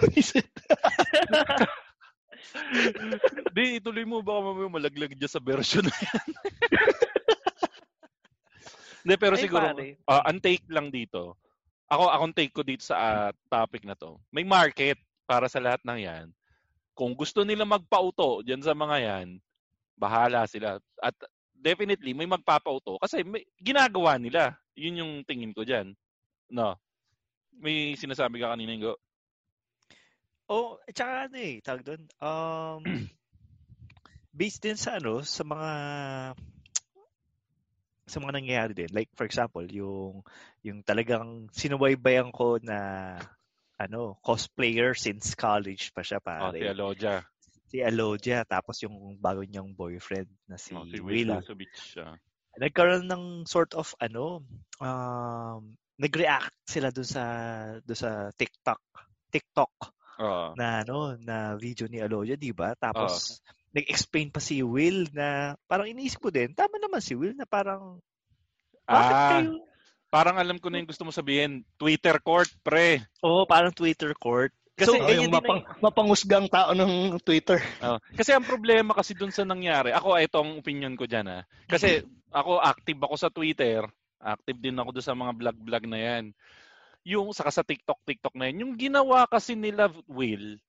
di 3.56 3.82
ituloy 3.82 4.06
mo 4.08 4.24
baka 4.24 4.40
mamaya 4.40 4.70
malaglag 4.70 5.18
dyan 5.18 5.32
sa 5.32 5.42
version 5.44 5.84
na 5.84 5.92
yan. 5.92 6.30
Hindi, 9.06 9.16
pero 9.22 9.38
Ay, 9.38 9.42
siguro, 9.46 9.66
pare. 9.70 10.02
ah, 10.10 10.26
ang 10.26 10.42
take 10.42 10.66
lang 10.66 10.90
dito, 10.90 11.38
ako, 11.86 12.10
akong 12.10 12.34
take 12.34 12.54
ko 12.54 12.66
dito 12.66 12.82
sa 12.82 12.96
ah, 12.98 13.30
topic 13.50 13.86
na 13.86 13.94
to, 13.94 14.18
may 14.34 14.42
market 14.42 14.98
para 15.30 15.46
sa 15.46 15.62
lahat 15.62 15.82
ng 15.86 16.00
yan. 16.02 16.26
Kung 16.98 17.14
gusto 17.14 17.46
nila 17.46 17.70
magpauto 17.70 18.42
dyan 18.42 18.66
sa 18.66 18.74
mga 18.74 18.98
yan, 19.06 19.28
bahala 19.94 20.50
sila. 20.50 20.82
At 20.98 21.14
definitely, 21.66 22.14
may 22.14 22.30
magpapauto 22.30 23.02
kasi 23.02 23.26
may, 23.26 23.42
ginagawa 23.58 24.22
nila. 24.22 24.54
Yun 24.78 25.02
yung 25.02 25.14
tingin 25.26 25.50
ko 25.50 25.66
dyan. 25.66 25.98
No. 26.54 26.78
May 27.58 27.98
sinasabi 27.98 28.38
ka 28.38 28.54
kanina, 28.54 28.78
Go. 28.78 29.02
Oh, 30.46 30.78
at 30.86 30.94
saka 30.94 31.26
ano 31.26 31.38
eh, 31.42 31.58
tawag 31.66 31.82
doon, 31.82 32.04
um, 32.22 32.82
based 34.38 34.62
din 34.62 34.78
sa 34.78 35.02
ano, 35.02 35.26
sa 35.26 35.42
mga, 35.42 35.72
sa 38.06 38.18
mga 38.22 38.34
nangyayari 38.38 38.74
din. 38.78 38.94
Like, 38.94 39.10
for 39.18 39.26
example, 39.26 39.66
yung, 39.66 40.22
yung 40.62 40.86
talagang 40.86 41.50
sinubaybayan 41.50 42.30
ko 42.30 42.62
na, 42.62 43.18
ano, 43.82 44.22
cosplayer 44.22 44.94
since 44.94 45.34
college 45.34 45.90
pa 45.98 46.06
siya, 46.06 46.22
Oh, 46.22 46.54
pare. 46.54 46.62
si 46.62 46.70
Alodia. 46.70 47.26
Si 47.76 47.84
Alodia, 47.84 48.48
tapos 48.48 48.80
yung 48.88 49.20
bago 49.20 49.44
niyang 49.44 49.76
boyfriend 49.76 50.32
na 50.48 50.56
si, 50.56 50.72
Oh, 50.72 50.88
si 50.88 51.04
Will. 51.04 51.28
Lasovich. 51.28 52.00
ah. 52.00 52.16
Nagkaroon 52.56 53.04
ng 53.04 53.44
sort 53.44 53.76
of, 53.76 53.92
ano, 54.00 54.48
um, 54.80 55.76
nag-react 56.00 56.56
sila 56.64 56.88
doon 56.88 57.04
sa, 57.04 57.24
doon 57.84 58.00
sa 58.00 58.32
TikTok. 58.32 58.80
TikTok 59.28 59.92
Oo. 60.24 60.56
na 60.56 60.88
ano 60.88 61.20
na 61.20 61.60
video 61.60 61.92
ni 61.92 62.00
Alodia, 62.00 62.40
'di 62.40 62.56
ba? 62.56 62.72
Tapos 62.80 63.44
nag-explain 63.76 64.32
pa 64.32 64.40
si 64.40 64.64
Will 64.64 65.12
na 65.12 65.60
parang 65.68 65.92
iniisip 65.92 66.24
ko 66.24 66.32
din, 66.32 66.56
tama 66.56 66.80
naman 66.80 67.04
si 67.04 67.12
Will 67.12 67.36
na 67.36 67.44
parang 67.44 68.00
bakit 68.88 69.20
Ah, 69.20 69.28
kayo? 69.36 69.52
parang 70.08 70.40
alam 70.40 70.56
ko 70.64 70.72
na 70.72 70.80
yung 70.80 70.88
gusto 70.88 71.04
mo 71.04 71.12
sabihin. 71.12 71.68
Twitter 71.76 72.16
court, 72.24 72.48
pre. 72.64 73.04
Oo, 73.20 73.44
parang 73.44 73.76
Twitter 73.76 74.16
court. 74.16 74.56
Kasi 74.76 74.92
So, 74.92 75.00
Oh, 75.00 75.08
yung 75.08 75.32
mapang, 75.32 75.64
mapangusgang 75.80 76.52
tao 76.52 76.76
ng 76.76 77.16
Twitter. 77.24 77.64
Oh, 77.80 77.96
kasi 78.12 78.36
ang 78.36 78.44
problema 78.44 78.92
kasi 78.92 79.16
dun 79.16 79.32
sa 79.32 79.48
nangyari, 79.48 79.96
ako 79.96 80.20
ito 80.20 80.38
ang 80.44 80.60
opinion 80.60 81.00
ko 81.00 81.08
diyan 81.08 81.28
ah. 81.32 81.42
Kasi 81.64 82.04
ako 82.36 82.60
active 82.60 83.00
ako 83.00 83.16
sa 83.16 83.32
Twitter, 83.32 83.88
active 84.20 84.60
din 84.60 84.76
ako 84.76 84.92
doon 84.92 85.08
sa 85.08 85.16
mga 85.16 85.32
vlog-vlog 85.32 85.86
na 85.88 86.00
'yan. 86.00 86.24
Yung 87.08 87.32
saka 87.32 87.56
sa 87.56 87.64
TikTok, 87.64 88.04
TikTok 88.04 88.36
na 88.36 88.52
'yan, 88.52 88.68
yung 88.68 88.74
ginawa 88.76 89.24
kasi 89.32 89.56
nila 89.56 89.88
Will 90.12 90.60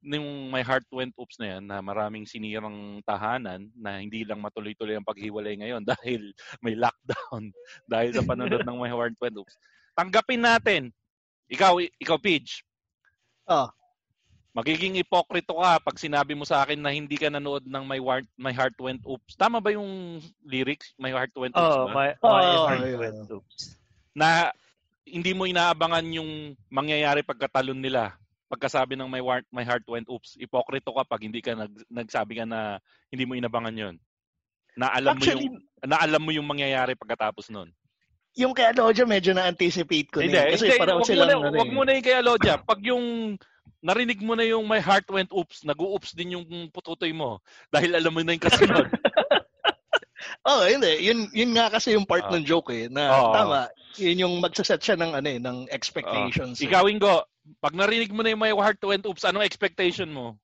nung 0.00 0.48
my 0.48 0.64
heart 0.64 0.88
went 0.88 1.12
oops 1.20 1.36
na 1.36 1.56
yan 1.56 1.62
na 1.68 1.84
maraming 1.84 2.24
sinirang 2.24 3.04
tahanan 3.04 3.68
na 3.76 4.00
hindi 4.00 4.24
lang 4.24 4.40
matuloy-tuloy 4.40 4.96
ang 4.96 5.04
paghiwalay 5.04 5.60
ngayon 5.60 5.84
dahil 5.92 6.32
may 6.64 6.72
lockdown 6.72 7.52
dahil 7.84 8.16
sa 8.16 8.24
panonood 8.24 8.64
ng 8.64 8.80
my 8.80 8.88
heart 8.88 9.12
went 9.20 9.36
oops. 9.36 9.60
Tanggapin 9.92 10.40
natin. 10.40 10.82
Ikaw, 11.52 11.84
ikaw 12.00 12.16
Pidge. 12.16 12.64
Oh. 13.48 13.68
Magiging 14.50 14.98
ipokrito 14.98 15.54
ka 15.54 15.78
pag 15.78 15.94
sinabi 15.94 16.34
mo 16.34 16.42
sa 16.42 16.66
akin 16.66 16.82
na 16.82 16.90
hindi 16.90 17.14
ka 17.14 17.30
nanood 17.30 17.62
ng 17.70 17.84
my 17.86 18.02
heart, 18.02 18.26
my 18.34 18.50
heart 18.50 18.74
went 18.82 18.98
oops. 19.06 19.38
Tama 19.38 19.62
ba 19.62 19.70
yung 19.70 20.18
lyrics? 20.42 20.90
My 20.98 21.14
heart 21.14 21.30
went 21.38 21.54
oops 21.54 21.76
Oh, 21.78 21.86
ba? 21.86 21.94
my, 21.94 22.08
Oh, 22.18 22.34
my 22.34 22.46
heart 22.66 22.82
yeah. 22.82 22.98
went 22.98 23.30
oops. 23.30 23.78
na 24.10 24.50
hindi 25.06 25.30
mo 25.34 25.46
inaabangan 25.46 26.02
yung 26.10 26.58
mangyayari 26.66 27.22
pagkatalon 27.22 27.78
nila. 27.78 28.18
Pagkasabi 28.50 28.98
ng 28.98 29.06
my 29.06 29.22
heart, 29.22 29.46
my 29.54 29.62
heart 29.62 29.86
went 29.86 30.10
oops. 30.10 30.34
Ipokrito 30.34 30.90
ka 30.90 31.06
pag 31.06 31.22
hindi 31.22 31.38
ka 31.38 31.54
nag, 31.54 31.70
nagsabi 31.86 32.42
ka 32.42 32.44
na 32.46 32.82
hindi 33.06 33.22
mo 33.22 33.38
inabangan 33.38 33.74
yon. 33.78 33.96
Na 34.74 34.90
alam 34.90 35.14
Actually, 35.14 35.46
mo 35.46 35.62
yung 35.62 35.86
na 35.86 35.96
alam 36.02 36.22
mo 36.22 36.30
yung 36.34 36.46
mangyayari 36.50 36.98
pagkatapos 36.98 37.54
nun. 37.54 37.70
Yung 38.36 38.54
kay 38.54 38.70
Aloja 38.70 39.02
medyo 39.04 39.34
na-anticipate 39.34 40.08
ko 40.10 40.18
Hindi, 40.22 40.38
na. 40.38 40.50
Kasi 40.52 40.70
hindi, 40.70 40.78
parang 40.78 40.98
wag 40.98 41.02
mo 41.02 41.10
silang 41.10 41.28
na, 41.28 41.36
ano 41.38 41.56
wag 41.58 41.70
eh. 41.70 41.74
mo 41.74 41.82
na 41.82 41.92
yung 41.96 42.06
kay 42.06 42.16
Alodia. 42.16 42.54
Pag 42.58 42.80
yung 42.86 43.04
narinig 43.80 44.20
mo 44.20 44.36
na 44.36 44.44
yung 44.44 44.64
my 44.68 44.78
heart 44.78 45.08
went 45.08 45.32
oops, 45.32 45.64
nag-oops 45.64 46.12
din 46.14 46.36
yung 46.38 46.44
pututoy 46.70 47.10
mo 47.10 47.40
dahil 47.68 47.96
alam 47.96 48.12
mo 48.12 48.20
na 48.20 48.36
yung 48.36 48.44
kasunod. 48.44 48.86
Oh, 50.44 50.64
hindi. 50.64 51.00
Yun, 51.04 51.28
yun 51.32 51.52
nga 51.56 51.68
kasi 51.68 51.92
yung 51.96 52.04
part 52.08 52.28
Ah. 52.28 52.32
ng 52.32 52.44
joke 52.44 52.72
eh. 52.72 52.88
Na 52.88 53.08
Oo. 53.12 53.32
tama. 53.32 53.60
Yun 53.96 54.24
yung 54.24 54.34
magsaset 54.40 54.80
siya 54.80 54.96
ng, 54.96 55.12
ano 55.16 55.28
eh, 55.28 55.40
ng 55.40 55.68
expectations. 55.72 56.60
eh. 56.60 56.68
Ikaw, 56.68 56.88
Ingo, 56.88 57.24
pag 57.60 57.72
narinig 57.76 58.12
mo 58.12 58.20
na 58.20 58.32
yung 58.32 58.40
my 58.40 58.52
heart 58.52 58.80
went 58.84 59.04
oops, 59.04 59.24
anong 59.24 59.44
expectation 59.44 60.08
mo? 60.12 60.36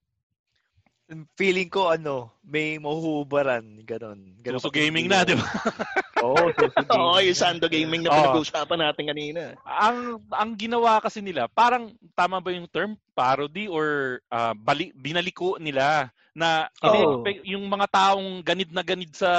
Feeling 1.38 1.70
ko, 1.70 1.94
ano, 1.94 2.34
may 2.42 2.82
mahuhubaran. 2.82 3.62
Ganon. 3.86 4.18
Ganon 4.42 4.58
Suso 4.58 4.74
gaming 4.74 5.06
na, 5.06 5.22
di 5.22 5.38
ba? 5.38 5.46
Oo, 6.26 6.50
suso 6.50 6.74
gaming. 6.82 6.98
Oo, 6.98 7.22
yung 7.22 7.38
Sando 7.38 7.70
Gaming 7.70 8.02
na 8.02 8.10
Oo. 8.10 8.16
pinag-uusapan 8.18 8.78
natin 8.82 9.04
kanina. 9.14 9.42
ang 9.62 10.18
ang 10.34 10.58
ginawa 10.58 10.98
kasi 10.98 11.22
nila, 11.22 11.46
parang 11.46 11.94
tama 12.18 12.42
ba 12.42 12.50
yung 12.50 12.66
term? 12.66 12.98
Parody 13.14 13.70
or 13.70 14.18
ah, 14.34 14.50
bali, 14.58 14.90
binaliko 14.98 15.62
nila 15.62 16.10
na 16.34 16.66
ini-expect- 16.82 17.46
yung 17.46 17.64
mga 17.70 17.86
taong 17.86 18.42
ganid 18.42 18.74
na 18.74 18.82
ganid 18.82 19.14
sa 19.14 19.30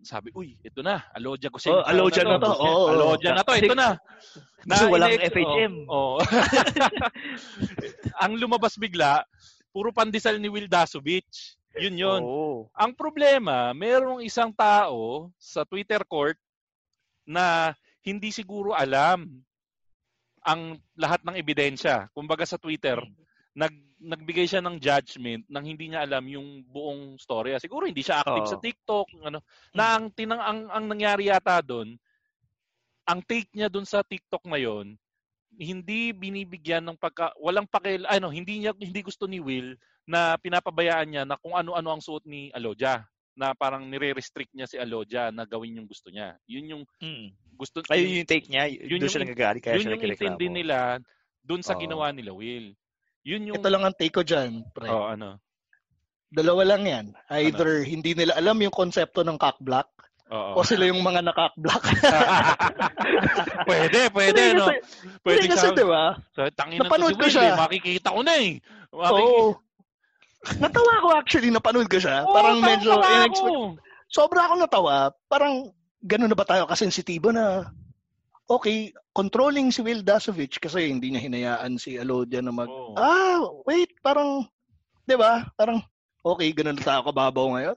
sabi, 0.00 0.30
uy, 0.32 0.54
ito 0.62 0.80
na, 0.80 1.04
Alodia 1.12 1.50
ko 1.50 1.58
Oh, 1.68 1.82
Alodia 1.82 2.22
na 2.22 2.38
to, 2.38 2.54
oo. 2.54 2.86
Alodia 2.86 3.34
na 3.34 3.42
to, 3.42 3.52
ito 3.58 3.74
na. 3.74 3.98
Kasi 4.62 4.84
walang 4.86 5.18
FHM. 5.18 5.74
Oo. 5.90 6.16
oo. 6.16 6.22
ang 8.22 8.32
lumabas 8.38 8.78
bigla, 8.78 9.26
puro 9.72 9.92
pandesal 9.92 10.40
ni 10.40 10.48
Will 10.50 10.70
Dasovich. 10.70 11.58
Yun 11.78 11.96
yun. 11.96 12.22
Oo. 12.24 12.66
Ang 12.74 12.92
problema, 12.96 13.70
merong 13.76 14.24
isang 14.24 14.50
tao 14.50 15.30
sa 15.38 15.62
Twitter 15.62 16.02
court 16.02 16.36
na 17.28 17.76
hindi 18.02 18.32
siguro 18.32 18.72
alam 18.72 19.28
ang 20.42 20.80
lahat 20.96 21.20
ng 21.22 21.36
ebidensya. 21.36 22.08
Kumbaga 22.16 22.48
sa 22.48 22.56
Twitter, 22.56 22.96
nag 23.52 23.74
nagbigay 23.98 24.46
siya 24.46 24.62
ng 24.62 24.78
judgment 24.78 25.42
nang 25.50 25.66
hindi 25.66 25.90
niya 25.90 26.06
alam 26.06 26.22
yung 26.30 26.62
buong 26.70 27.18
storya. 27.18 27.58
Siguro 27.58 27.84
hindi 27.84 28.06
siya 28.06 28.22
active 28.22 28.46
Oo. 28.46 28.52
sa 28.54 28.62
TikTok, 28.62 29.06
ano. 29.26 29.42
Na 29.74 29.98
ang 29.98 30.14
tinang 30.14 30.38
ang, 30.38 30.60
ang 30.70 30.84
nangyari 30.86 31.26
yata 31.28 31.58
doon, 31.58 31.98
ang 33.02 33.20
take 33.26 33.50
niya 33.50 33.66
doon 33.66 33.84
sa 33.84 34.06
TikTok 34.06 34.46
ngayon, 34.46 34.94
hindi 35.56 36.12
binibigyan 36.12 36.84
ng 36.84 36.98
pagka 37.00 37.32
walang 37.40 37.64
pakil 37.64 38.04
ano 38.06 38.28
hindi 38.28 38.60
niya 38.60 38.76
hindi 38.76 39.00
gusto 39.00 39.24
ni 39.24 39.40
Will 39.40 39.74
na 40.04 40.36
pinapabayaan 40.36 41.08
niya 41.08 41.22
na 41.24 41.36
kung 41.36 41.52
ano-ano 41.52 41.92
ang 41.92 42.00
suot 42.00 42.24
ni 42.24 42.48
Alodia 42.52 43.04
na 43.38 43.54
parang 43.54 43.86
nire-restrict 43.86 44.50
niya 44.50 44.66
si 44.66 44.76
Alodia 44.80 45.30
na 45.30 45.46
gawin 45.46 45.78
yung 45.78 45.86
gusto 45.86 46.10
niya. 46.10 46.34
Yun 46.50 46.64
yung 46.74 46.82
Mm. 46.98 47.30
gusto 47.54 47.84
Ayun 47.86 48.24
yung 48.24 48.26
take 48.26 48.50
niya. 48.50 48.66
Yun 48.66 48.82
Yun 48.82 48.88
doon 48.88 48.98
yung- 48.98 49.12
siya 49.14 49.22
nagagalit. 49.22 49.60
Kaya 49.62 49.74
yun 49.78 49.78
siya 49.78 49.90
yung 49.94 50.00
nagreklamo. 50.02 50.26
intindi 50.34 50.46
nila 50.50 50.78
doon 51.46 51.62
sa 51.62 51.76
Oo. 51.76 51.80
ginawa 51.80 52.10
nila 52.10 52.32
Will. 52.34 52.74
Yun 53.22 53.52
yung 53.52 53.56
Ito 53.60 53.68
lang 53.70 53.84
ang 53.86 53.94
take 53.94 54.10
ko 54.10 54.26
dyan, 54.26 54.64
pre. 54.74 54.88
Oh, 54.90 55.06
ano. 55.06 55.38
Dalawa 56.28 56.62
lang 56.64 56.82
yan. 56.88 57.06
Either 57.30 57.84
hindi 57.84 58.12
nila 58.12 58.34
alam 58.34 58.58
yung 58.58 58.74
konsepto 58.74 59.22
ng 59.22 59.38
cockblock 59.38 59.86
Oo. 60.28 60.60
o 60.60 60.66
sila 60.66 60.84
yung 60.84 61.00
mga 61.00 61.24
naka-cockblock. 61.24 61.84
pwede, 63.68 64.12
pwede, 64.12 64.40
Hindi 64.44 64.60
no? 64.60 64.66
kasi- 64.68 64.82
Pwede 65.24 65.46
kasi, 65.48 65.66
sa... 65.66 65.72
di 65.72 65.86
ba? 65.88 66.04
So, 66.36 66.40
tangin 66.52 66.78
si 66.84 67.16
ko 67.16 67.24
Will, 67.24 67.32
siya. 67.32 67.44
eh. 67.48 67.56
Makikita 67.56 68.08
ko 68.12 68.20
na 68.20 68.34
eh. 68.36 68.50
Makiki- 68.92 69.34
Oo. 69.40 69.48
Natawa 70.60 70.92
ko 71.02 71.08
actually, 71.16 71.50
napanood 71.50 71.88
ko 71.90 71.98
siya. 71.98 72.22
Oo, 72.24 72.32
parang 72.32 72.60
medyo, 72.62 72.94
ako. 72.94 73.04
in-expect, 73.04 73.60
sobra 74.08 74.40
ako 74.46 74.54
natawa. 74.60 74.96
Parang, 75.26 75.72
gano'n 76.04 76.30
na 76.30 76.38
ba 76.38 76.46
tayo 76.46 76.68
kasensitibo 76.68 77.32
na, 77.34 77.66
okay, 78.46 78.92
controlling 79.10 79.72
si 79.74 79.82
Will 79.82 80.04
Dasovich 80.06 80.60
kasi 80.62 80.88
hindi 80.88 81.10
niya 81.10 81.24
hinayaan 81.26 81.74
si 81.76 81.98
Alodia 81.98 82.38
na 82.40 82.54
mag, 82.54 82.70
Oo. 82.70 82.94
ah, 82.94 83.42
wait, 83.66 83.90
parang, 83.98 84.46
di 85.04 85.16
ba? 85.18 85.48
Parang, 85.58 85.82
okay, 86.22 86.52
gano'n 86.54 86.78
na 86.78 86.84
tayo 86.84 87.00
kababaw 87.02 87.58
ngayon. 87.58 87.76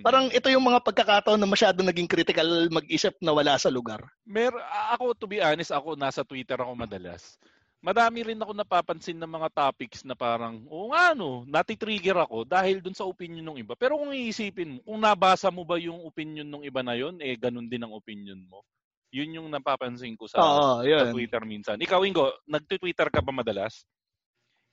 Parang 0.00 0.32
ito 0.32 0.48
yung 0.48 0.64
mga 0.64 0.80
pagkakataon 0.80 1.36
na 1.36 1.44
masyado 1.44 1.84
naging 1.84 2.08
critical 2.08 2.72
mag-isip 2.72 3.12
na 3.20 3.36
wala 3.36 3.60
sa 3.60 3.68
lugar. 3.68 4.00
Mer 4.24 4.56
ako 4.96 5.12
to 5.12 5.26
be 5.28 5.44
honest, 5.44 5.68
ako 5.68 5.92
nasa 5.92 6.24
Twitter 6.24 6.56
ako 6.56 6.72
madalas. 6.72 7.36
Madami 7.82 8.22
rin 8.22 8.38
ako 8.38 8.54
napapansin 8.54 9.18
ng 9.18 9.26
mga 9.26 9.48
topics 9.50 10.06
na 10.06 10.14
parang, 10.14 10.62
oo 10.70 10.94
nga 10.94 11.18
no, 11.18 11.42
nati-trigger 11.50 12.14
ako 12.14 12.46
dahil 12.46 12.78
dun 12.78 12.94
sa 12.94 13.04
opinion 13.04 13.42
ng 13.42 13.58
iba. 13.58 13.74
Pero 13.74 13.98
kung 13.98 14.14
iisipin 14.14 14.78
mo, 14.78 14.86
kung 14.86 15.02
nabasa 15.02 15.50
mo 15.50 15.66
ba 15.66 15.82
yung 15.82 15.98
opinion 16.06 16.46
ng 16.46 16.62
iba 16.62 16.80
na 16.86 16.94
yon, 16.94 17.18
eh 17.18 17.34
ganun 17.34 17.66
din 17.66 17.82
ang 17.82 17.90
opinion 17.90 18.38
mo. 18.46 18.62
Yun 19.10 19.34
yung 19.34 19.48
napapansin 19.50 20.14
ko 20.14 20.30
sa, 20.30 20.40
Oo, 20.40 20.86
sa. 20.86 21.10
Twitter 21.10 21.42
minsan. 21.42 21.76
Ikaw, 21.76 22.00
Ingo, 22.06 22.32
nagtwi-Twitter 22.48 23.10
ka 23.10 23.20
ba 23.20 23.34
madalas? 23.34 23.82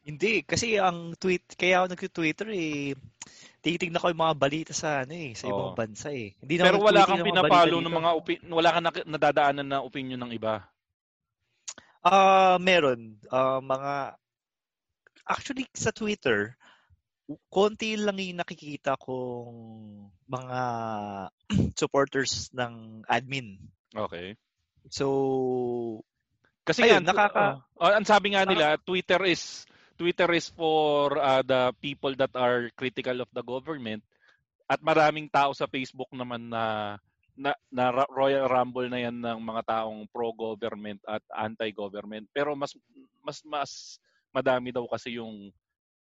Hindi, 0.05 0.45
kasi 0.47 0.80
ang 0.80 1.17
tweet, 1.17 1.57
kaya 1.59 1.84
ako 1.84 1.86
nag-Twitter 1.91 2.47
eh, 2.55 2.95
titignan 3.60 3.99
ko 3.99 4.07
yung 4.12 4.24
mga 4.24 4.39
balita 4.39 4.74
sa 4.74 5.03
ano 5.03 5.14
eh, 5.14 5.36
sa 5.36 5.45
ibang 5.47 5.72
Oo. 5.74 5.78
bansa 5.78 6.10
eh. 6.12 6.34
Hindi 6.39 6.55
na 6.57 6.64
Pero 6.68 6.80
wala 6.80 7.03
kang 7.03 7.24
pinapalo 7.24 7.78
ng 7.84 7.95
mga 7.95 8.12
opi- 8.16 8.43
wala 8.47 8.70
kang 8.72 8.86
nadadaanan 9.07 9.68
na 9.68 9.84
opinion 9.84 10.20
ng 10.24 10.32
iba. 10.32 10.64
Ah, 11.99 12.55
meron. 12.57 13.20
Ah, 13.28 13.60
mga 13.60 14.16
actually 15.28 15.68
sa 15.76 15.91
Twitter, 15.91 16.55
konti 17.51 17.99
lang 17.99 18.18
yung 18.18 18.41
nakikita 18.41 18.97
kong 18.97 19.53
mga 20.26 20.60
supporters 21.80 22.49
ng 22.55 23.03
admin. 23.05 23.60
Okay. 23.93 24.34
So, 24.89 26.01
Kasi 26.66 26.86
Ayun, 26.86 27.01
nga, 27.01 27.14
nakaka- 27.14 27.66
oh, 27.82 27.89
ang 27.93 28.05
sabi 28.05 28.38
nga 28.38 28.45
nila, 28.45 28.78
Twitter 28.78 29.18
is 29.26 29.66
Twitter 29.99 30.31
is 30.31 30.47
for 30.47 31.19
uh, 31.19 31.43
the 31.43 31.75
people 31.83 32.15
that 32.15 32.31
are 32.31 32.71
critical 32.79 33.19
of 33.19 33.27
the 33.35 33.43
government 33.43 33.99
at 34.71 34.79
maraming 34.79 35.27
tao 35.27 35.51
sa 35.51 35.67
Facebook 35.67 36.07
naman 36.15 36.47
na 36.47 36.95
na, 37.39 37.51
na 37.71 38.03
Royal 38.11 38.47
Rumble 38.47 38.87
na 38.87 38.99
yan 38.99 39.19
ng 39.19 39.39
mga 39.39 39.63
taong 39.67 40.07
pro-government 40.11 40.99
at 41.07 41.23
anti-government. 41.31 42.27
Pero 42.35 42.55
mas 42.55 42.75
mas 43.23 43.39
mas 43.47 43.71
madami 44.35 44.75
daw 44.75 44.87
kasi 44.87 45.19
yung 45.19 45.51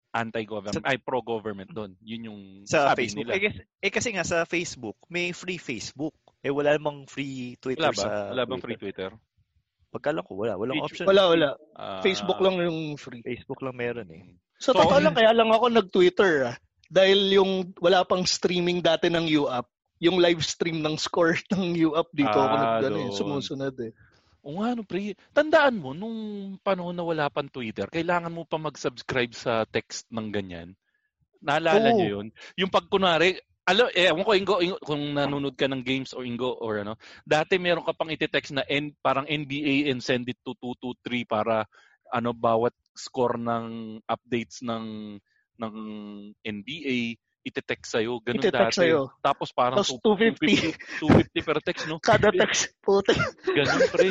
anti-government 0.09 0.85
ay 0.89 0.97
pro-government 0.97 1.69
doon. 1.69 1.93
Yun 2.01 2.33
yung 2.33 2.41
sa 2.65 2.93
sabi 2.93 3.05
Facebook. 3.05 3.29
nila. 3.29 3.37
Eh, 3.37 3.41
kasi, 3.45 3.61
eh 3.61 3.91
kasi 3.93 4.09
nga 4.13 4.25
sa 4.25 4.37
Facebook, 4.45 4.97
may 5.05 5.33
free 5.33 5.61
Facebook. 5.61 6.17
Eh 6.41 6.49
wala 6.49 6.73
namang 6.73 7.05
free 7.05 7.57
Twitter 7.61 7.93
Wala 7.93 7.97
ba? 7.97 8.01
sa 8.01 8.09
Wala 8.33 8.43
bang 8.49 8.61
free 8.61 8.79
Twitter? 8.81 9.13
Pagkala 9.89 10.21
ko, 10.21 10.37
wala. 10.37 10.53
Walang 10.53 10.85
option. 10.85 11.09
Wala, 11.09 11.33
wala. 11.33 11.49
Ah, 11.73 12.01
Facebook 12.05 12.37
lang 12.39 12.61
yung 12.61 12.93
free. 12.95 13.25
Facebook 13.25 13.59
lang 13.65 13.73
meron 13.73 14.09
eh. 14.13 14.21
Sa 14.61 14.71
So, 14.71 14.77
totoo 14.77 15.01
lang, 15.01 15.17
kaya 15.17 15.33
lang 15.33 15.49
ako 15.49 15.65
nag-Twitter 15.73 16.53
ah. 16.53 16.55
Dahil 16.89 17.37
yung 17.37 17.73
wala 17.81 18.05
pang 18.05 18.25
streaming 18.25 18.81
dati 18.81 19.09
ng 19.09 19.25
UAP, 19.25 19.65
yung 20.01 20.17
live 20.21 20.41
stream 20.45 20.81
ng 20.85 20.95
score 20.97 21.37
ng 21.53 21.73
UAP 21.89 22.09
dito 22.13 22.37
ako 22.37 22.55
Ah, 22.55 22.61
nag 22.79 22.85
ano, 22.85 22.97
eh, 23.01 23.09
doon. 23.09 23.17
sumusunod 23.17 23.75
eh. 23.81 23.91
O 24.39 24.55
nga, 24.61 24.71
no, 24.71 24.87
pre. 24.87 25.17
Tandaan 25.35 25.81
mo, 25.81 25.91
nung 25.91 26.15
panahon 26.63 26.95
na 26.95 27.03
wala 27.03 27.27
pang 27.27 27.49
Twitter, 27.51 27.89
kailangan 27.91 28.31
mo 28.31 28.47
pa 28.47 28.55
mag-subscribe 28.55 29.35
sa 29.35 29.67
text 29.67 30.07
ng 30.13 30.31
ganyan. 30.31 30.77
Naalala 31.43 31.91
Oo. 31.91 31.95
niyo 31.99 32.07
yun? 32.19 32.27
Yung 32.55 32.71
pag 32.71 32.87
kunwari, 32.87 33.35
alo, 33.67 33.91
eh, 33.91 34.09
ewan 34.09 34.23
ko, 34.23 34.31
Ingo, 34.33 34.55
Ingo, 34.63 34.77
kung 34.81 35.13
nanonood 35.13 35.57
ka 35.59 35.67
ng 35.67 35.83
games 35.83 36.15
o 36.15 36.23
Ingo 36.23 36.55
or 36.61 36.81
ano, 36.81 36.95
dati 37.27 37.59
meron 37.59 37.85
ka 37.85 37.93
pang 37.93 38.09
iti-text 38.09 38.55
na 38.55 38.63
N, 38.69 38.95
parang 39.03 39.27
NBA 39.27 39.91
and 39.91 39.99
send 39.99 40.29
it 40.31 40.39
to 40.45 40.55
223 40.61 41.27
para 41.27 41.67
ano 42.09 42.33
bawat 42.33 42.73
score 42.97 43.37
ng 43.37 43.99
updates 44.09 44.65
ng 44.65 45.17
ng 45.59 45.75
NBA 46.41 47.19
iti-text 47.45 47.95
sa'yo. 47.95 48.19
Ganun 48.19 48.43
Iti-text 48.43 48.77
dati. 48.77 48.81
sa'yo. 48.85 49.01
Tapos 49.23 49.49
parang 49.55 49.79
Tapos 49.79 49.95
250. 50.03 50.75
250 50.99 51.47
per 51.47 51.57
text, 51.63 51.83
no? 51.87 51.97
Kada 51.99 52.29
text, 52.35 52.75
puti. 52.83 53.15
Ganun 53.47 53.81
pre. 53.89 54.09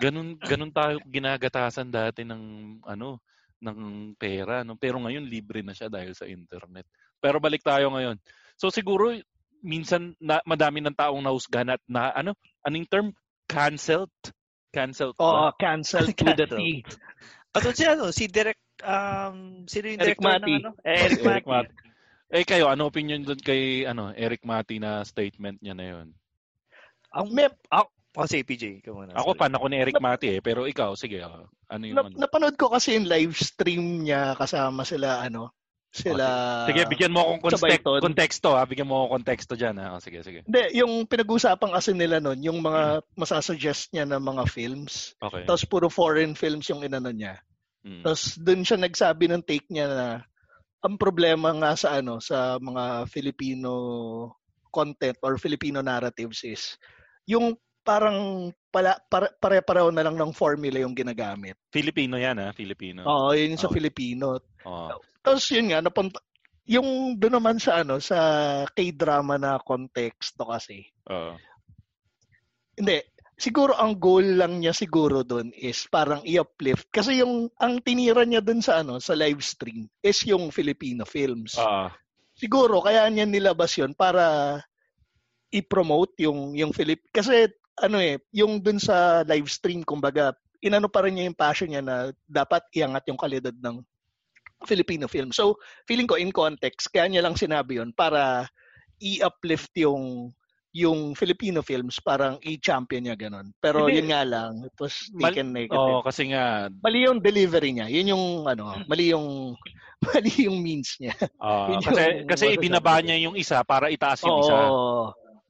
Ganun 0.00 0.28
ganun 0.40 0.72
tayo 0.72 0.96
ginagatasan 1.04 1.88
dati 1.92 2.24
ng 2.24 2.42
ano 2.84 3.20
ng 3.62 4.12
pera. 4.18 4.66
No? 4.66 4.74
Pero 4.76 4.98
ngayon, 4.98 5.24
libre 5.24 5.62
na 5.62 5.72
siya 5.72 5.86
dahil 5.86 6.12
sa 6.12 6.26
internet. 6.26 6.84
Pero 7.22 7.38
balik 7.38 7.62
tayo 7.62 7.86
ngayon. 7.94 8.18
So 8.58 8.68
siguro, 8.74 9.14
minsan 9.62 10.18
na, 10.18 10.42
madami 10.42 10.82
ng 10.82 10.98
taong 10.98 11.22
nahusgahan 11.22 11.78
at 11.78 11.82
na, 11.86 12.10
ano, 12.10 12.34
anong 12.66 12.90
term? 12.90 13.06
Cancelled? 13.46 14.10
Cancelled 14.74 15.14
Oo, 15.22 15.54
ba? 15.54 15.56
cancelled 15.56 16.10
to 16.18 16.34
the 16.34 16.46
Cancelled. 16.50 16.58
T. 16.58 16.82
Patod 17.52 17.74
si 17.76 17.84
ano, 17.86 18.10
si 18.10 18.26
Direk, 18.26 18.58
um, 18.82 19.68
sino 19.68 19.86
yung 19.92 20.00
Eric 20.00 20.18
director 20.18 20.40
Mati. 20.40 20.52
ng 20.56 20.58
ano? 20.66 20.70
Eh, 20.82 20.98
Eric, 20.98 21.20
Eric 21.22 21.46
Mati. 21.46 21.72
Eh 22.32 22.44
kayo, 22.48 22.64
ano 22.72 22.88
opinion 22.88 23.20
doon 23.20 23.36
kay 23.44 23.84
ano 23.84 24.08
Eric 24.16 24.42
Mati 24.48 24.80
na 24.80 25.04
statement 25.04 25.60
niya 25.60 25.76
na 25.76 25.84
yun? 25.84 26.06
Ang, 27.12 27.28
May, 27.28 27.52
ako, 27.68 27.92
kasi 28.12 28.40
PJ, 28.40 28.80
ikaw 28.80 28.92
muna. 28.96 29.12
Ako 29.12 29.36
fan 29.36 29.52
ako 29.52 29.68
ni 29.68 29.76
Eric 29.76 30.00
Mati 30.00 30.32
eh, 30.32 30.40
pero 30.40 30.64
ikaw, 30.64 30.96
sige, 30.96 31.20
ah, 31.20 31.44
ano 31.68 31.82
yung 31.84 31.96
na, 32.00 32.08
ano? 32.08 32.16
napanood 32.16 32.56
ko 32.56 32.72
kasi 32.72 32.96
yung 32.96 33.04
live 33.04 33.36
stream 33.36 34.04
niya 34.04 34.32
kasama 34.36 34.84
sila 34.88 35.20
ano 35.20 35.52
sila 35.92 36.24
Sige, 36.64 36.88
bigyan 36.88 37.12
mo 37.12 37.20
akong 37.20 37.52
kontek- 37.52 37.84
konteksto 37.84 38.56
ha. 38.56 38.64
Bigyan 38.64 38.88
mo 38.88 39.04
akong 39.04 39.20
konteksto 39.20 39.54
dyan 39.60 39.76
ha. 39.76 40.00
Sige, 40.00 40.24
sige. 40.24 40.40
Hindi, 40.48 40.80
yung 40.80 41.04
pinag-uusapan 41.04 41.70
kasi 41.76 41.92
nila 41.92 42.16
nun, 42.16 42.40
yung 42.40 42.64
mga 42.64 43.04
masasuggest 43.12 43.92
niya 43.92 44.08
na 44.08 44.16
mga 44.16 44.48
films. 44.48 45.12
Okay. 45.20 45.44
Tapos 45.44 45.68
puro 45.68 45.92
foreign 45.92 46.32
films 46.32 46.64
yung 46.72 46.80
inano 46.80 47.12
niya. 47.12 47.36
Mm. 47.84 48.08
Tapos 48.08 48.40
dun 48.40 48.64
siya 48.64 48.80
nagsabi 48.80 49.28
ng 49.28 49.44
take 49.44 49.68
niya 49.68 49.86
na 49.86 50.06
ang 50.82 50.96
problema 50.96 51.52
nga 51.54 51.76
sa 51.78 52.00
ano 52.00 52.18
sa 52.18 52.58
mga 52.58 53.06
Filipino 53.06 53.70
content 54.72 55.20
or 55.20 55.36
Filipino 55.36 55.84
narratives 55.84 56.42
is 56.42 56.62
yung 57.28 57.54
parang 57.82 58.48
pala, 58.70 58.96
pare, 59.10 59.34
pare-pareho 59.36 59.90
na 59.92 60.06
lang 60.06 60.16
ng 60.16 60.32
formula 60.32 60.78
yung 60.80 60.94
ginagamit. 60.96 61.58
Filipino 61.68 62.16
yan 62.16 62.38
ha, 62.40 62.54
Filipino. 62.54 63.02
Oo, 63.04 63.34
yun 63.34 63.58
sa 63.58 63.68
Oh. 63.68 63.74
Filipino. 63.74 64.38
Oo. 64.64 64.88
Tapos 65.22 65.44
yun 65.50 65.70
nga, 65.70 65.82
napunta, 65.82 66.18
yung 66.64 67.18
doon 67.18 67.42
naman 67.42 67.58
sa 67.58 67.82
ano 67.82 67.98
sa 67.98 68.18
K-drama 68.70 69.34
na 69.36 69.58
konteksto 69.58 70.46
kasi. 70.46 70.86
Oo. 71.10 71.34
Hindi, 72.78 73.02
siguro 73.36 73.74
ang 73.74 73.98
goal 73.98 74.38
lang 74.38 74.62
niya 74.62 74.72
siguro 74.72 75.26
doon 75.26 75.50
is 75.52 75.84
parang 75.90 76.22
i-uplift 76.22 76.88
kasi 76.88 77.18
yung 77.20 77.50
ang 77.58 77.82
tinira 77.82 78.22
niya 78.22 78.40
doon 78.40 78.62
sa 78.62 78.80
ano 78.80 79.02
sa 79.02 79.12
live 79.18 79.42
stream 79.42 79.90
is 80.00 80.22
yung 80.24 80.48
Filipino 80.54 81.02
films. 81.04 81.58
Ah, 81.58 81.90
Siguro 82.32 82.80
kaya 82.80 83.04
niya 83.10 83.28
nilabas 83.28 83.76
'yon 83.76 83.92
para 83.92 84.56
i-promote 85.52 86.16
yung 86.24 86.56
yung 86.56 86.72
Philip 86.72 87.04
kasi 87.12 87.50
ano 87.80 87.96
eh 88.02 88.20
yung 88.36 88.60
doon 88.60 88.76
sa 88.76 89.24
live 89.24 89.48
stream 89.48 89.80
kumbaga 89.80 90.36
inano 90.62 90.86
pa 90.86 91.02
rin 91.02 91.16
niya 91.18 91.26
yung 91.26 91.38
passion 91.38 91.68
niya 91.72 91.82
na 91.82 91.96
dapat 92.28 92.62
iangat 92.76 93.02
yung 93.10 93.18
kalidad 93.18 93.54
ng 93.58 93.82
Filipino 94.62 95.10
film. 95.10 95.34
So, 95.34 95.58
feeling 95.90 96.06
ko 96.06 96.14
in 96.14 96.30
context, 96.30 96.86
kaya 96.94 97.10
niya 97.10 97.26
lang 97.26 97.34
sinabi 97.34 97.82
yon 97.82 97.90
para 97.90 98.46
i-uplift 99.02 99.74
yung 99.82 100.30
yung 100.72 101.12
Filipino 101.12 101.60
films, 101.60 102.00
parang 102.00 102.40
i-champion 102.40 103.04
niya 103.04 103.16
ganun. 103.18 103.52
Pero 103.60 103.84
Hindi. 103.84 104.00
yun 104.00 104.08
nga 104.08 104.22
lang, 104.24 104.64
it 104.64 104.72
was 104.80 105.04
Mal- 105.12 105.28
taken 105.28 105.52
negative. 105.52 105.76
Oo, 105.76 106.00
kasi 106.00 106.32
nga, 106.32 106.72
Mali 106.80 107.04
yung 107.04 107.20
delivery 107.20 107.76
niya. 107.76 107.92
Yun 107.92 108.16
yung 108.16 108.24
ano, 108.48 108.80
mali 108.88 109.12
yung 109.12 109.52
mali 110.08 110.32
yung 110.48 110.64
means 110.64 110.96
niya. 110.96 111.12
ah, 111.44 111.76
Yun 111.76 111.84
kasi, 111.84 112.00
yung 112.00 112.24
kasi 112.24 112.44
ibinaba 112.56 113.04
niya 113.04 113.20
yung 113.20 113.36
isa 113.36 113.60
para 113.68 113.92
itaas 113.92 114.24
yung 114.24 114.40
isa. 114.40 114.56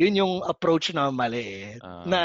Yun 0.01 0.19
yung 0.19 0.35
approach 0.45 0.93
na 0.97 1.13
mali 1.13 1.43
eh. 1.43 1.69
Ah. 1.83 2.05
na 2.09 2.21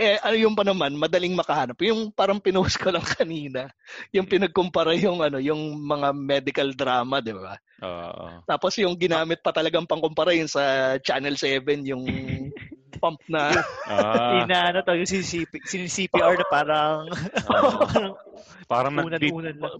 eh 0.00 0.16
ano 0.24 0.36
yung 0.40 0.56
pa 0.56 0.64
naman 0.64 0.96
madaling 0.96 1.36
makahanap. 1.36 1.76
Yung 1.84 2.08
parang 2.10 2.40
pinost 2.40 2.80
ko 2.80 2.88
lang 2.88 3.04
kanina, 3.20 3.68
yung 4.16 4.24
pinagkumpara 4.24 4.96
yung 4.96 5.20
ano, 5.20 5.36
yung 5.36 5.76
mga 5.76 6.16
medical 6.16 6.72
drama, 6.72 7.20
'di 7.20 7.36
ba? 7.36 7.54
Oo. 7.84 8.40
Tapos 8.48 8.72
yung 8.80 8.96
ginamit 8.96 9.44
pa 9.44 9.52
talagang 9.52 9.84
pangkumpara 9.84 10.32
yung 10.32 10.48
sa 10.48 10.96
Channel 11.04 11.36
7 11.36 11.84
yung 11.84 12.04
pump 13.00 13.20
na 13.28 13.48
Ah, 13.88 14.44
Ina, 14.44 14.72
ano 14.72 14.78
to, 14.84 14.92
yung 14.92 15.08
CCP, 15.08 15.64
CPR 15.88 16.36
na 16.36 16.46
parang, 16.48 17.08
oo. 17.48 17.80
parang 18.72 18.92
nag 18.92 19.24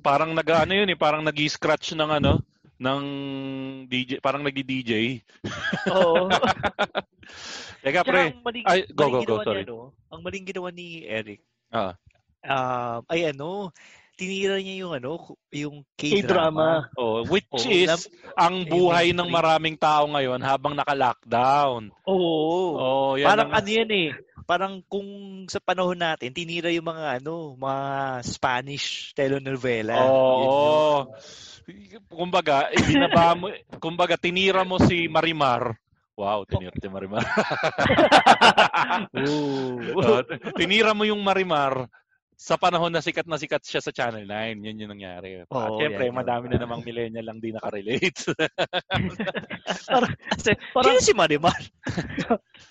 parang 0.01 0.31
nag 0.33 0.49
ano 0.49 0.73
yun 0.73 0.89
eh, 0.89 0.97
parang 0.97 1.21
nag-scratch 1.25 1.97
ng 1.97 2.11
ano 2.21 2.41
ng 2.81 3.03
DJ, 3.87 4.19
parang 4.19 4.41
nagdi-DJ. 4.41 5.21
Oo. 5.93 6.33
Teka, 7.85 8.01
pre. 8.03 8.33
ang 8.33 8.41
maling, 8.43 8.65
Ay, 8.65 8.89
go, 8.91 9.07
maling 9.07 9.29
go, 9.29 9.37
go, 9.37 9.45
sorry. 9.45 9.63
ano, 9.65 9.77
ang 10.09 10.21
maling 10.21 10.45
ginawa 10.45 10.69
ni 10.69 11.05
Eric, 11.05 11.41
Ah. 11.71 11.95
um, 12.43 13.01
ay 13.07 13.31
ano, 13.31 13.71
tinira 14.17 14.61
niya 14.61 14.85
yung 14.85 14.93
ano, 14.93 15.13
yung 15.49 15.81
K-drama. 15.95 16.21
K-drama. 16.21 16.69
Oh, 16.95 17.25
which 17.25 17.49
Oo, 17.51 17.65
is 17.65 17.89
lab- 17.89 18.09
ang 18.37 18.65
buhay 18.65 19.13
ng 19.13 19.29
maraming 19.29 19.77
tao 19.77 20.05
ngayon 20.09 20.41
habang 20.41 20.77
naka-lockdown. 20.77 21.89
Oo. 22.05 22.77
Oh, 22.77 23.11
yan 23.17 23.29
parang 23.29 23.49
ang- 23.49 23.61
ano 23.61 23.69
yan 23.71 23.89
eh. 23.89 24.09
Parang 24.51 24.83
kung 24.91 25.07
sa 25.47 25.63
panahon 25.63 25.95
natin, 25.95 26.35
tinira 26.35 26.75
yung 26.75 26.91
mga 26.91 27.23
ano, 27.23 27.55
mga 27.55 27.85
Spanish 28.27 29.15
telenovela. 29.15 29.95
Yun 29.95 30.11
Oo. 30.11 31.15
yung- 31.71 32.03
Kumbaga, 32.11 32.67
ibinaba 32.75 33.39
mo, 33.39 33.47
kumbaga 33.79 34.19
tinira 34.19 34.67
mo 34.67 34.83
si 34.83 35.07
Marimar. 35.07 35.79
Wow, 36.19 36.43
tinira 36.51 36.75
si 36.75 36.91
Marimar. 36.91 37.23
Oh, 39.15 40.19
tinira 40.59 40.99
mo 40.99 41.07
yung 41.07 41.23
Marimar 41.23 41.87
sa 42.41 42.57
panahon 42.57 42.89
na 42.89 43.05
sikat 43.05 43.29
na 43.29 43.37
sikat 43.37 43.61
siya 43.61 43.85
sa 43.85 43.93
Channel 43.93 44.25
9. 44.25 44.65
Yun 44.65 44.81
yung 44.81 44.93
nangyari. 44.97 45.45
At 45.45 45.53
Oo, 45.53 45.77
syempre, 45.77 46.09
yun. 46.09 46.17
madami 46.17 46.49
na 46.49 46.57
namang 46.57 46.81
millennial 46.81 47.29
lang 47.29 47.37
di 47.37 47.53
nakarelate. 47.53 48.09
Kasi, 50.33 50.57
Parang- 50.73 50.97
sino 50.97 51.05
si 51.05 51.13
Marimar? 51.13 51.61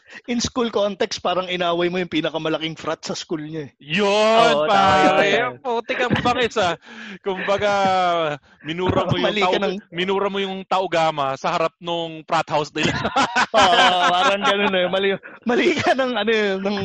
In 0.32 0.41
school 0.41 0.70
context, 0.70 1.22
parang 1.22 1.45
inaway 1.45 1.88
mo 1.88 1.97
yung 1.97 2.10
pinakamalaking 2.10 2.74
frat 2.74 3.01
sa 3.01 3.14
school 3.14 3.41
niya. 3.41 3.70
eh. 3.70 3.72
Yun, 3.78 4.53
Oo, 4.55 4.66
pare. 4.66 5.57
Puti 5.62 5.93
kang 5.93 6.14
bangis 6.20 6.57
ah. 6.57 6.76
Kumbaga, 7.22 7.72
minura 8.62 9.05
mo 9.05 9.16
yung 9.16 9.38
tao, 9.38 9.53
ng- 9.55 9.82
minura 9.89 10.28
mo 10.28 10.38
yung 10.38 10.66
taugama 10.66 11.38
sa 11.38 11.53
harap 11.53 11.74
nung 11.78 12.26
frat 12.26 12.49
house 12.49 12.74
nila. 12.74 12.89
Oo, 13.57 13.78
parang 14.10 14.41
ganun 14.43 14.76
eh. 14.76 14.86
Mali, 14.89 15.07
mali 15.45 15.68
ka 15.78 15.93
ng 15.93 16.12
ano 16.18 16.32
eh, 16.32 16.49
ng, 16.57 16.78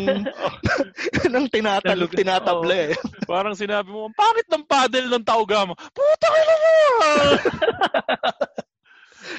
ng 1.35 1.47
tinatal, 1.49 1.97
Nalug- 1.97 2.17
tinatabla 2.17 2.75
eh. 2.75 2.93
Parang 3.25 3.57
sinabi 3.57 3.89
mo, 3.89 4.09
ang 4.09 4.17
pangit 4.17 4.47
ng 4.49 4.65
paddle 4.65 5.09
ng 5.09 5.25
taugama. 5.25 5.73
Puta 5.93 6.27
ka 6.29 6.41
na 6.45 6.55
mo! 6.55 7.11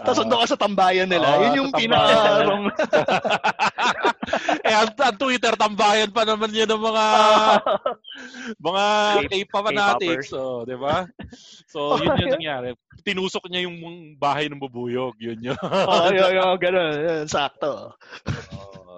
Tapos 0.01 0.25
doon 0.25 0.41
ka 0.43 0.47
sa 0.55 0.59
tambayan 0.59 1.07
nila. 1.07 1.27
Oo, 1.27 1.41
Yun 1.45 1.59
yung 1.59 1.71
pinaka-wrong. 1.71 2.65
eh, 4.67 4.75
ang, 4.75 4.89
ang 4.91 5.17
Twitter, 5.17 5.53
tambayan 5.55 6.11
pa 6.11 6.25
naman 6.25 6.51
yun 6.51 6.67
ng 6.67 6.83
mga 6.83 7.05
mga 8.67 8.85
K-pop 9.29 9.63
fanatics. 9.71 10.27
So, 10.31 10.65
di 10.65 10.75
ba? 10.75 11.05
So, 11.69 11.95
yun 12.03 12.19
yung 12.19 12.33
nangyari. 12.41 12.69
Tinusok 13.05 13.47
niya 13.47 13.69
yung 13.69 13.77
bahay 14.17 14.49
ng 14.49 14.59
bubuyog. 14.59 15.15
Yun 15.21 15.53
yun. 15.53 15.57
Oo, 15.61 16.09
yun, 16.09 16.31
yun, 16.33 16.55
ganun. 16.57 16.93
Yun, 16.97 17.23
sakto. 17.29 17.93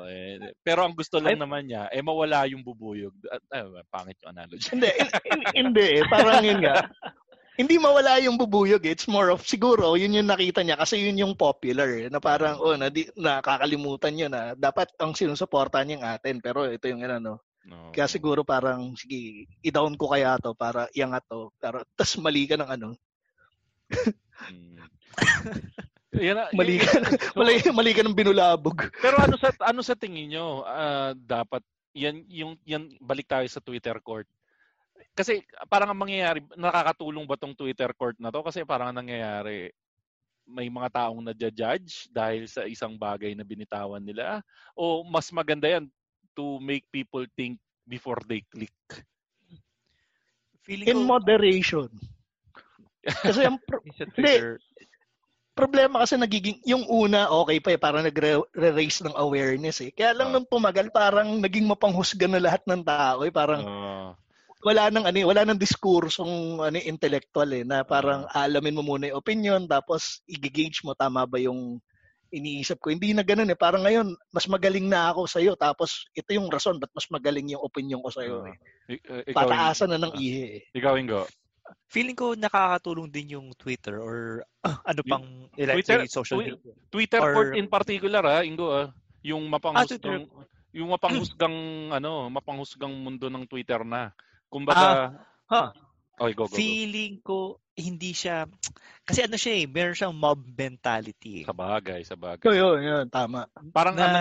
Eh, 0.08 0.39
pero 0.64 0.88
ang 0.88 0.95
gusto 0.95 1.20
lang 1.20 1.36
naman 1.36 1.68
niya, 1.68 1.91
eh 1.91 2.00
mawala 2.00 2.48
yung 2.48 2.64
bubuyog. 2.64 3.12
Ay, 3.52 3.68
pangit 3.91 4.16
yung 4.24 4.32
analogy. 4.32 4.72
Hindi, 4.72 4.89
in- 4.95 5.12
in- 5.28 5.52
hindi 5.68 5.88
eh. 6.00 6.04
Parang 6.08 6.39
yun 6.39 6.64
nga. 6.64 6.88
Hindi 7.58 7.82
mawala 7.82 8.22
yung 8.22 8.38
bubuyog 8.38 8.86
eh. 8.86 8.93
It's 8.93 9.10
more 9.10 9.34
of, 9.34 9.41
siguro, 9.41 9.97
yun 9.97 10.14
yung 10.14 10.30
nakita 10.30 10.62
niya 10.62 10.78
kasi 10.78 11.01
yun 11.01 11.18
yung 11.18 11.34
popular 11.34 11.89
eh, 11.89 12.08
na 12.08 12.22
parang, 12.22 12.62
oh, 12.62 12.78
na, 12.78 12.93
nakakalimutan 13.18 14.14
niya 14.14 14.30
na 14.30 14.41
dapat 14.53 14.93
ang 15.01 15.18
sinusuportahan 15.18 15.89
niya 15.89 15.97
yung 15.97 16.08
atin. 16.08 16.36
Pero 16.39 16.70
ito 16.70 16.86
yung 16.86 17.01
ano, 17.03 17.41
No. 17.68 17.91
Kaya 17.91 18.08
siguro 18.08 18.47
parang, 18.47 18.95
sige, 18.95 19.43
i-down 19.60 19.99
ko 19.99 20.08
kaya 20.08 20.39
to 20.39 20.55
para 20.55 20.88
iangat 20.95 21.20
to. 21.28 21.51
Pero, 21.60 21.84
tas 21.99 22.16
mali 22.16 22.47
ka 22.47 22.55
ng 22.55 22.72
ano, 22.80 22.95
Mm. 24.38 24.78
Yan 26.18 26.38
mali 26.53 26.78
ka, 26.78 26.93
mali, 27.39 27.58
mali 27.74 27.91
ka 27.93 28.05
ng 28.05 28.14
binulabog. 28.14 28.78
Pero 29.01 29.18
ano 29.18 29.34
sa 29.38 29.49
ano 29.66 29.82
sa 29.82 29.97
tingin 29.97 30.34
nyo 30.34 30.62
ah, 30.62 31.14
dapat 31.18 31.62
yan 31.97 32.22
yung 32.30 32.53
yan 32.66 32.89
balik 33.01 33.26
tayo 33.26 33.45
sa 33.49 33.62
Twitter 33.62 33.97
court. 34.01 34.30
Kasi 35.18 35.41
parang 35.65 35.89
ang 35.89 35.97
mangyayari 35.97 36.45
nakakatulong 36.53 37.26
ba 37.26 37.34
tong 37.34 37.57
Twitter 37.57 37.89
court 37.97 38.13
na 38.22 38.30
to 38.30 38.45
kasi 38.45 38.61
parang 38.61 38.93
ang 38.93 39.01
nangyayari 39.01 39.74
may 40.47 40.70
mga 40.72 40.93
taong 40.93 41.20
nadja-judge 41.26 42.07
dahil 42.13 42.47
sa 42.47 42.63
isang 42.63 42.95
bagay 42.95 43.34
na 43.36 43.43
binitawan 43.43 43.99
nila 43.99 44.39
o 44.78 45.01
mas 45.03 45.28
maganda 45.34 45.68
yan 45.68 45.89
to 46.32 46.61
make 46.61 46.86
people 46.93 47.26
think 47.36 47.57
before 47.84 48.22
they 48.30 48.45
click. 48.47 48.72
Feeling 50.63 50.88
In 50.88 51.01
ko, 51.01 51.18
moderation. 51.18 51.89
Kasi 53.07 53.43
ang 53.43 53.59
pro- 53.59 53.84
Twitter, 54.15 54.59
problema 55.57 56.03
kasi 56.03 56.20
nagiging, 56.20 56.61
yung 56.68 56.86
una, 56.86 57.32
okay 57.34 57.57
pa 57.57 57.74
eh, 57.74 57.80
parang 57.82 58.03
nagre-raise 58.05 59.01
ng 59.01 59.15
awareness 59.15 59.82
eh. 59.82 59.89
Kaya 59.95 60.13
lang 60.13 60.30
Ah. 60.30 60.34
nung 60.38 60.47
tumagal, 60.47 60.91
parang 60.93 61.39
naging 61.41 61.65
mapanghusga 61.65 62.30
na 62.30 62.43
lahat 62.43 62.61
ng 62.68 62.84
tao 62.86 63.26
eh. 63.26 63.34
Parang, 63.34 63.63
Ah, 63.65 64.11
wala 64.66 64.89
nang 64.89 65.05
ano, 65.05 65.18
eh, 65.22 65.28
wala 65.28 65.45
nang 65.45 65.60
diskursong 65.60 66.62
ano 66.62 66.78
intellectual 66.82 67.49
eh 67.53 67.62
na 67.62 67.86
parang 67.86 68.26
alamin 68.34 68.74
mo 68.74 68.82
muna 68.82 69.10
yung 69.10 69.20
opinion 69.22 69.62
tapos 69.70 70.26
i-gauge 70.26 70.82
mo 70.82 70.97
tama 70.97 71.26
ba 71.30 71.38
yung 71.38 71.78
iniisip 72.28 72.84
ko. 72.84 72.91
Hindi 72.91 73.16
na 73.16 73.24
ganun 73.24 73.47
eh. 73.47 73.55
Parang 73.55 73.88
ngayon, 73.88 74.12
mas 74.36 74.51
magaling 74.51 74.84
na 74.84 75.16
ako 75.16 75.32
sa 75.32 75.39
iyo 75.39 75.55
tapos 75.55 76.10
ito 76.12 76.28
yung 76.36 76.51
rason 76.51 76.76
ba't 76.76 76.91
mas 76.91 77.08
magaling 77.08 77.55
yung 77.55 77.64
opinion 77.64 78.03
ko 78.03 78.10
sa 78.12 78.26
iyo 78.26 78.43
eh. 78.43 78.55
I- 78.91 79.03
uh, 79.08 79.24
ikaw, 79.24 79.47
Pataasan 79.47 79.95
na 79.95 79.99
ng 80.01 80.14
ihe 80.20 80.43
eh. 80.60 80.62
ikaw, 80.76 80.99
Ingo. 80.99 81.24
Feeling 81.88 82.16
ko 82.16 82.36
nakakatulong 82.36 83.08
din 83.12 83.39
yung 83.39 83.47
Twitter 83.55 83.99
or 83.99 84.43
ah, 84.64 84.80
ano 84.84 84.99
Yung 85.03 85.12
pang 85.12 85.26
like, 85.55 85.84
Twitter- 85.84 86.03
social 86.12 86.39
Twi- 86.43 86.55
media. 86.55 86.74
Twitter 86.91 87.20
Or- 87.24 87.55
in 87.55 87.68
particular 87.72 88.24
ah, 88.28 88.43
Ingo 88.43 88.76
ah, 88.76 88.88
yung 89.24 89.47
mapanghusgang 89.47 90.28
yung 90.76 90.89
mapanghusgang 90.91 91.55
ano, 91.97 92.28
mapanghusgang 92.28 92.91
mundo 92.91 93.32
ng 93.32 93.47
Twitter 93.47 93.88
na. 93.88 94.12
Kumbaga, 94.48 95.12
Ha, 95.48 95.72
okay, 96.20 96.34
go, 96.36 96.43
go, 96.43 96.52
go. 96.52 96.60
feeling 96.60 97.20
ko 97.24 97.60
hindi 97.78 98.12
siya 98.12 98.50
kasi 99.06 99.24
ano 99.24 99.38
siya 99.39 99.64
eh, 99.64 99.66
meron 99.70 99.95
siyang 99.95 100.16
mob 100.18 100.43
mentality. 100.43 101.43
eh. 101.43 101.45
Sa 101.48 101.56
bagay, 101.56 102.02
sa 102.04 102.18
bagay. 102.18 102.43
So 102.43 102.52
yun, 102.52 102.84
yun, 102.84 103.06
tama. 103.08 103.48
Parang 103.72 103.95
Na- 103.95 104.12
ang 104.12 104.16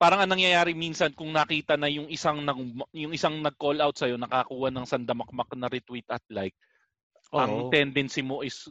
parang 0.00 0.24
ang 0.24 0.32
nangyayari 0.32 0.72
minsan 0.74 1.12
kung 1.14 1.30
nakita 1.30 1.76
na 1.78 1.86
yung 1.92 2.08
isang 2.10 2.42
nag 2.42 2.58
yung 2.96 3.12
isang 3.14 3.38
nag-call 3.38 3.78
out 3.84 3.94
sa 3.94 4.08
nakakuha 4.10 4.72
ng 4.72 4.86
sandamakmak 4.88 5.50
na 5.54 5.68
retweet 5.70 6.08
at 6.10 6.24
like, 6.32 6.56
ang 7.30 7.68
Oo. 7.68 7.70
tendency 7.70 8.24
mo 8.24 8.42
is 8.42 8.66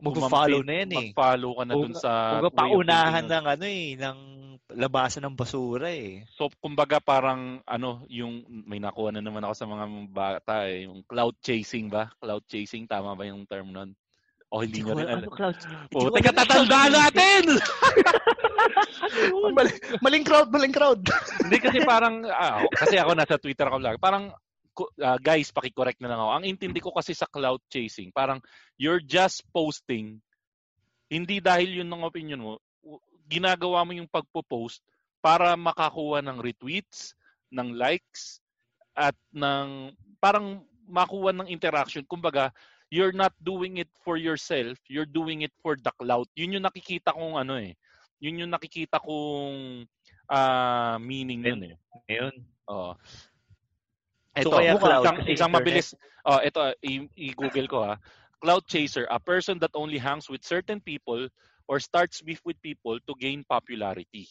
Magpo-follow 0.00 0.60
umampi- 0.62 0.68
na 0.68 0.74
yan 0.82 0.90
eh. 0.90 1.06
Mag-follow 1.14 1.52
ka 1.54 1.64
na 1.64 1.74
dun 1.74 1.92
sa 1.94 2.10
of 2.42 2.54
paunahan 2.54 3.26
ng 3.26 3.44
ano 3.46 3.64
eh, 3.64 3.86
ng 3.94 4.18
labasan 4.74 5.22
ng 5.22 5.38
basura 5.38 5.86
eh. 5.92 6.26
So 6.34 6.50
kumbaga 6.58 6.98
parang 6.98 7.62
ano 7.62 8.02
yung 8.10 8.42
may 8.66 8.82
nakuha 8.82 9.14
na 9.14 9.22
naman 9.22 9.44
ako 9.46 9.54
sa 9.54 9.68
mga 9.70 9.84
bata 10.10 10.54
eh, 10.66 10.90
yung 10.90 11.06
cloud 11.06 11.38
chasing 11.38 11.86
ba? 11.86 12.10
Cloud 12.18 12.42
chasing 12.50 12.90
tama 12.90 13.14
ba 13.14 13.22
yung 13.22 13.46
term 13.46 13.70
nun? 13.70 13.94
O 14.54 14.62
hindi 14.62 14.86
nyo 14.86 14.94
rin 14.94 15.10
alam. 15.10 15.26
Ano, 15.26 15.34
Cloud? 15.34 15.58
Hindi 15.58 15.94
O, 15.98 15.98
ko 15.98 16.14
teka, 16.14 16.30
alam 16.30 16.46
cloud 16.46 16.70
natin! 17.02 17.42
Maling, 19.50 19.78
maling 19.98 20.24
crowd, 20.24 20.48
maling 20.54 20.74
crowd. 20.74 21.02
Hindi 21.42 21.58
kasi 21.58 21.82
parang, 21.82 22.22
ah, 22.26 22.62
kasi 22.70 22.94
ako 22.94 23.18
nasa 23.18 23.34
Twitter 23.34 23.66
ako 23.66 23.82
lang. 23.82 23.98
Parang, 23.98 24.30
ah, 25.02 25.18
guys, 25.20 25.54
paki-correct 25.54 26.02
na 26.02 26.10
lang 26.10 26.20
ako. 26.20 26.30
Ang 26.34 26.44
intindi 26.50 26.80
ko 26.82 26.90
kasi 26.90 27.14
sa 27.14 27.28
cloud 27.30 27.62
chasing, 27.70 28.10
parang 28.10 28.42
you're 28.76 29.02
just 29.02 29.46
posting, 29.54 30.18
hindi 31.08 31.38
dahil 31.38 31.82
yun 31.82 31.88
ng 31.90 32.06
opinion 32.06 32.40
mo, 32.42 32.52
ginagawa 33.30 33.86
mo 33.86 33.96
yung 33.96 34.10
pagpo-post 34.10 34.84
para 35.24 35.56
makakuha 35.56 36.20
ng 36.20 36.42
retweets, 36.42 37.16
ng 37.48 37.72
likes, 37.76 38.44
at 38.94 39.16
ng, 39.34 39.90
parang 40.22 40.62
makuha 40.86 41.32
ng 41.34 41.48
interaction. 41.50 42.04
Kumbaga, 42.06 42.54
you're 42.92 43.14
not 43.14 43.34
doing 43.42 43.82
it 43.82 43.90
for 44.06 44.14
yourself, 44.14 44.78
you're 44.86 45.08
doing 45.08 45.42
it 45.42 45.54
for 45.58 45.74
the 45.74 45.90
cloud. 45.98 46.28
Yun 46.38 46.60
yung 46.60 46.66
nakikita 46.66 47.10
kong 47.10 47.34
ano 47.40 47.58
eh. 47.58 47.74
Yun 48.22 48.46
yung 48.46 48.52
nakikita 48.54 49.02
kong 49.02 49.84
ah 50.30 50.96
meaning 51.02 51.42
nun 51.44 51.74
eh. 51.74 51.76
Ngayon. 52.08 52.34
Oo. 52.70 52.92
So, 54.34 54.50
Ito, 54.50 54.56
kaya 54.58 54.72
cloud 54.74 55.04
isang, 55.06 55.18
isang 55.30 55.50
internet. 55.54 55.54
mabilis. 55.54 55.88
Oh, 56.26 56.40
ito, 56.42 56.60
i-google 57.14 57.68
ko 57.70 57.78
ha. 57.86 57.94
Cloud 58.42 58.66
chaser, 58.66 59.06
a 59.06 59.22
person 59.22 59.62
that 59.62 59.70
only 59.78 59.96
hangs 59.96 60.26
with 60.26 60.42
certain 60.42 60.82
people 60.82 61.30
or 61.70 61.78
starts 61.78 62.18
beef 62.20 62.42
with 62.42 62.58
people 62.60 62.98
to 63.06 63.12
gain 63.14 63.46
popularity. 63.46 64.26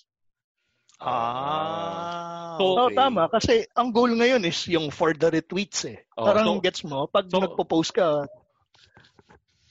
Ah. 0.99 2.59
So, 2.59 2.77
okay. 2.87 2.99
tama. 2.99 3.31
Kasi 3.31 3.65
ang 3.73 3.95
goal 3.95 4.11
ngayon 4.13 4.43
is 4.45 4.59
yung 4.69 4.91
for 4.91 5.15
the 5.15 5.31
retweets 5.31 5.87
eh. 5.87 6.03
Oh, 6.19 6.27
Parang 6.27 6.59
so- 6.59 6.63
gets 6.63 6.81
mo, 6.83 7.07
pag 7.07 7.31
so- 7.31 7.41
nagpo-post 7.41 7.95
ka, 7.95 8.27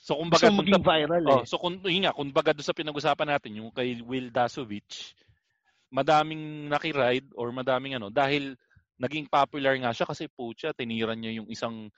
So 0.03 0.19
dun 0.19 0.35
sa, 0.35 0.51
maging 0.51 0.83
viral 0.83 1.23
oh, 1.31 1.39
eh. 1.39 1.45
so 1.47 1.63
kung 1.63 1.79
yun 1.87 2.03
nga, 2.03 2.11
kumbaga 2.11 2.51
doon 2.51 2.67
sa 2.67 2.75
pinag-usapan 2.75 3.39
natin 3.39 3.63
yung 3.63 3.71
kay 3.71 4.03
Will 4.03 4.35
Dasovich, 4.35 5.15
madaming 5.95 6.67
nakiride 6.67 7.31
or 7.39 7.55
madaming 7.55 7.95
ano 7.95 8.11
dahil 8.11 8.59
naging 9.03 9.27
popular 9.27 9.75
nga 9.83 9.91
siya 9.91 10.07
kasi 10.07 10.31
po 10.31 10.55
siya 10.55 10.71
tinira 10.71 11.19
niya 11.19 11.43
yung 11.43 11.51
isang 11.51 11.91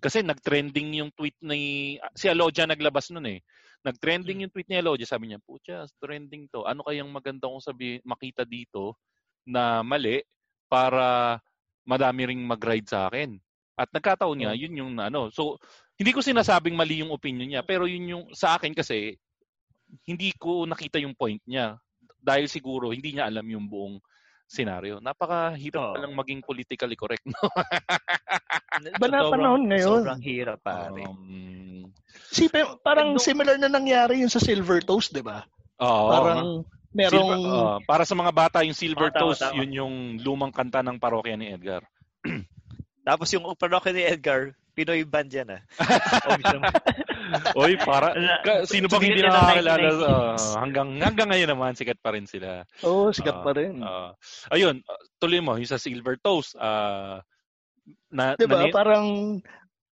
kasi 0.00 0.24
nag-trending 0.24 1.00
yung 1.00 1.12
tweet 1.12 1.36
ni 1.44 1.96
si 2.16 2.28
Alodia 2.28 2.64
naglabas 2.64 3.12
nun 3.12 3.28
eh. 3.28 3.44
Nag-trending 3.84 4.44
yung 4.44 4.52
tweet 4.52 4.68
ni 4.72 4.80
Alodia, 4.80 5.04
sabi 5.04 5.28
niya, 5.28 5.40
"Pucha, 5.44 5.84
trending 6.00 6.48
to. 6.48 6.64
Ano 6.64 6.80
kayang 6.88 7.12
maganda 7.12 7.48
kong 7.48 7.60
sabi 7.60 8.00
makita 8.00 8.48
dito 8.48 8.96
na 9.44 9.84
mali 9.84 10.24
para 10.72 11.36
madami 11.84 12.32
ring 12.32 12.40
mag-ride 12.40 12.88
sa 12.88 13.12
akin." 13.12 13.36
At 13.76 13.92
nagkataon 13.92 14.40
nga, 14.44 14.52
yun 14.56 14.76
yung 14.76 14.92
ano. 15.00 15.28
So, 15.32 15.60
hindi 16.00 16.16
ko 16.16 16.24
sinasabing 16.24 16.76
mali 16.76 17.04
yung 17.04 17.12
opinion 17.12 17.48
niya, 17.48 17.62
pero 17.64 17.84
yun 17.84 18.08
yung 18.08 18.24
sa 18.32 18.56
akin 18.56 18.72
kasi 18.72 19.16
hindi 20.08 20.32
ko 20.36 20.64
nakita 20.64 20.96
yung 21.00 21.16
point 21.16 21.40
niya 21.44 21.76
dahil 22.20 22.48
siguro 22.48 22.92
hindi 22.92 23.16
niya 23.16 23.28
alam 23.28 23.44
yung 23.48 23.68
buong 23.68 23.96
senaryo. 24.50 24.98
Napakahirap 24.98 25.78
Oo. 25.78 25.94
palang 25.94 26.14
maging 26.18 26.42
politically 26.42 26.98
correct, 26.98 27.22
no? 27.22 27.38
Ba 29.00 29.06
na 29.06 29.30
panahon 29.30 29.70
ngayon? 29.70 30.02
Sobrang 30.02 30.22
hirap 30.26 30.58
pare. 30.66 31.06
Um, 31.06 31.86
Sipe, 32.34 32.58
parang 32.82 33.14
Nung- 33.14 33.22
similar 33.22 33.54
na 33.54 33.70
nangyari 33.70 34.18
yun 34.18 34.30
sa 34.30 34.42
Silver 34.42 34.82
Toast, 34.82 35.14
di 35.14 35.22
ba? 35.22 35.46
oo. 35.78 36.06
parang 36.10 36.66
merong... 36.90 37.30
Silver- 37.30 37.46
oo. 37.46 37.74
para 37.86 38.02
sa 38.02 38.18
mga 38.18 38.32
bata, 38.34 38.58
yung 38.66 38.74
Silver 38.74 39.14
tama, 39.14 39.20
Toast, 39.22 39.42
tama. 39.46 39.54
yun 39.62 39.70
yung 39.70 39.94
lumang 40.18 40.50
kanta 40.50 40.82
ng 40.82 40.98
parokya 40.98 41.38
ni 41.38 41.54
Edgar. 41.54 41.86
Tapos 43.06 43.30
yung 43.30 43.46
parokya 43.54 43.94
ni 43.94 44.02
Edgar, 44.02 44.50
Pinoy 44.74 45.02
band 45.06 45.30
yan 45.30 45.50
ah. 45.50 45.62
Oy, 47.54 47.74
para 47.76 48.12
ka- 48.40 48.64
sino 48.64 48.86
bang 48.86 49.02
hindi 49.02 49.20
nakakilala 49.20 49.76
1990s. 49.78 50.00
sa- 50.40 50.58
hanggang 50.58 50.88
hanggang 50.96 51.28
ngayon 51.28 51.50
naman 51.50 51.72
sikat 51.72 51.98
pa 51.98 52.10
rin 52.10 52.24
sila. 52.24 52.62
Oo, 52.82 53.10
sikat 53.10 53.36
Ah, 53.36 53.42
pa 53.42 53.50
rin. 53.52 53.74
Ah, 53.78 54.10
ayun, 54.48 54.80
tuloy 55.16 55.38
mo 55.38 55.54
yung 55.54 55.66
sa 55.66 55.76
Silver 55.76 56.16
Toast. 56.16 56.56
ah 56.56 57.22
na, 58.08 58.34
di 58.34 58.44
ba? 58.44 58.62
nani- 58.62 58.72
Parang 58.72 59.06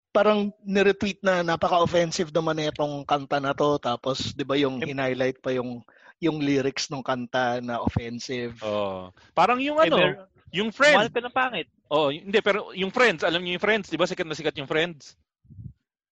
parang 0.10 0.40
niretweet 0.62 1.22
na 1.22 1.42
napaka-offensive 1.42 2.30
naman 2.32 2.58
na 2.58 2.68
itong 2.68 3.02
kanta 3.04 3.38
na 3.38 3.54
to. 3.54 3.78
Tapos, 3.78 4.34
di 4.34 4.42
ba 4.42 4.56
yung 4.56 4.82
in-highlight 4.82 5.38
pa 5.38 5.52
yung 5.52 5.86
yung 6.18 6.42
lyrics 6.42 6.90
ng 6.90 7.02
kanta 7.02 7.62
na 7.62 7.78
offensive. 7.78 8.58
oh, 8.60 9.14
parang 9.32 9.62
yung 9.62 9.78
ano, 9.78 9.94
mer- 9.96 10.26
yung 10.50 10.70
Mahal 10.70 11.06
Friends. 11.06 11.14
ka 11.14 11.22
ng 11.22 11.36
pangit. 11.36 11.68
Oh, 11.88 12.10
hindi 12.10 12.40
pero 12.40 12.74
yung 12.74 12.90
Friends, 12.90 13.22
alam 13.22 13.40
niyo 13.40 13.56
yung 13.56 13.64
Friends, 13.64 13.88
'di 13.88 13.96
ba? 13.96 14.06
Sikat 14.06 14.26
na 14.26 14.34
sikat 14.34 14.58
yung 14.58 14.66
Friends. 14.66 15.14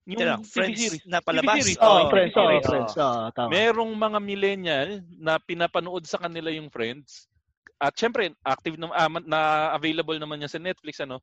Yung 0.06 0.22
TV 0.22 0.46
friends 0.46 0.80
series. 0.80 1.04
na 1.10 1.18
palabas. 1.18 1.56
series. 1.58 1.78
Oo, 1.82 1.86
Oh, 1.86 1.98
oh, 2.06 2.10
friends, 2.14 2.32
TV 2.32 2.38
oh, 2.38 2.46
series. 2.46 2.66
friends. 2.66 2.94
Oh, 2.96 3.26
tama. 3.34 3.50
Merong 3.50 3.92
mga 3.92 4.20
millennial 4.22 4.90
na 5.18 5.42
pinapanood 5.42 6.06
sa 6.06 6.22
kanila 6.22 6.54
yung 6.54 6.70
Friends. 6.70 7.26
At 7.76 7.98
syempre, 7.98 8.32
active 8.46 8.78
na, 8.78 8.88
ah, 8.94 9.10
na 9.26 9.40
available 9.74 10.16
naman 10.16 10.40
yan 10.40 10.52
sa 10.52 10.62
Netflix 10.62 11.02
ano. 11.02 11.20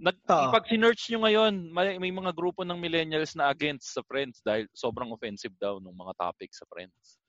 Nag 0.00 0.16
Oo. 0.24 0.50
pag 0.50 0.64
sinearch 0.66 1.12
nyo 1.12 1.20
ngayon, 1.22 1.52
may, 1.70 2.00
may 2.00 2.10
mga 2.10 2.32
grupo 2.32 2.64
ng 2.64 2.74
millennials 2.74 3.36
na 3.36 3.52
against 3.52 3.92
sa 3.92 4.02
Friends 4.02 4.40
dahil 4.40 4.64
sobrang 4.72 5.12
offensive 5.12 5.52
daw 5.60 5.76
ng 5.78 5.92
mga 5.92 6.12
topics 6.16 6.58
sa 6.58 6.66
Friends. 6.66 7.20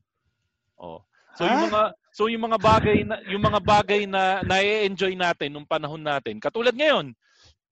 Oh. 0.80 1.04
So 1.36 1.44
yung 1.46 1.66
Ha? 1.66 1.70
mga 1.70 1.84
so 2.14 2.30
yung 2.30 2.46
mga 2.46 2.60
bagay 2.62 2.98
na 3.04 3.18
yung 3.26 3.42
mga 3.42 3.60
bagay 3.62 4.02
na 4.06 4.40
na-enjoy 4.46 5.18
natin 5.18 5.50
nung 5.52 5.66
panahon 5.66 6.02
natin. 6.02 6.38
Katulad 6.38 6.74
ngayon, 6.74 7.12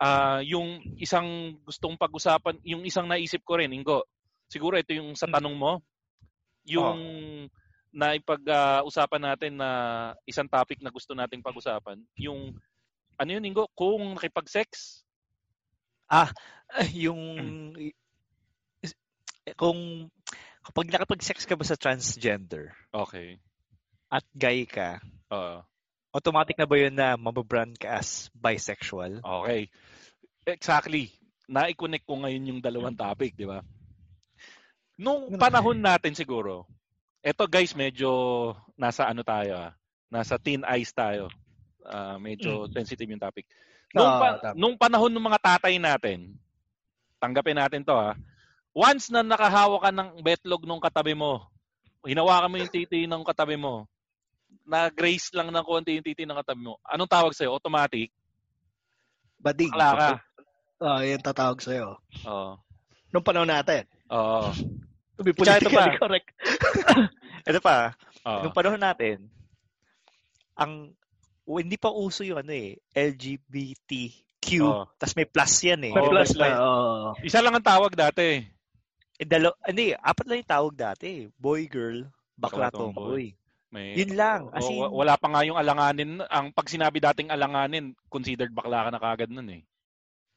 ah 0.02 0.42
yung 0.42 0.82
isang 0.98 1.54
gustong 1.62 1.94
pag-usapan, 1.94 2.58
yung 2.66 2.82
isang 2.82 3.06
naisip 3.06 3.46
ko 3.46 3.62
rin, 3.62 3.70
Ingo. 3.70 4.02
Siguro 4.50 4.74
ito 4.82 4.98
yung 4.98 5.14
sa 5.14 5.30
tanong 5.30 5.54
mo, 5.54 5.78
yung 6.66 7.00
na 7.94 8.18
ipag-usapan 8.18 9.22
natin 9.22 9.62
na 9.62 9.70
isang 10.26 10.50
topic 10.50 10.82
na 10.82 10.90
gusto 10.90 11.14
nating 11.14 11.46
pag-usapan, 11.46 12.02
yung 12.18 12.58
ano 13.22 13.30
yun, 13.30 13.46
Ingo, 13.46 13.70
kung 13.78 14.18
nakipag-sex, 14.18 15.04
yung 17.06 17.22
kung 19.54 20.10
kapag 20.62 20.88
nakapag-sex 20.90 21.46
ka 21.46 21.58
ba 21.58 21.66
sa 21.66 21.80
transgender 21.80 22.74
okay. 22.94 23.38
at 24.10 24.26
gay 24.34 24.64
ka, 24.66 25.02
Oo. 25.34 25.62
automatic 26.14 26.56
na 26.58 26.68
ba 26.68 26.76
yun 26.78 26.96
na 26.96 27.18
mababrand 27.18 27.76
ka 27.76 28.02
as 28.02 28.30
bisexual? 28.36 29.20
Okay. 29.22 29.68
Exactly. 30.46 31.14
Na-connect 31.46 32.06
ko 32.08 32.18
ngayon 32.24 32.50
yung 32.50 32.62
dalawang 32.64 32.98
topic, 32.98 33.36
di 33.38 33.46
ba? 33.46 33.62
Nung 34.98 35.34
panahon 35.38 35.78
natin 35.78 36.14
siguro, 36.14 36.66
eto 37.22 37.46
guys, 37.46 37.74
medyo 37.74 38.10
nasa 38.78 39.06
ano 39.10 39.22
tayo 39.22 39.58
ah, 39.58 39.72
nasa 40.10 40.38
thin 40.38 40.66
ice 40.78 40.94
tayo. 40.94 41.30
Ah, 41.82 42.18
medyo 42.22 42.70
sensitive 42.70 43.10
yung 43.10 43.22
topic. 43.22 43.46
Nung, 43.94 44.08
Ah, 44.08 44.20
pa- 44.22 44.38
tama. 44.40 44.56
nung 44.58 44.76
panahon 44.78 45.12
ng 45.12 45.26
mga 45.26 45.40
tatay 45.42 45.76
natin, 45.82 46.38
tanggapin 47.18 47.58
natin 47.58 47.82
to 47.82 47.94
ha, 47.94 48.14
once 48.74 49.10
na 49.10 49.26
nakahawa 49.26 49.82
ka 49.82 49.90
ng 49.92 50.10
betlog 50.22 50.64
nung 50.66 50.82
katabi 50.82 51.18
mo, 51.18 51.46
hinawakan 52.06 52.50
mo 52.50 52.58
yung 52.62 52.72
titi 52.72 53.06
ng 53.06 53.26
katabi 53.26 53.58
mo, 53.58 53.86
na 54.66 54.88
grace 54.94 55.34
lang 55.34 55.50
ng 55.50 55.66
konti 55.66 55.98
yung 55.98 56.06
titi 56.06 56.24
ng 56.24 56.38
katabi 56.38 56.62
mo, 56.62 56.78
anong 56.86 57.10
tawag 57.10 57.34
sa'yo? 57.34 57.52
Automatic? 57.58 58.14
Bading. 59.42 59.74
Bakla 59.74 59.90
ka. 59.98 60.10
Ah, 60.82 61.06
yan 61.06 61.22
tatawag 61.22 61.62
sa'yo. 61.62 62.02
Oo. 62.26 62.58
Nung 63.14 63.22
panahon 63.22 63.46
natin. 63.46 63.86
Oo. 64.10 64.50
To 65.14 65.22
be 65.22 65.30
ito 65.38 65.70
pa. 65.70 65.94
correct. 66.02 66.28
Ito 67.50 67.58
pa, 67.62 67.94
Oo. 68.26 68.42
nung 68.46 68.54
panahon 68.58 68.82
natin, 68.82 69.30
ang 70.54 70.94
o, 71.46 71.58
hindi 71.58 71.78
pa 71.78 71.90
uso 71.90 72.22
yung 72.22 72.42
ano 72.42 72.54
eh, 72.54 72.78
LGBTQ. 72.94 74.48
Oo. 74.62 74.86
Tapos 74.98 75.14
may 75.18 75.26
plus 75.30 75.54
yan 75.66 75.82
eh. 75.90 75.94
May 75.94 76.02
Oo, 76.02 76.10
plus 76.10 76.34
May- 76.38 76.50
na. 76.54 76.58
oo. 76.62 77.10
Isa 77.22 77.42
lang 77.42 77.54
ang 77.54 77.66
tawag 77.66 77.94
dati. 77.94 78.42
Eh, 79.22 79.26
dalo, 79.26 79.54
hindi, 79.66 79.94
apat 79.94 80.26
lang 80.26 80.42
yung 80.42 80.54
tawag 80.54 80.74
dati. 80.74 81.30
Boy, 81.38 81.70
girl, 81.70 82.10
bakla, 82.34 82.74
tomboy. 82.74 83.34
May, 83.70 83.94
Yun 83.96 84.18
lang. 84.18 84.42
As 84.54 84.66
in- 84.66 84.78
wa- 84.82 84.90
wala 84.92 85.14
pa 85.18 85.30
nga 85.30 85.46
yung 85.46 85.58
alanganin. 85.58 86.22
Ang 86.26 86.52
pag 86.54 86.68
sinabi 86.70 86.98
dating 87.00 87.30
alanganin, 87.30 87.94
considered 88.10 88.52
bakla 88.54 88.86
ka 88.86 88.90
na 88.90 89.02
kagad 89.02 89.30
nun 89.30 89.50
eh. 89.50 89.62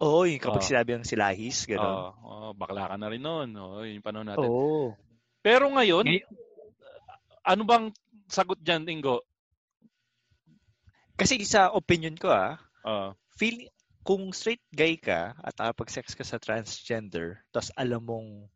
Oo, 0.02 0.26
yung 0.26 0.42
kapag 0.42 0.64
Oo. 0.64 0.68
sinabi 0.68 0.90
ang 0.98 1.06
silahis, 1.06 1.70
gano'n. 1.70 1.86
Oo, 1.86 2.10
oo, 2.18 2.48
bakla 2.58 2.90
ka 2.90 2.96
na 2.98 3.06
rin 3.06 3.22
nun. 3.22 3.54
Oo, 3.54 3.86
yun 3.86 4.02
yung 4.02 4.06
panahon 4.06 4.26
natin. 4.26 4.48
Oo. 4.50 4.98
Pero 5.38 5.70
ngayon, 5.70 6.02
Ngay- 6.08 6.26
ano 7.46 7.62
bang 7.62 7.86
sagot 8.26 8.58
dyan, 8.58 8.88
Ingo? 8.90 9.22
Kasi 11.14 11.38
sa 11.46 11.70
opinion 11.70 12.18
ko 12.18 12.32
ah, 12.34 12.58
Oo. 12.82 13.14
feel, 13.38 13.70
kung 14.02 14.34
straight 14.34 14.60
gay 14.74 14.98
ka 14.98 15.32
at 15.38 15.54
nakapag-sex 15.56 16.12
ka 16.12 16.26
sa 16.26 16.42
transgender, 16.42 17.40
tapos 17.54 17.70
alam 17.78 18.02
mong 18.02 18.50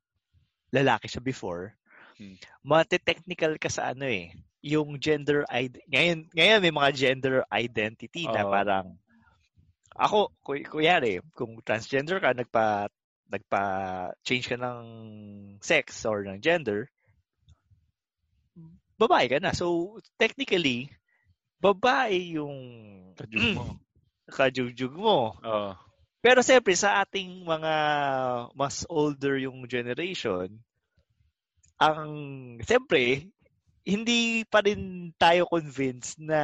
lalaki 0.75 1.07
siya 1.09 1.23
before, 1.23 1.73
Hmm. 2.19 2.35
mate-technical 2.67 3.55
ka 3.63 3.71
sa 3.71 3.95
ano 3.95 4.03
eh, 4.03 4.35
yung 4.59 4.99
gender 4.99 5.47
id- 5.55 5.79
ngayon 5.87 6.27
ngayon 6.35 6.61
may 6.67 6.75
mga 6.75 6.91
gender 6.91 7.47
identity 7.47 8.27
na 8.27 8.43
Oo. 8.43 8.51
parang 8.51 8.87
ako 9.99 10.31
kuy 10.47 10.63
kuyari 10.63 11.19
kung 11.35 11.59
transgender 11.67 12.23
ka 12.23 12.31
nagpa 12.31 12.87
nagpa 13.29 13.63
change 14.23 14.47
ka 14.47 14.57
ng 14.57 14.87
sex 15.59 16.07
or 16.07 16.23
ng 16.23 16.39
gender 16.39 16.87
babae 18.95 19.27
ka 19.27 19.39
na 19.43 19.51
so 19.51 19.99
technically 20.15 20.87
babae 21.59 22.39
yung 22.39 22.57
Kadyog 23.19 23.55
mo. 23.55 23.65
kajugjug 24.37 24.95
mo 24.95 25.35
Oo. 25.43 25.73
pero 26.23 26.45
siyempre 26.47 26.77
sa 26.79 27.03
ating 27.03 27.43
mga 27.49 27.75
mas 28.53 28.85
older 28.93 29.41
yung 29.41 29.65
generation, 29.65 30.51
ang 31.81 32.11
siyempre 32.61 33.31
hindi 33.89 34.45
pa 34.45 34.61
rin 34.61 35.15
tayo 35.17 35.49
convinced 35.49 36.21
na 36.21 36.43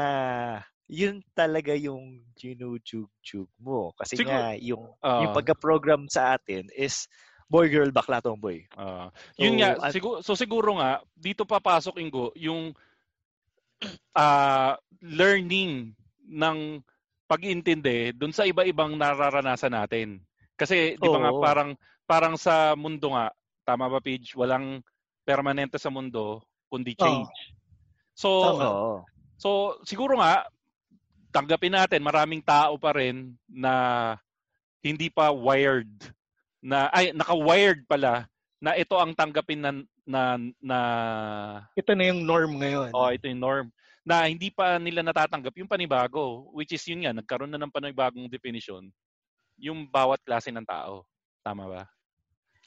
yun 0.94 1.18
talaga 1.34 1.74
yung 1.74 2.22
ginujugjug 2.38 3.50
mo. 3.58 3.90
Kasi 3.98 4.14
Siguro- 4.14 4.30
nga 4.30 4.54
yung 4.54 4.84
Oo. 4.94 5.20
yung 5.26 5.34
pagka-program 5.34 6.06
sa 6.06 6.38
atin 6.38 6.70
is 6.70 7.10
boy 7.50 7.66
girl 7.66 7.90
bakla 7.90 8.22
tomboy. 8.22 8.62
Ah, 8.78 9.10
yun 9.36 9.54
So, 9.54 9.58
nga, 9.58 9.70
at- 9.82 9.92
siguro, 9.92 10.16
so 10.22 10.32
siguro 10.38 10.78
nga, 10.78 11.02
dito 11.12 11.42
papasok, 11.44 11.98
Ingo, 11.98 12.30
yung 12.38 12.70
ah 14.14 14.78
learning 15.04 15.92
ng 16.24 16.58
pag-iintindi 17.28 18.14
dun 18.16 18.32
sa 18.32 18.46
iba-ibang 18.48 18.94
nararanasan 18.96 19.74
natin. 19.74 20.22
Kasi, 20.54 20.94
di 20.96 21.08
ba 21.10 21.18
nga, 21.18 21.32
Oo. 21.34 21.42
parang, 21.42 21.70
parang 22.06 22.34
sa 22.38 22.72
mundo 22.78 23.10
nga, 23.12 23.34
tama 23.66 23.90
ba, 23.90 23.98
Pidge, 23.98 24.32
walang 24.38 24.80
permanente 25.26 25.76
sa 25.80 25.90
mundo, 25.90 26.44
kundi 26.70 26.94
change. 26.94 27.32
So, 28.14 28.28
Oo. 28.30 29.02
so, 29.36 29.48
siguro 29.82 30.20
nga, 30.20 30.46
tanggapin 31.34 31.74
natin, 31.74 31.98
maraming 31.98 32.38
tao 32.38 32.78
pa 32.78 32.94
rin 32.94 33.34
na 33.50 34.14
hindi 34.78 35.10
pa 35.10 35.34
wired 35.34 35.90
na 36.62 36.86
ay 36.94 37.10
naka-wired 37.10 37.82
pala 37.84 38.30
na 38.62 38.78
ito 38.78 38.94
ang 38.94 39.10
tanggapin 39.12 39.58
na 39.58 39.70
na, 40.04 40.36
na 40.60 40.78
Ito 41.74 41.96
na 41.96 42.04
yung 42.06 42.22
norm 42.22 42.60
ngayon. 42.60 42.92
oh 42.92 43.08
ito 43.10 43.24
yung 43.26 43.40
norm 43.42 43.66
na 44.04 44.28
hindi 44.28 44.52
pa 44.52 44.76
nila 44.76 45.00
natatanggap 45.00 45.56
yung 45.56 45.68
panibago 45.68 46.52
which 46.52 46.70
is 46.70 46.84
yun 46.84 47.02
nga 47.02 47.16
nagkaroon 47.16 47.48
na 47.48 47.56
ng 47.56 47.72
panibagong 47.72 48.28
definition 48.28 48.92
yung 49.56 49.88
bawat 49.88 50.20
klase 50.20 50.52
ng 50.52 50.64
tao 50.64 51.08
tama 51.40 51.64
ba 51.64 51.82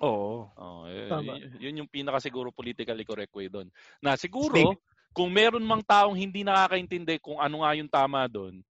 Oo. 0.01 0.49
oh 0.49 0.81
eh, 0.89 1.09
Tama. 1.09 1.37
yun 1.57 1.85
yung 1.85 1.89
pinaka 1.89 2.17
siguro 2.17 2.49
politically 2.49 3.05
correct 3.05 3.33
way 3.33 3.49
doon 3.49 3.69
na 4.01 4.17
siguro 4.17 4.53
Speak- 4.53 4.81
kung 5.13 5.29
meron 5.33 5.63
mang 5.65 5.81
taong 5.81 6.15
hindi 6.15 6.43
nakakaintindi 6.45 7.19
kung 7.19 7.39
ano 7.41 7.63
nga 7.65 7.71
yung 7.75 7.89
tama 7.89 8.25
doon 8.29 8.61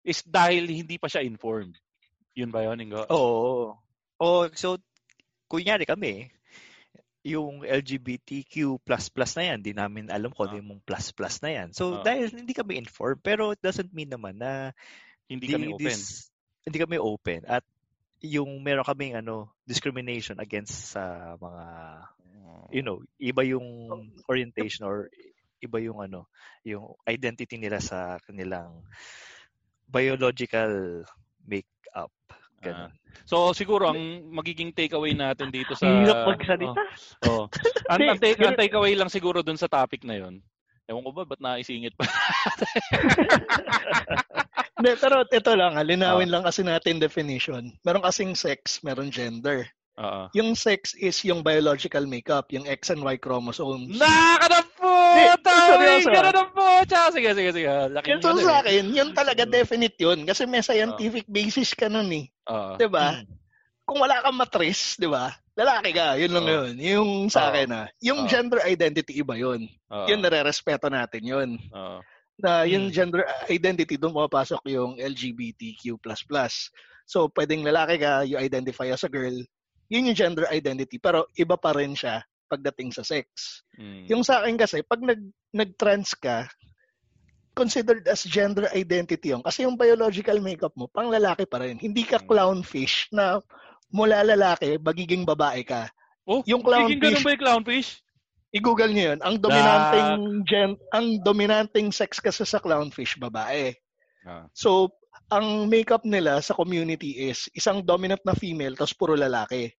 is 0.00 0.24
dahil 0.24 0.64
hindi 0.64 0.96
pa 0.96 1.06
siya 1.10 1.20
informed 1.24 1.76
yun 2.34 2.48
ba 2.48 2.62
yun 2.64 2.78
Ingo? 2.80 3.02
Oo. 3.10 3.74
Oh, 4.20 4.44
so 4.54 4.78
kunyari 5.50 5.82
kami, 5.84 6.30
yung 7.26 7.66
LGBTQ++ 7.66 8.80
na 9.36 9.44
yan, 9.44 9.58
di 9.60 9.72
namin 9.76 10.08
alam 10.08 10.32
kung 10.32 10.48
ano 10.48 10.56
Ah. 10.56 10.60
yung 10.62 10.80
plus 10.80 11.12
plus 11.12 11.42
na 11.44 11.50
yan. 11.52 11.68
So 11.76 12.00
Ah. 12.00 12.06
dahil 12.06 12.32
hindi 12.32 12.54
kami 12.56 12.80
informed, 12.80 13.20
pero 13.20 13.52
it 13.52 13.60
doesn't 13.60 13.92
mean 13.92 14.08
naman 14.08 14.40
na 14.40 14.72
hindi 15.28 15.50
di- 15.50 15.54
kami 15.58 15.68
open 15.74 15.84
this- 15.90 16.30
hindi 16.64 16.78
kami 16.80 16.96
open 16.96 17.44
at 17.44 17.64
yung 18.20 18.60
meron 18.60 18.84
kaming 18.84 19.16
ano 19.16 19.48
discrimination 19.64 20.36
against 20.40 20.92
sa 20.96 21.34
mga 21.40 21.64
you 22.70 22.86
know, 22.86 23.02
iba 23.18 23.42
yung 23.42 23.66
orientation 24.30 24.86
or 24.86 25.10
iba 25.60 25.78
yung 25.80 26.00
ano, 26.00 26.26
yung 26.64 26.96
identity 27.04 27.56
nila 27.60 27.78
sa 27.80 28.16
kanilang 28.24 28.80
biological 29.88 31.04
makeup. 31.44 32.12
Ganun. 32.60 32.92
So 33.24 33.56
siguro 33.56 33.88
ang 33.88 34.28
magiging 34.28 34.76
takeaway 34.76 35.16
natin 35.16 35.48
dito 35.48 35.72
sa 35.72 35.88
Hirap 35.88 36.28
magsalita. 36.28 36.80
Oh. 37.26 37.48
oh. 37.48 37.56
Ang, 37.90 38.06
ang, 38.06 38.22
take, 38.22 38.38
takeaway 38.38 38.94
lang 38.94 39.10
siguro 39.10 39.42
dun 39.42 39.58
sa 39.58 39.66
topic 39.66 40.06
na 40.06 40.14
'yon. 40.14 40.38
Ewan 40.86 41.02
ko 41.02 41.10
ba 41.10 41.26
ba't 41.26 41.42
naisingit 41.42 41.94
pa? 41.98 42.06
Hindi, 44.78 44.92
pero 44.96 45.22
ito 45.26 45.52
lang, 45.54 45.74
ah, 45.74 45.82
Ah. 45.82 45.86
linawin 45.86 46.30
lang 46.30 46.42
kasi 46.46 46.62
natin 46.62 47.02
definition. 47.02 47.70
Meron 47.82 48.02
kasing 48.06 48.34
sex, 48.38 48.80
meron 48.82 49.10
gender. 49.10 49.66
Oo. 50.00 50.32
Yung 50.32 50.56
sex 50.56 50.96
is 50.96 51.20
yung 51.26 51.44
biological 51.44 52.06
makeup, 52.08 52.48
yung 52.50 52.64
X 52.64 52.88
and 52.88 53.04
Y 53.04 53.20
chromosomes. 53.20 54.00
Nakaka 54.00 54.60
po! 54.80 54.88
Hindi, 54.88 55.24
Tawag! 55.44 55.44
Seryoso. 55.70 56.08
Ganun 56.10 56.34
na 56.34 56.44
po! 56.50 56.66
Tsaka, 56.86 57.06
sige, 57.14 57.30
sige, 57.38 57.50
sige. 57.54 57.70
Laki 57.94 58.06
Yun 58.10 58.20
so, 58.20 58.30
sa 58.42 58.54
akin, 58.62 58.84
yun 58.90 59.10
talaga 59.14 59.42
Mm. 59.46 59.52
definite 59.52 59.96
yun. 60.00 60.18
Kasi 60.26 60.42
may 60.44 60.62
scientific 60.62 61.24
basis 61.30 61.70
ka 61.78 61.86
nun 61.86 62.10
eh. 62.10 62.26
Oo. 62.50 62.74
'Di 62.76 62.86
ba? 62.90 63.20
Mm. 63.20 63.26
Kung 63.86 63.98
wala 64.02 64.22
kang 64.22 64.38
matris, 64.38 64.98
'di 64.98 65.08
ba? 65.10 65.34
Lalaki 65.58 65.90
ka, 65.92 66.14
yun 66.16 66.32
lang 66.32 66.46
Oo. 66.46 66.54
yun. 66.56 66.72
Yung 66.78 67.10
sa 67.28 67.50
akin 67.50 67.68
ah. 67.74 67.86
Yung 68.00 68.24
Oo. 68.24 68.30
gender 68.30 68.60
identity 68.64 69.20
iba 69.20 69.34
yun. 69.36 69.66
Oo. 69.92 70.06
Yun 70.08 70.20
nare-respeto 70.22 70.88
natin 70.88 71.22
yun. 71.26 71.50
Oo. 71.74 71.98
Na 72.40 72.64
yung 72.64 72.88
Mm. 72.88 72.94
gender 72.94 73.20
identity 73.52 74.00
doon 74.00 74.16
pumapasok 74.16 74.64
yung 74.72 74.96
LGBTQ++. 74.96 76.00
So 77.04 77.28
pwedeng 77.36 77.66
lalaki 77.66 78.00
ka, 78.00 78.24
you 78.24 78.38
identify 78.40 78.88
as 78.88 79.04
a 79.04 79.10
girl. 79.10 79.34
Yun 79.90 80.08
yung 80.08 80.16
gender 80.16 80.46
identity 80.48 80.96
pero 81.02 81.26
iba 81.34 81.58
pa 81.58 81.74
rin 81.74 81.92
siya 81.98 82.22
pagdating 82.50 82.90
sa 82.90 83.06
sex. 83.06 83.62
Mm. 83.78 84.10
Yung 84.10 84.22
sa 84.26 84.42
akin 84.42 84.58
kasi 84.58 84.82
pag 84.82 84.98
nag 84.98 85.22
nag-trans 85.54 86.18
ka, 86.18 86.50
considered 87.54 88.06
as 88.10 88.26
gender 88.26 88.66
identity 88.74 89.30
yun. 89.30 89.42
Kasi 89.42 89.62
yung 89.62 89.78
biological 89.78 90.38
makeup 90.42 90.74
mo, 90.74 90.90
pang 90.90 91.10
lalaki 91.10 91.46
pa 91.46 91.62
rin. 91.62 91.78
Hindi 91.78 92.02
ka 92.02 92.18
Mm. 92.18 92.26
clownfish 92.26 93.10
na 93.14 93.38
mula 93.90 94.22
lalaki, 94.22 94.78
magiging 94.82 95.22
babae 95.26 95.62
ka. 95.62 95.90
Oh, 96.26 96.42
yung 96.46 96.62
clownfish- 96.62 96.98
ganun 97.02 97.26
ba 97.26 97.30
yung 97.34 97.42
clownfish? 97.42 97.90
I-google 98.50 98.90
niyo 98.90 99.14
yun. 99.14 99.20
Ang 99.22 99.36
dominanteng 99.38 100.42
gen, 100.42 100.70
ang 100.90 101.06
dominanteng 101.22 101.94
sex 101.94 102.18
kasi 102.18 102.42
sa 102.42 102.58
clownfish, 102.58 103.14
babae. 103.18 103.70
Ah. 104.26 104.46
So, 104.50 104.90
ang 105.30 105.70
makeup 105.70 106.02
nila 106.02 106.42
sa 106.42 106.54
community 106.58 107.30
is 107.30 107.46
isang 107.54 107.82
dominant 107.86 108.22
na 108.26 108.34
female 108.34 108.74
tapos 108.74 108.94
puro 108.94 109.14
lalaki. 109.14 109.70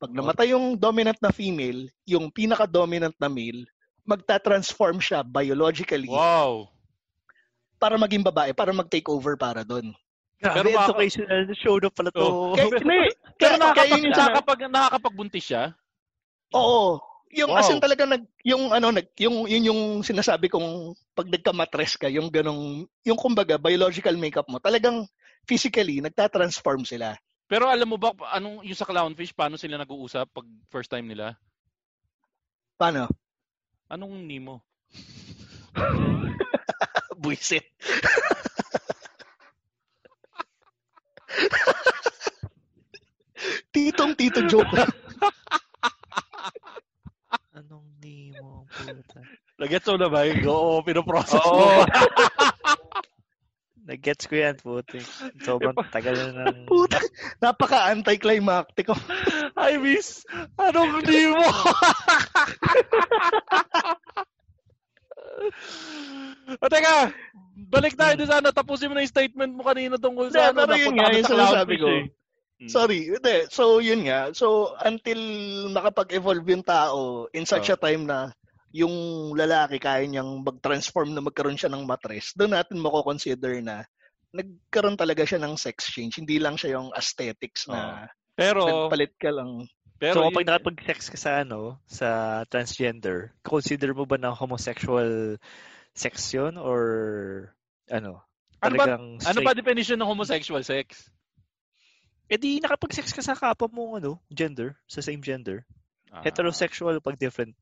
Pag 0.00 0.16
namatay 0.16 0.56
yung 0.56 0.80
dominant 0.80 1.20
na 1.20 1.28
female, 1.28 1.92
yung 2.08 2.32
pinaka-dominant 2.32 3.12
na 3.20 3.28
male, 3.28 3.68
magta-transform 4.08 4.96
siya 4.96 5.20
biologically 5.20 6.08
Wow. 6.08 6.72
para 7.76 8.00
maging 8.00 8.24
babae, 8.24 8.56
para 8.56 8.72
mag-take 8.72 9.04
over 9.12 9.36
para 9.36 9.60
doon. 9.60 9.92
Grabe, 10.40 10.72
Pero 10.72 10.80
educational 10.88 11.52
show 11.52 11.76
na 11.76 11.92
pala 11.92 12.08
to. 12.08 12.24
Oh. 12.24 12.56
Kaya, 12.56 12.80
hindi, 12.80 13.12
Pero 13.36 13.54
nakakapag, 13.60 14.02
nakakapag, 14.08 14.60
nakakapagbuntis 14.72 15.44
siya? 15.52 15.76
Oo. 16.56 16.96
Yung 17.30 17.52
Wow. 17.52 17.78
talaga 17.78 18.08
nag 18.10 18.24
yung 18.42 18.74
ano 18.74 18.90
nag 18.90 19.06
yung 19.22 19.46
yun 19.46 19.70
yung 19.70 19.80
sinasabi 20.02 20.50
kong 20.50 20.96
pag 21.14 21.30
nagka-matres 21.30 21.94
ka, 21.94 22.10
yung 22.10 22.26
ganong 22.26 22.88
yung 23.06 23.14
kumbaga 23.20 23.54
biological 23.54 24.16
makeup 24.18 24.48
mo, 24.50 24.58
talagang 24.58 25.06
physically 25.46 26.02
nagta-transform 26.02 26.82
sila. 26.82 27.14
Pero 27.50 27.66
alam 27.66 27.90
mo 27.90 27.98
ba 27.98 28.14
anong 28.30 28.62
yung 28.62 28.78
sa 28.78 28.86
clownfish 28.86 29.34
paano 29.34 29.58
sila 29.58 29.74
nag-uusap 29.74 30.30
pag 30.30 30.46
first 30.70 30.86
time 30.86 31.10
nila? 31.10 31.34
Paano? 32.78 33.10
Anong 33.90 34.22
Nemo? 34.22 34.62
Buisit. 37.20 37.66
Titong 43.74 44.14
tito 44.14 44.46
joke. 44.46 44.86
Anong 47.50 47.98
Nemo? 47.98 48.62
Puta. 48.70 49.26
Nag-gets 49.58 49.90
mo 49.90 49.98
na 49.98 50.06
ba? 50.06 50.22
Yung 50.22 50.46
Oo, 50.46 50.86
pinoprocess 50.86 51.42
Oo. 51.42 51.58
mo. 51.58 51.82
Nag-gets 54.00 54.24
ko 54.24 54.34
yan, 54.40 54.56
puti. 54.56 54.96
Sobrang 55.44 55.76
tagal 55.92 56.16
na. 56.32 56.48
Puta, 56.72 56.96
napaka-anticlimactic. 57.44 58.88
Hi, 59.52 59.76
miss. 59.84 60.24
Anong 60.56 61.04
hindi 61.04 61.28
mo? 61.28 61.44
o 66.56 66.68
teka, 66.72 67.12
balik 67.68 67.92
tayo 67.92 68.16
doon 68.16 68.32
sana. 68.32 68.48
Tapusin 68.56 68.88
mo 68.88 68.96
na 68.96 69.04
yung 69.04 69.12
statement 69.12 69.52
mo 69.52 69.68
kanina 69.68 70.00
tungkol 70.00 70.32
sa 70.32 70.48
ano. 70.48 70.64
pero 70.64 70.80
yun 70.80 70.96
nga, 70.96 71.12
yung 71.12 71.28
sa 71.28 71.36
sinasabi 71.36 71.74
ko. 71.76 71.86
eh. 71.92 72.08
Mm. 72.60 72.68
Sorry, 72.72 73.00
hindi. 73.04 73.36
So, 73.52 73.84
yun 73.84 74.08
nga. 74.08 74.32
So, 74.32 74.72
until 74.80 75.20
nakapag-evolve 75.72 76.48
yung 76.48 76.64
tao 76.64 77.28
in 77.36 77.44
such 77.44 77.68
Oh. 77.68 77.76
a 77.76 77.78
time 77.78 78.08
na 78.08 78.32
yung 78.70 78.94
lalaki 79.34 79.82
kaya 79.82 80.06
niyang 80.06 80.46
mag-transform 80.46 81.10
na 81.10 81.22
magkaroon 81.22 81.58
siya 81.58 81.70
ng 81.70 81.82
matres, 81.86 82.30
doon 82.38 82.54
natin 82.54 82.78
mako-consider 82.78 83.58
na 83.62 83.82
nagkaroon 84.30 84.94
talaga 84.94 85.26
siya 85.26 85.42
ng 85.42 85.58
sex 85.58 85.90
change. 85.90 86.22
Hindi 86.22 86.38
lang 86.38 86.54
siya 86.54 86.78
yung 86.78 86.94
aesthetics 86.94 87.66
na 87.66 88.06
Pero, 88.38 88.86
nagpalit 88.86 89.12
ka 89.18 89.34
lang. 89.34 89.66
pero 89.98 90.22
so, 90.22 90.26
kapag 90.30 90.46
nakapag-sex 90.46 91.10
ka 91.10 91.18
sa 91.18 91.42
ano, 91.42 91.82
sa 91.90 92.42
transgender, 92.46 93.34
consider 93.42 93.90
mo 93.90 94.06
ba 94.06 94.16
na 94.16 94.30
homosexual 94.30 95.34
sex 95.92 96.30
yun 96.30 96.54
or 96.54 96.80
ano? 97.90 98.22
Ano 98.62 98.78
ba- 98.78 98.86
Talagang 98.86 99.04
ano 99.18 99.38
ba 99.42 99.50
straight? 99.50 99.58
definition 99.60 99.98
ng 99.98 100.08
homosexual 100.08 100.62
sex? 100.62 101.10
Eh 102.30 102.38
di 102.38 102.62
nakapag-sex 102.62 103.10
ka 103.10 103.22
sa 103.26 103.34
kapwa 103.34 103.66
mo 103.66 103.98
ano, 103.98 104.22
gender, 104.30 104.78
sa 104.86 105.02
same 105.02 105.18
gender. 105.18 105.66
Ah, 106.14 106.22
Heterosexual 106.22 107.02
pag 107.02 107.18
different. 107.18 107.58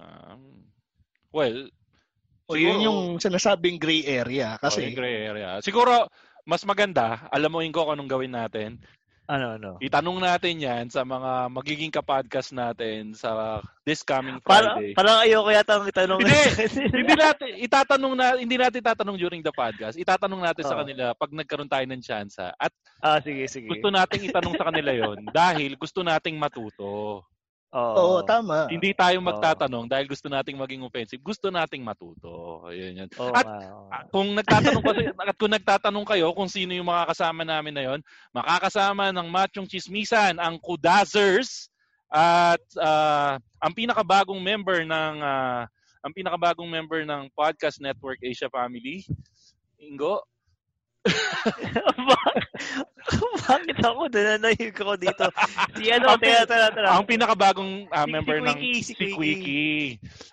Um, 0.00 0.42
well, 1.32 1.68
O 2.46 2.54
yun 2.54 2.78
siguro- 2.78 2.86
yung 2.86 3.00
sinasabing 3.18 3.76
gray 3.76 4.06
area. 4.06 4.54
Kasi, 4.62 4.90
Kasi, 4.90 4.94
gray 4.94 5.26
area. 5.26 5.58
Siguro, 5.58 6.06
mas 6.46 6.62
maganda, 6.62 7.26
alam 7.34 7.50
mo 7.50 7.58
Ingo 7.58 7.82
kung 7.82 7.98
anong 7.98 8.10
gawin 8.10 8.34
natin. 8.34 8.78
Ano 9.26 9.58
ano? 9.58 9.70
Itanong 9.82 10.22
natin 10.22 10.54
yan 10.62 10.86
sa 10.86 11.02
mga 11.02 11.50
magiging 11.50 11.90
kapodcast 11.90 12.54
natin 12.54 13.10
sa 13.10 13.58
this 13.82 14.06
coming 14.06 14.38
Para, 14.38 14.78
Friday. 14.78 14.94
parang 14.94 15.18
ayoko 15.18 15.50
yata 15.50 15.82
ang 15.82 15.90
itanong. 15.90 16.22
Hindi, 16.22 16.38
hindi 17.02 17.14
natin 17.18 17.48
itatanong 17.58 18.14
na 18.14 18.26
hindi 18.38 18.54
natin 18.54 18.78
itatanong 18.86 19.18
during 19.18 19.42
the 19.42 19.50
podcast. 19.50 19.98
Itatanong 19.98 20.46
natin 20.46 20.62
sa 20.62 20.78
Oo. 20.78 20.86
kanila 20.86 21.04
pag 21.18 21.34
nagkaroon 21.34 21.66
tayo 21.66 21.82
ng 21.90 22.02
chance. 22.06 22.38
At 22.38 22.70
ah, 23.02 23.18
sige, 23.18 23.50
sige. 23.50 23.66
gusto 23.66 23.90
nating 23.90 24.30
itanong 24.30 24.54
sa 24.54 24.70
kanila 24.70 24.94
'yon 24.94 25.18
dahil 25.34 25.74
gusto 25.74 26.06
nating 26.06 26.38
matuto. 26.38 27.26
Oo. 27.76 27.94
oo, 28.00 28.18
tama. 28.24 28.72
Hindi 28.72 28.96
tayo 28.96 29.20
magtatanong 29.20 29.84
dahil 29.84 30.08
gusto 30.08 30.32
nating 30.32 30.56
maging 30.56 30.80
offensive. 30.80 31.20
Gusto 31.20 31.52
nating 31.52 31.84
matuto. 31.84 32.64
Ayun 32.72 33.04
yan. 33.04 33.08
Oo 33.20 33.36
At. 33.36 33.44
Ah, 33.92 34.02
kung 34.08 34.32
nagtatanong 34.32 34.80
kasi 34.80 35.02
at 35.12 35.36
kung 35.36 35.52
nagtatanong 35.52 36.06
kayo 36.08 36.32
kung 36.32 36.48
sino 36.48 36.72
yung 36.72 36.88
mga 36.88 37.12
kasama 37.12 37.44
namin 37.44 37.76
na 37.76 37.84
yon, 37.84 38.00
makakasama 38.32 39.12
ng 39.12 39.28
Machong 39.28 39.68
Chismisan 39.68 40.40
ang 40.40 40.56
Kudazers 40.56 41.68
at 42.08 42.64
ah, 42.80 43.36
ang 43.60 43.72
pinakabagong 43.76 44.40
member 44.40 44.80
ng 44.88 45.14
ah, 45.20 45.68
ang 46.00 46.12
pinakabagong 46.16 46.70
member 46.70 47.04
ng 47.04 47.28
Podcast 47.36 47.76
Network 47.82 48.16
Asia 48.24 48.48
Family. 48.48 49.04
Ingo, 49.76 50.24
Bakit 53.46 53.78
ako 53.78 54.10
nananahig 54.10 54.74
ako 54.74 54.94
dito? 54.98 55.26
Si 55.78 55.84
ano, 55.94 56.14
Ang 56.16 56.20
tara, 56.20 56.42
tara, 56.44 56.66
tara. 56.74 56.88
ang 56.98 57.06
pinakabagong 57.06 57.86
ah, 57.90 58.02
Si- 58.02 58.10
si 58.10 58.12
member 58.12 58.38
ng 58.42 58.56
Quickie, 58.58 58.82
si 58.82 58.82
si 58.82 58.94
Quickie. 58.94 59.16
Quickie. 59.16 59.86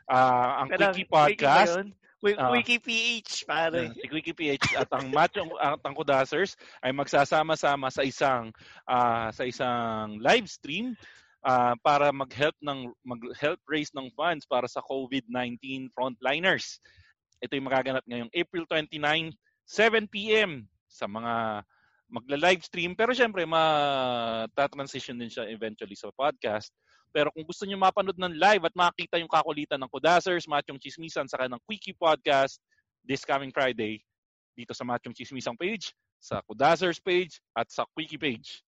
Ah, 0.10 0.64
ang 0.64 0.68
Tara, 0.74 0.90
Quickie 0.90 1.06
Quickie 1.06 1.10
ba 1.10 1.22
Podcast. 1.30 1.74
yun? 1.78 1.88
Wi- 2.24 2.40
Ah. 2.40 2.50
Wiki 2.50 2.80
PH, 2.80 3.44
pare. 3.44 3.92
si 3.94 4.08
Quickie 4.08 4.32
PH 4.32 4.80
at 4.80 4.88
ang 4.96 5.12
Machong 5.12 5.52
at 5.60 5.84
ang 5.84 5.92
Kudasers 5.92 6.56
ay 6.80 6.96
magsasama-sama 6.96 7.92
sa 7.92 8.02
isang 8.02 8.48
ah, 8.88 9.28
sa 9.30 9.44
isang 9.44 10.18
live 10.24 10.48
stream 10.48 10.96
ah, 11.44 11.76
para 11.84 12.16
mag-help 12.16 12.56
ng 12.64 12.90
mag-help 13.04 13.60
raise 13.68 13.92
ng 13.92 14.08
funds 14.16 14.48
para 14.48 14.66
sa 14.66 14.80
COVID-19 14.88 15.92
frontliners. 15.92 16.80
Ito 17.44 17.60
yung 17.60 17.68
magaganap 17.68 18.08
ngayong 18.08 18.32
April 18.32 18.64
29, 18.72 19.36
7 19.66 20.08
p.m. 20.12 20.68
sa 20.88 21.08
mga 21.08 21.64
magla-live 22.14 22.62
stream. 22.62 22.94
Pero 22.94 23.16
syempre, 23.16 23.48
ma-transition 23.48 25.18
din 25.18 25.34
siya 25.34 25.50
eventually 25.50 25.98
sa 25.98 26.14
podcast. 26.14 26.70
Pero 27.14 27.30
kung 27.30 27.46
gusto 27.46 27.66
niyo 27.66 27.78
mapanood 27.78 28.18
ng 28.18 28.38
live 28.38 28.64
at 28.66 28.74
makita 28.74 29.22
yung 29.22 29.30
kakulitan 29.30 29.78
ng 29.78 29.90
Kudasers, 29.90 30.50
Machong 30.50 30.82
Chismisan, 30.82 31.30
saka 31.30 31.46
ng 31.46 31.62
Quickie 31.70 31.94
Podcast 31.94 32.58
this 33.06 33.22
coming 33.22 33.54
Friday 33.54 34.02
dito 34.58 34.74
sa 34.74 34.82
Machong 34.82 35.14
Chismisan 35.14 35.54
page, 35.54 35.94
sa 36.18 36.42
Kudasers 36.46 36.98
page, 36.98 37.38
at 37.54 37.70
sa 37.70 37.86
Quickie 37.94 38.18
page. 38.18 38.66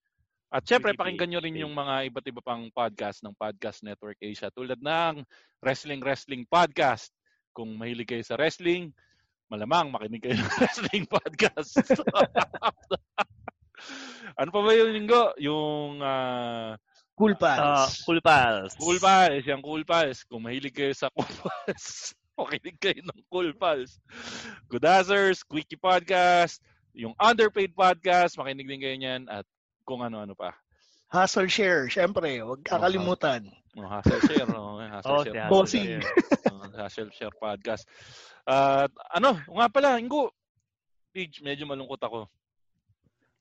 At 0.53 0.61
syempre, 0.61 0.93
Quickie 0.93 1.01
pakinggan 1.01 1.29
nyo 1.33 1.41
rin 1.41 1.57
yung 1.57 1.73
mga 1.73 2.13
iba't 2.13 2.25
iba 2.29 2.41
pang 2.45 2.69
podcast 2.69 3.25
ng 3.25 3.33
Podcast 3.33 3.81
Network 3.81 4.21
Asia 4.21 4.53
tulad 4.53 4.77
ng 4.77 5.25
Wrestling 5.65 6.01
Wrestling 6.05 6.45
Podcast. 6.45 7.09
Kung 7.49 7.73
mahilig 7.73 8.13
kayo 8.13 8.21
sa 8.21 8.37
wrestling, 8.37 8.93
malamang 9.51 9.93
makinig 9.93 10.21
kayo 10.21 10.35
ng 10.39 10.51
wrestling 10.59 11.05
podcast. 11.05 11.77
ano 14.39 14.49
pa 14.49 14.59
ba 14.61 14.71
yung 14.73 14.91
linggo? 14.91 15.23
Yung 15.37 16.01
ah, 16.01 16.75
Cool 17.15 17.31
Ah, 17.39 17.87
pals. 17.87 18.03
cool 18.03 18.19
pals. 18.19 18.71
Cool 18.75 18.99
Pals, 18.99 19.43
yung 19.47 19.63
Cool 19.63 19.87
Pals. 19.87 20.27
Kung 20.27 20.43
mahilig 20.43 20.75
kayo 20.75 20.91
sa 20.91 21.07
Cool 21.15 21.31
Pals, 21.39 22.11
makinig 22.39 22.75
kayo 22.75 22.99
ng 22.99 23.19
Cool 23.31 23.55
Pals. 23.55 24.03
Goodazers, 24.67 25.39
Quickie 25.47 25.79
Podcast, 25.79 26.59
yung 26.91 27.15
Underpaid 27.15 27.71
Podcast, 27.71 28.35
makinig 28.35 28.67
din 28.67 28.83
kayo 28.83 28.95
niyan 28.99 29.31
at 29.31 29.47
kung 29.87 30.03
ano-ano 30.03 30.35
pa. 30.35 30.59
Hustle 31.15 31.47
share, 31.47 31.87
syempre, 31.87 32.43
huwag 32.43 32.59
kakalimutan. 32.67 33.47
Oh, 33.75 33.87
Hustle 33.87 34.19
Share, 34.23 34.47
no? 34.47 34.79
Hustle 34.79 35.11
Oh, 35.11 35.23
Share. 35.23 35.35
si 35.35 35.49
Bossing. 35.51 35.89
Oh, 36.51 36.67
Hustle 36.75 37.11
Share 37.11 37.35
Podcast. 37.35 37.83
At 38.47 38.91
ano, 39.11 39.39
nga 39.39 39.67
pala, 39.71 39.99
Ingo, 39.99 40.31
Pidge, 41.15 41.39
medyo 41.43 41.63
malungkot 41.67 41.99
ako. 42.03 42.27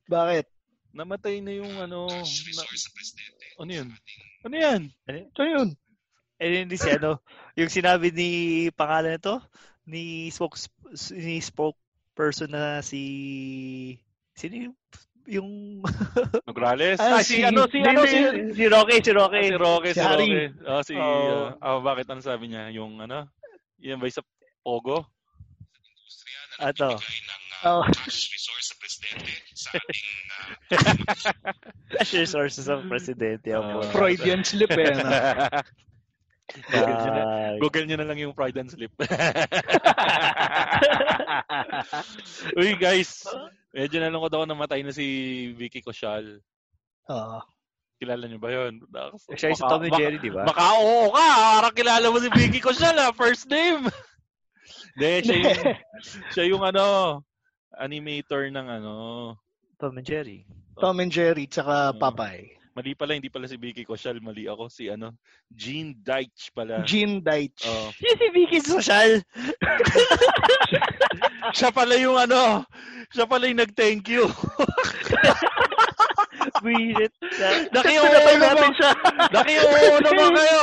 Bakit? 0.07 0.47
Namatay 0.95 1.43
na 1.43 1.53
yung 1.59 1.75
ano, 1.83 2.07
na, 2.07 2.62
ano 3.59 3.70
yun? 3.70 3.89
Ano 4.47 4.55
yan? 4.55 4.83
So 5.35 5.43
yun. 5.43 5.75
Eh, 6.39 6.62
hindi 6.66 6.79
si 6.79 6.91
ano, 6.91 7.22
yung 7.59 7.70
sinabi 7.70 8.11
ni 8.14 8.31
pangalan 8.75 9.18
nito, 9.18 9.43
ni 9.87 10.31
spokes 10.31 10.70
ni 11.14 11.39
spokesperson 11.43 12.51
na 12.51 12.83
si 12.83 13.03
sino 14.35 14.70
yung 14.70 14.77
yung 15.27 15.81
Nograles? 16.49 16.99
Ah, 16.99 17.18
Ah, 17.18 17.22
si, 17.22 17.41
si- 17.41 17.45
ano, 17.45 17.66
si, 17.66 17.81
ano, 17.81 18.05
si, 18.05 18.18
si 18.53 18.64
Roque, 18.68 19.01
si 19.01 19.11
Roque. 19.11 19.41
Ah, 19.41 19.45
si 19.45 19.57
Roque, 19.57 19.91
si, 19.91 19.95
Si. 19.97 20.05
Roque. 20.05 20.53
Oh, 20.64 20.83
si, 20.83 20.95
Oo. 20.97 21.57
ah, 21.61 21.61
ah, 21.61 21.81
bakit 21.81 22.07
ano 22.09 22.20
sabi 22.20 22.49
niya? 22.49 22.68
Yung 22.70 23.01
ano? 23.01 23.29
Yan 23.81 23.99
ba 23.99 24.07
yung 24.07 24.16
sa 24.16 24.22
Pogo? 24.61 25.09
Ato. 26.59 26.99
Oh, 27.64 27.81
Cash 27.89 28.29
resources 32.12 32.68
of 32.68 32.85
presidente. 32.89 33.49
Ah. 33.55 33.81
Uh, 33.81 33.89
Freudian 33.91 34.45
slip 34.47 34.70
eh. 34.72 34.93
ano? 34.93 35.62
Google 36.68 37.01
niyo 37.01 37.09
na, 37.09 37.22
Ah, 37.25 37.53
Google 37.57 37.85
niyo 37.89 37.97
na 37.97 38.05
lang 38.07 38.18
yung 38.20 38.37
Pride 38.37 38.61
and 38.61 38.68
Slip. 38.68 38.93
Uy, 42.55 42.77
guys. 42.77 43.25
Medyo 43.75 43.99
nalungkot 43.99 44.31
ako 44.31 44.45
namatay 44.47 44.87
na 44.87 44.95
si 44.95 45.07
Vicky 45.59 45.83
Koshal. 45.83 46.39
Oo. 47.11 47.39
Kilala 47.99 48.31
niyo 48.31 48.39
ba 48.39 48.51
yun? 48.55 48.79
siya 49.35 49.51
yung 49.51 49.59
sa 49.59 49.66
Tom 49.66 49.83
and 49.83 49.95
Jerry, 49.99 50.18
di 50.22 50.31
ba? 50.31 50.47
Baka 50.47 50.79
oo 50.79 51.11
ka. 51.11 51.29
Parang 51.59 51.75
kilala 51.75 52.07
mo 52.07 52.22
si 52.22 52.31
Vicky 52.31 52.62
Koshal 52.62 52.95
ha. 52.95 53.11
First 53.11 53.51
name. 53.51 53.91
Hindi, 54.95 55.11
siya 55.27 55.37
yung, 55.43 55.59
siya 56.33 56.45
yung 56.47 56.62
ano, 56.62 56.87
animator 57.75 58.47
ng 58.47 58.66
ano. 58.70 58.95
Tom 59.83 59.99
and 59.99 60.07
Jerry. 60.07 60.47
Tom 60.79 61.03
and 61.03 61.11
Jerry, 61.11 61.51
tsaka. 61.51 61.99
Popeye. 61.99 62.55
Mali 62.75 62.91
pala, 62.99 63.14
hindi 63.14 63.31
pala 63.31 63.47
si 63.47 63.55
Vicky 63.55 63.87
Koshal. 63.87 64.18
Mali 64.18 64.51
ako. 64.51 64.66
Si 64.66 64.91
ano, 64.91 65.14
Gene 65.47 65.95
Deitch 65.95 66.51
pala. 66.51 66.83
Gene 66.83 67.22
Deitch. 67.22 67.70
Oh. 67.70 67.95
Siya 67.95 68.12
si 68.18 68.27
Vicky 68.35 68.59
Social. 68.59 69.11
Siya 71.55 71.70
pala 71.70 71.95
yung 71.95 72.18
ano, 72.18 72.66
siya 73.14 73.31
pala 73.31 73.47
yung 73.47 73.62
nag-thank 73.62 74.11
you. 74.11 74.27
Buisit. 76.64 77.12
Naki-oo 77.70 78.07
Pinatay 78.09 78.37
naman, 78.41 78.70
siya. 78.75 78.91
naki-oo 79.31 79.99
naman 80.03 80.31
kayo. 80.41 80.62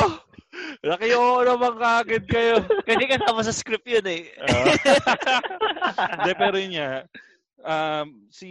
Naki-oo 0.84 1.38
naman 1.46 1.72
kaagad 1.78 2.24
kayo. 2.28 2.56
Kasi 2.84 3.02
kasama 3.08 3.40
sa 3.40 3.54
script 3.54 3.88
yun 3.88 4.04
eh. 4.04 4.28
Hindi, 6.18 6.32
pero 6.36 6.56
yun 6.60 6.74
nga, 6.76 6.90
um, 7.62 8.26
si 8.28 8.50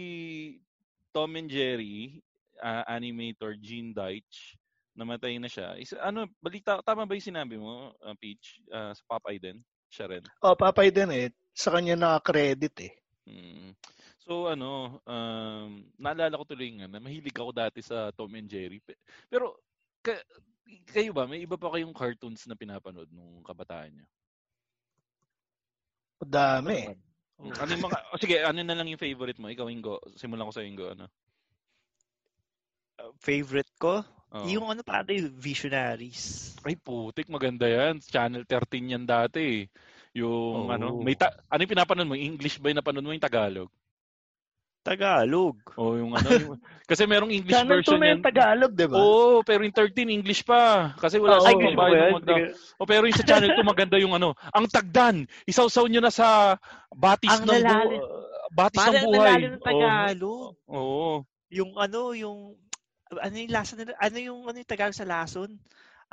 Tom 1.12 1.36
and 1.36 1.52
Jerry, 1.52 2.24
ah, 2.62 2.86
animator 2.86 3.58
Gene 3.58 3.90
Deitch. 3.90 4.54
Namatay 4.94 5.40
na 5.42 5.50
siya. 5.50 5.74
Is, 5.80 5.96
ano, 5.98 6.28
balita, 6.38 6.78
tama 6.84 7.08
ba 7.08 7.16
yung 7.16 7.28
sinabi 7.32 7.56
mo, 7.58 7.90
uh, 7.98 8.14
Peach? 8.20 8.62
Ah, 8.70 8.94
sa 8.94 9.02
Popeye 9.08 9.42
din? 9.42 9.58
Siya 9.92 10.08
rin. 10.08 10.24
Oh, 10.40 10.56
papay 10.56 10.88
din 10.88 11.12
eh. 11.12 11.28
Sa 11.52 11.68
kanya 11.68 11.92
naka-credit 11.92 12.76
eh. 12.88 12.92
Mm. 13.28 13.76
So 14.24 14.48
ano, 14.48 15.02
um, 15.04 15.84
naalala 16.00 16.40
ko 16.40 16.48
tuloy 16.48 16.72
nga 16.80 16.88
na 16.88 16.96
mahilig 16.96 17.36
ako 17.36 17.52
dati 17.52 17.84
sa 17.84 18.08
Tom 18.16 18.32
and 18.32 18.48
Jerry. 18.48 18.80
Pe- 18.80 18.96
Pero 19.28 19.60
ka- 20.00 20.24
kayo 20.88 21.12
ba, 21.12 21.28
may 21.28 21.44
iba 21.44 21.60
pa 21.60 21.68
kayong 21.68 21.92
cartoons 21.92 22.48
na 22.48 22.56
pinapanood 22.56 23.12
nung 23.12 23.44
kabataan 23.44 23.92
niyo? 23.92 24.06
Dami. 26.22 26.88
Ano 27.42 27.70
yung 27.74 27.86
mga, 27.90 27.98
oh, 28.14 28.20
sige, 28.22 28.36
ano 28.46 28.62
na 28.62 28.76
lang 28.78 28.88
yung 28.88 29.02
favorite 29.02 29.42
mo? 29.42 29.50
Ikaw, 29.50 29.66
Ingo. 29.68 29.98
Simulan 30.14 30.46
ko 30.46 30.54
sa 30.54 30.64
Ingo. 30.64 30.86
Ano? 30.94 31.10
Favorite 33.16 33.72
ko? 33.76 34.02
Oo. 34.32 34.46
Yung 34.46 34.66
ano 34.66 34.80
pa 34.80 35.04
yung 35.04 35.28
Visionaries. 35.30 36.54
Ay, 36.62 36.74
putik, 36.74 37.28
maganda 37.28 37.64
yan. 37.64 38.00
Channel 38.00 38.42
13 38.42 38.88
yan 38.90 39.04
dati. 39.04 39.40
eh. 39.40 39.60
Yung 40.14 40.68
Oo. 40.68 40.72
ano, 40.72 40.98
may 40.98 41.12
ta- 41.12 41.36
ano 41.46 41.60
yung 41.60 41.72
pinapanood 41.72 42.06
mo? 42.06 42.14
English 42.14 42.56
ba 42.56 42.68
yung 42.68 42.78
napanood 42.78 43.02
mo 43.02 43.12
yung 43.12 43.20
Tagalog? 43.20 43.68
Tagalog. 44.82 45.62
O 45.78 45.94
yung 45.94 46.10
ano, 46.10 46.28
yung, 46.32 46.52
kasi 46.90 47.06
merong 47.06 47.30
English 47.30 47.54
Channel 47.54 47.70
2 47.70 47.86
version 47.86 48.00
yan. 48.00 48.10
yung 48.12 48.24
Tagalog, 48.24 48.72
di 48.74 48.86
ba? 48.90 48.98
Oo, 48.98 49.38
pero 49.40 49.62
yung 49.62 49.72
13 49.72 50.10
English 50.10 50.42
pa. 50.42 50.90
Kasi 50.96 51.22
wala 51.22 51.38
Oo. 51.38 51.40
sa 51.40 51.48
Ay, 51.48 51.54
English 51.54 51.76
babae 51.76 51.86
ba 51.86 51.94
na 51.94 52.02
yan? 52.02 52.12
magda- 52.12 52.50
O 52.74 52.84
pero 52.84 53.02
yung 53.06 53.14
sa 53.14 53.22
channel 53.24 53.50
2 53.52 53.62
maganda 53.62 53.96
yung 53.96 54.10
ano, 54.12 54.34
ang 54.48 54.66
tagdan. 54.66 55.16
Isawsaw 55.44 55.86
nyo 55.86 56.00
na 56.00 56.10
sa 56.10 56.58
batis 56.90 57.30
Ang 57.30 57.46
ng 57.46 57.62
bu- 57.62 58.04
batis 58.50 58.82
ng 58.82 59.06
buhay. 59.06 59.38
nalalo 59.38 59.46
ng 59.46 59.62
Tagalog. 59.62 60.50
Oo. 60.66 60.74
Oo. 60.74 61.12
Yung 61.48 61.72
ano, 61.76 62.00
yung 62.12 62.38
ano 63.18 63.34
yung 63.36 63.52
lasa 63.52 63.72
nila, 63.76 63.92
ano 63.98 64.16
yung 64.16 64.40
ano 64.48 64.56
yung 64.56 64.70
Tagalog 64.70 64.96
sa 64.96 65.08
lason? 65.08 65.50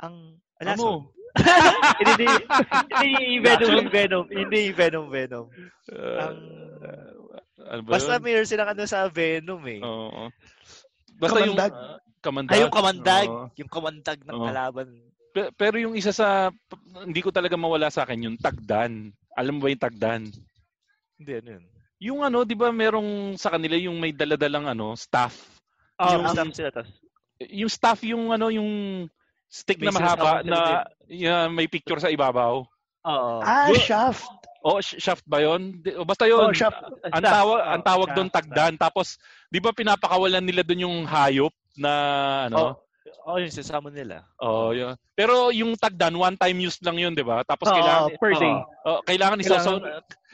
Ang 0.00 0.36
lason. 0.60 1.08
Ano? 1.08 1.14
hindi, 2.02 2.26
hindi, 2.26 3.08
hindi, 3.14 3.38
Venom, 3.38 3.86
Venom. 3.86 4.24
Hindi, 4.26 4.58
yung 4.66 4.78
Venom, 4.78 5.06
Venom. 5.06 5.46
Uh, 5.86 6.18
Ang, 6.18 6.36
ano 7.70 7.80
ba 7.86 7.90
basta 7.94 8.18
yun? 8.18 8.24
mayroon 8.26 8.48
silang 8.50 8.70
ano 8.74 8.82
sa 8.82 9.06
Venom 9.06 9.62
eh. 9.70 9.78
Oo. 9.78 10.26
Basta 11.20 11.38
yung 11.44 11.54
Kamandag. 11.54 11.72
ah, 11.76 11.98
kamandag. 12.18 12.54
Ay, 12.56 12.60
yung 12.66 12.74
kamandag. 12.74 13.28
Oo. 13.30 13.46
Yung 13.54 13.70
kamandag 13.70 14.18
ng 14.26 14.34
Oo. 14.34 14.46
kalaban. 14.50 14.88
Pe- 15.30 15.52
Pero 15.54 15.76
yung 15.78 15.94
isa 15.94 16.10
sa 16.10 16.50
hindi 17.06 17.22
ko 17.22 17.30
talaga 17.30 17.54
mawala 17.54 17.92
sa 17.94 18.02
akin 18.02 18.26
yung 18.26 18.36
tagdan. 18.40 19.14
Alam 19.38 19.60
mo 19.60 19.68
ba 19.68 19.70
yung 19.70 19.84
tagdan? 19.86 20.26
Hindi, 21.14 21.32
ano 21.38 21.48
yun? 21.60 21.64
Yung 22.00 22.20
ano, 22.24 22.48
'di 22.48 22.56
ba 22.56 22.72
merong 22.72 23.36
sa 23.36 23.52
kanila 23.52 23.76
yung 23.76 24.00
may 24.00 24.10
daladalang 24.10 24.64
ano, 24.66 24.96
staff. 24.96 25.59
Oh, 26.00 26.08
Yung- 26.08 26.24
yung 26.24 26.32
staff 26.32 26.50
sila. 26.56 26.70
Tas, 26.72 26.88
Yung 27.40 27.70
staff 27.70 28.00
yung 28.02 28.24
ano, 28.30 28.46
yung 28.48 28.70
stick 29.48 29.80
na 29.80 29.92
mahaba 29.92 30.40
na 30.40 30.84
yeah, 31.06 31.44
may 31.46 31.64
picture 31.66 31.96
sa 31.96 32.08
ibabaw. 32.08 32.64
Oo. 33.02 33.32
Ah, 33.40 33.68
Yo- 33.68 33.80
Shaft. 33.80 34.28
O 34.60 34.76
sh- 34.76 35.00
shaft 35.00 35.24
ba 35.24 35.40
'yon? 35.40 35.72
Basta 36.04 36.28
'yon. 36.28 36.44
Oh, 36.44 36.52
Shaft. 36.52 36.84
ang 37.08 37.24
tawag 37.24 37.58
ang 37.64 37.80
tawag 37.82 38.08
doon 38.12 38.28
tagdan. 38.28 38.76
Tapos 38.76 39.16
'di 39.48 39.56
ba 39.56 39.72
pinapakawalan 39.72 40.44
nila 40.44 40.60
doon 40.60 40.84
yung 40.84 40.98
hayop 41.08 41.48
na 41.80 41.92
ano? 42.44 42.76
Oo, 43.24 43.32
oh, 43.32 43.40
yung 43.40 43.48
sasama 43.48 43.88
nila. 43.88 44.20
Oh, 44.36 44.76
yun. 44.76 45.00
Pero 45.16 45.48
yung 45.48 45.72
tagdan 45.80 46.12
one 46.12 46.36
time 46.36 46.60
use 46.60 46.76
lang 46.84 47.00
'yun, 47.00 47.16
'di 47.16 47.24
ba? 47.24 47.40
Tapos 47.40 47.72
Oo, 47.72 47.74
kailangan 47.74 48.04
per 48.20 48.32
day. 48.36 48.54
oh, 48.84 49.00
kailangan 49.08 49.38
Kailangan- 49.40 49.80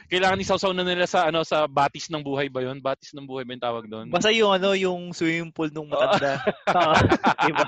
kailangan 0.06 0.42
isawsaw 0.42 0.72
na 0.72 0.86
nila 0.86 1.06
sa 1.06 1.26
ano 1.28 1.42
sa 1.42 1.66
batis 1.66 2.08
ng 2.10 2.22
buhay 2.22 2.46
ba 2.50 2.62
'yon? 2.62 2.78
Batis 2.78 3.12
ng 3.12 3.26
buhay 3.26 3.42
ba 3.46 3.52
yung 3.54 3.66
tawag 3.66 3.84
doon? 3.90 4.06
Basta 4.10 4.30
yung 4.30 4.54
ano, 4.54 4.72
yung 4.74 5.10
swimming 5.12 5.50
pool 5.50 5.70
nung 5.70 5.90
matanda. 5.90 6.42
diba? 7.46 7.66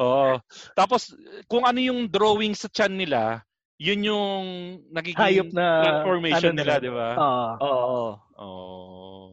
Oo. 0.00 0.40
Tapos 0.76 1.12
kung 1.48 1.64
ano 1.64 1.80
yung 1.80 2.08
drawing 2.08 2.52
sa 2.52 2.68
chan 2.68 2.92
nila, 2.92 3.44
yun 3.78 4.10
yung 4.10 4.44
nagiging 4.90 5.22
Hayop 5.22 5.48
na 5.54 5.66
transformation 5.84 6.52
ano 6.52 6.58
nila, 6.58 6.74
nila. 6.76 6.82
'di 6.82 6.90
ba? 6.92 7.08
Oo. 7.16 7.48
Oo. 7.62 8.00
Oh. 8.38 9.28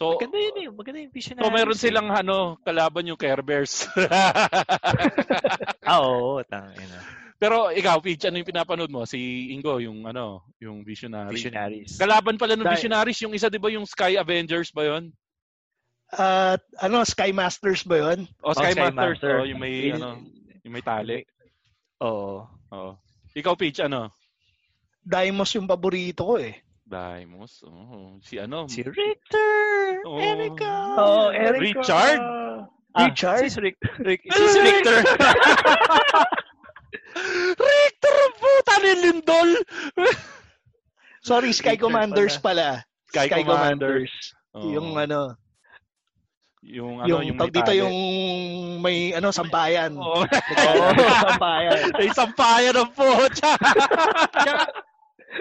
So, 0.00 0.16
Maganda 0.16 0.40
yun 0.40 0.56
eh. 0.64 0.68
Maganda 0.72 0.98
yung 1.04 1.12
visionary. 1.12 1.44
so 1.44 1.52
meron 1.52 1.76
silang 1.76 2.08
ano, 2.08 2.56
kalaban 2.64 3.04
yung 3.04 3.20
Care 3.20 3.44
Bears. 3.44 3.84
Ah, 5.90 6.06
oo. 6.06 6.38
Tangina. 6.46 7.19
Pero 7.40 7.72
ikaw, 7.72 8.04
Peach, 8.04 8.28
ano 8.28 8.36
yung 8.36 8.50
pinapanood 8.52 8.92
mo? 8.92 9.08
Si 9.08 9.48
Ingo, 9.56 9.80
yung 9.80 10.04
ano, 10.04 10.44
yung 10.60 10.84
Visionary. 10.84 11.32
Visionaries. 11.32 11.96
Kalaban 11.96 12.36
pala 12.36 12.52
ng 12.52 12.68
Visionaries, 12.68 13.16
yung 13.24 13.32
isa 13.32 13.48
'di 13.48 13.56
ba 13.56 13.72
yung 13.72 13.88
Sky 13.88 14.20
Avengers 14.20 14.68
ba 14.76 14.84
'yon? 14.84 15.08
At 16.12 16.60
ano, 16.84 17.00
Sky 17.08 17.32
Masters 17.32 17.80
ba 17.88 17.96
yun? 17.96 18.28
O 18.44 18.52
Sky, 18.52 18.76
Sky 18.76 18.92
Masters, 18.92 19.18
Master. 19.24 19.34
oh, 19.40 19.46
yung 19.48 19.56
may 19.62 19.88
Yun- 19.88 19.96
ano, 19.96 20.20
yung 20.60 20.74
may 20.76 20.84
tali. 20.84 21.24
Oo. 22.04 22.44
Oh. 22.74 22.92
Ikaw, 23.32 23.54
Peach, 23.56 23.80
ano? 23.80 24.12
Daimos 25.00 25.54
yung 25.56 25.70
paborito 25.70 26.26
ko 26.26 26.34
eh. 26.36 26.60
Daimos. 26.84 27.62
Oh, 27.62 28.18
si 28.20 28.36
ano? 28.42 28.66
Si 28.66 28.82
Richter! 28.82 30.02
Oo. 30.02 30.18
Erica! 30.18 30.72
Oo, 30.98 31.24
Erica. 31.30 31.78
Richard? 31.78 32.20
Ah, 32.90 33.06
Richard? 33.06 33.46
Si 33.46 33.62
Rick, 33.62 33.78
Rick, 34.02 34.26
si 34.34 34.58
Richter. 34.60 35.06
Richter 37.58 38.14
ang 38.14 38.34
puta 38.38 38.74
ni 38.80 38.92
Lindol! 39.04 39.50
Sorry, 41.20 41.52
Sky 41.52 41.76
Richard 41.76 41.82
Commanders 41.84 42.36
pala. 42.40 42.84
Sky 43.12 43.44
Commanders. 43.44 44.12
Oh. 44.56 44.66
Yung 44.66 44.96
ano, 44.96 45.36
yung 46.60 47.00
ano, 47.00 47.08
yung, 47.08 47.22
yung, 47.32 47.36
may 47.40 47.50
dito 47.52 47.72
yung 47.72 47.96
may 48.84 48.96
ano, 49.16 49.32
sampayan. 49.32 49.96
Oo. 49.96 50.24
Oo, 50.24 50.86
sampayan. 51.28 51.80
May 51.96 52.08
sampayan 52.12 52.74
ng 52.76 52.90
puta. 52.92 53.56
Tsaka, 54.34 54.68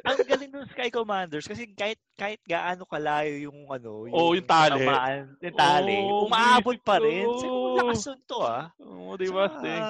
ang 0.06 0.18
galing 0.24 0.52
ng 0.54 0.68
Sky 0.72 0.90
Commanders 0.94 1.50
kasi 1.50 1.68
kahit 1.76 2.00
kahit 2.16 2.40
gaano 2.48 2.88
kalayo 2.88 3.36
yung 3.52 3.68
ano, 3.68 4.08
yung, 4.08 4.16
Oo, 4.16 4.32
yung 4.32 4.48
tali. 4.48 4.86
tamaan, 4.86 5.36
yung 5.42 5.58
tali, 5.58 5.98
Oo, 6.08 6.30
umaabot 6.30 6.78
pa 6.86 6.96
rin. 7.04 7.26
Sabi 7.26 7.50
ko, 7.52 7.68
lakas 7.76 8.02
nun 8.08 8.22
to 8.24 8.40
ah. 8.40 8.64
Oo, 8.80 9.18
di 9.20 9.28
ba? 9.28 9.46
Tsaka, 9.50 9.64
Ting? 9.64 9.84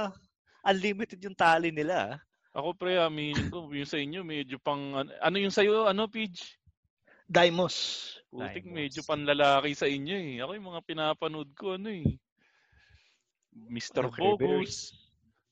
Unlimited 0.69 1.19
yung 1.19 1.33
tali 1.35 1.73
nila. 1.73 1.95
ah. 2.13 2.17
Ako 2.55 2.73
pre, 2.73 2.97
aminin 2.97 3.49
ko, 3.49 3.69
yung 3.69 3.85
sa 3.89 3.97
inyo 3.97 4.21
medyo 4.21 4.57
pang 4.57 4.93
ano, 4.95 5.09
ano 5.21 5.35
yung 5.37 5.53
sa'yo, 5.53 5.85
ano 5.85 6.05
Pidge? 6.09 6.57
Daimos. 7.29 7.75
Putik, 8.29 8.65
Diamonds. 8.65 8.73
medyo 8.73 9.01
panlalaki 9.05 9.73
sa 9.73 9.85
inyo 9.85 10.15
eh. 10.17 10.33
Ako 10.41 10.51
yung 10.57 10.69
mga 10.69 10.81
pinapanood 10.85 11.49
ko 11.53 11.77
ano 11.77 11.89
eh. 11.89 12.05
Mr. 13.53 14.09
Okay, 14.09 14.21
Bogus. 14.21 14.93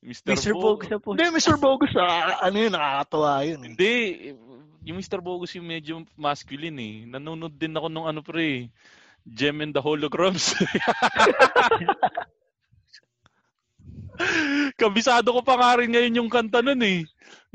Mr. 0.01 0.29
Mr. 0.29 0.53
Bogus 0.53 0.85
Bogus. 0.85 0.89
na 0.89 0.97
po. 1.01 1.09
Hindi, 1.13 1.25
Mr. 1.33 1.57
Bogus, 1.57 1.93
ah, 1.97 2.41
ano 2.45 2.57
yun, 2.57 2.73
nakakatawa 2.73 3.33
yun. 3.45 3.59
eh. 3.61 3.65
Hindi, 3.73 3.93
yung 4.85 4.97
Mr. 4.97 5.19
Bogus 5.21 5.53
yung 5.57 5.67
medyo 5.67 6.01
masculine 6.13 6.77
eh. 6.81 6.95
Nanonood 7.09 7.53
din 7.53 7.73
ako 7.73 7.87
nung 7.89 8.05
ano 8.09 8.21
pre, 8.21 8.69
Gem 9.27 9.59
and 9.59 9.73
the 9.75 9.81
Holograms. 9.83 10.55
Kabisado 14.79 15.33
ko 15.33 15.41
pa 15.41 15.55
nga 15.57 15.71
rin 15.81 15.93
ngayon 15.93 16.17
yung 16.23 16.31
kanta 16.31 16.61
nun 16.61 16.81
eh. 16.81 17.05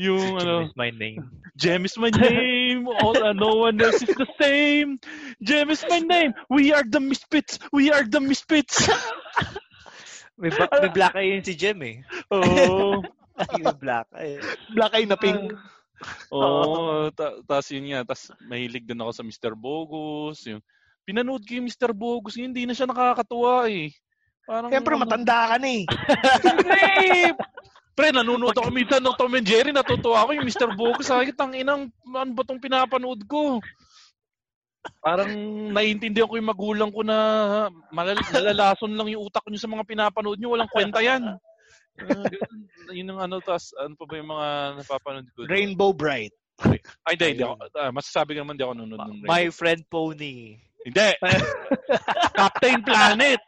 Yung 0.00 0.38
ano, 0.40 0.66
is 0.66 0.76
my 0.78 0.90
name. 0.90 1.22
Gem 1.54 1.84
is 1.84 1.96
my 2.00 2.08
name. 2.08 2.88
All, 2.88 3.16
uh, 3.18 3.36
no 3.36 3.68
one 3.68 3.76
else 3.78 4.00
is 4.00 4.14
the 4.16 4.28
same. 4.40 4.96
Gem 5.44 5.68
is 5.68 5.84
my 5.86 6.00
name. 6.00 6.32
We 6.48 6.72
are 6.72 6.84
the 6.84 7.00
misfits. 7.00 7.60
We 7.70 7.92
are 7.92 8.02
the 8.08 8.20
misfits. 8.20 8.88
May, 10.40 10.50
ba- 10.50 10.72
may 10.80 10.90
black 10.90 11.14
eye 11.14 11.36
yun 11.36 11.44
si 11.44 11.54
Jem 11.54 11.78
eh. 11.84 11.96
Oo. 12.32 13.04
May 13.62 13.74
black 13.78 14.08
eye. 14.16 14.40
Black 14.74 14.92
eye 14.96 15.06
na 15.06 15.14
pink. 15.20 15.54
Oo. 16.34 17.12
Ta- 17.14 17.38
Tapos 17.46 17.68
yun 17.70 17.92
nga. 17.92 18.02
Tapos 18.02 18.32
mahilig 18.48 18.88
din 18.88 18.98
ako 18.98 19.12
sa 19.12 19.22
Mr. 19.22 19.52
Bogus. 19.54 20.48
Yung, 20.50 20.64
pinanood 21.06 21.44
ko 21.46 21.60
yung 21.60 21.68
Mr. 21.68 21.92
Bogus. 21.94 22.40
Hindi 22.40 22.64
na 22.66 22.74
siya 22.74 22.88
nakakatuwa 22.88 23.68
eh. 23.70 23.92
Parang, 24.46 24.70
Siyempre, 24.70 24.94
ano- 24.98 25.02
matanda 25.06 25.38
ka 25.54 25.56
na 25.58 25.68
eh. 25.70 25.84
Pre! 26.66 26.86
Pre, 27.92 28.08
nanonood 28.08 28.56
ako 28.56 28.72
minsan 28.72 29.04
ng 29.04 29.16
Tom 29.20 29.36
and 29.36 29.44
Jerry. 29.44 29.68
Natutuwa 29.68 30.24
ako 30.24 30.30
yung 30.32 30.48
Mr. 30.48 30.72
Bogus. 30.72 31.12
Sabi 31.12 31.28
ko, 31.28 31.36
tanginang, 31.36 31.92
ano 32.08 32.30
ba 32.32 32.42
itong 32.42 32.62
pinapanood 32.62 33.20
ko? 33.28 33.60
Parang 34.98 35.30
naiintindihan 35.70 36.26
ko 36.26 36.34
yung 36.40 36.50
magulang 36.50 36.90
ko 36.90 37.06
na 37.06 37.16
malal- 37.94 38.18
nalalason 38.34 38.96
lang 38.96 39.12
yung 39.12 39.28
utak 39.28 39.44
nyo 39.46 39.60
sa 39.60 39.70
mga 39.70 39.84
pinapanood 39.86 40.40
nyo. 40.40 40.56
Walang 40.56 40.72
kwenta 40.72 40.98
yan. 41.04 41.36
Ganun. 41.92 42.24
yun 42.96 43.12
ang 43.12 43.20
ano, 43.28 43.36
tas 43.44 43.76
ano 43.76 43.92
pa 43.94 44.04
ba 44.08 44.14
yung 44.16 44.30
mga 44.32 44.48
napapanood 44.80 45.26
ko? 45.36 45.38
Rainbow 45.46 45.92
Bright. 45.92 46.32
Ay, 47.04 47.14
hindi, 47.14 47.26
hindi 47.38 47.44
ako. 47.44 47.54
ah, 47.76 47.92
masasabi 47.92 48.34
ko 48.34 48.42
naman, 48.42 48.56
di 48.56 48.64
ako 48.64 48.74
nanonood 48.74 49.04
ng 49.04 49.28
My 49.28 49.52
friend 49.52 49.84
Pony. 49.92 50.56
Hindi. 50.82 51.08
Captain 52.40 52.80
Planet. 52.82 53.42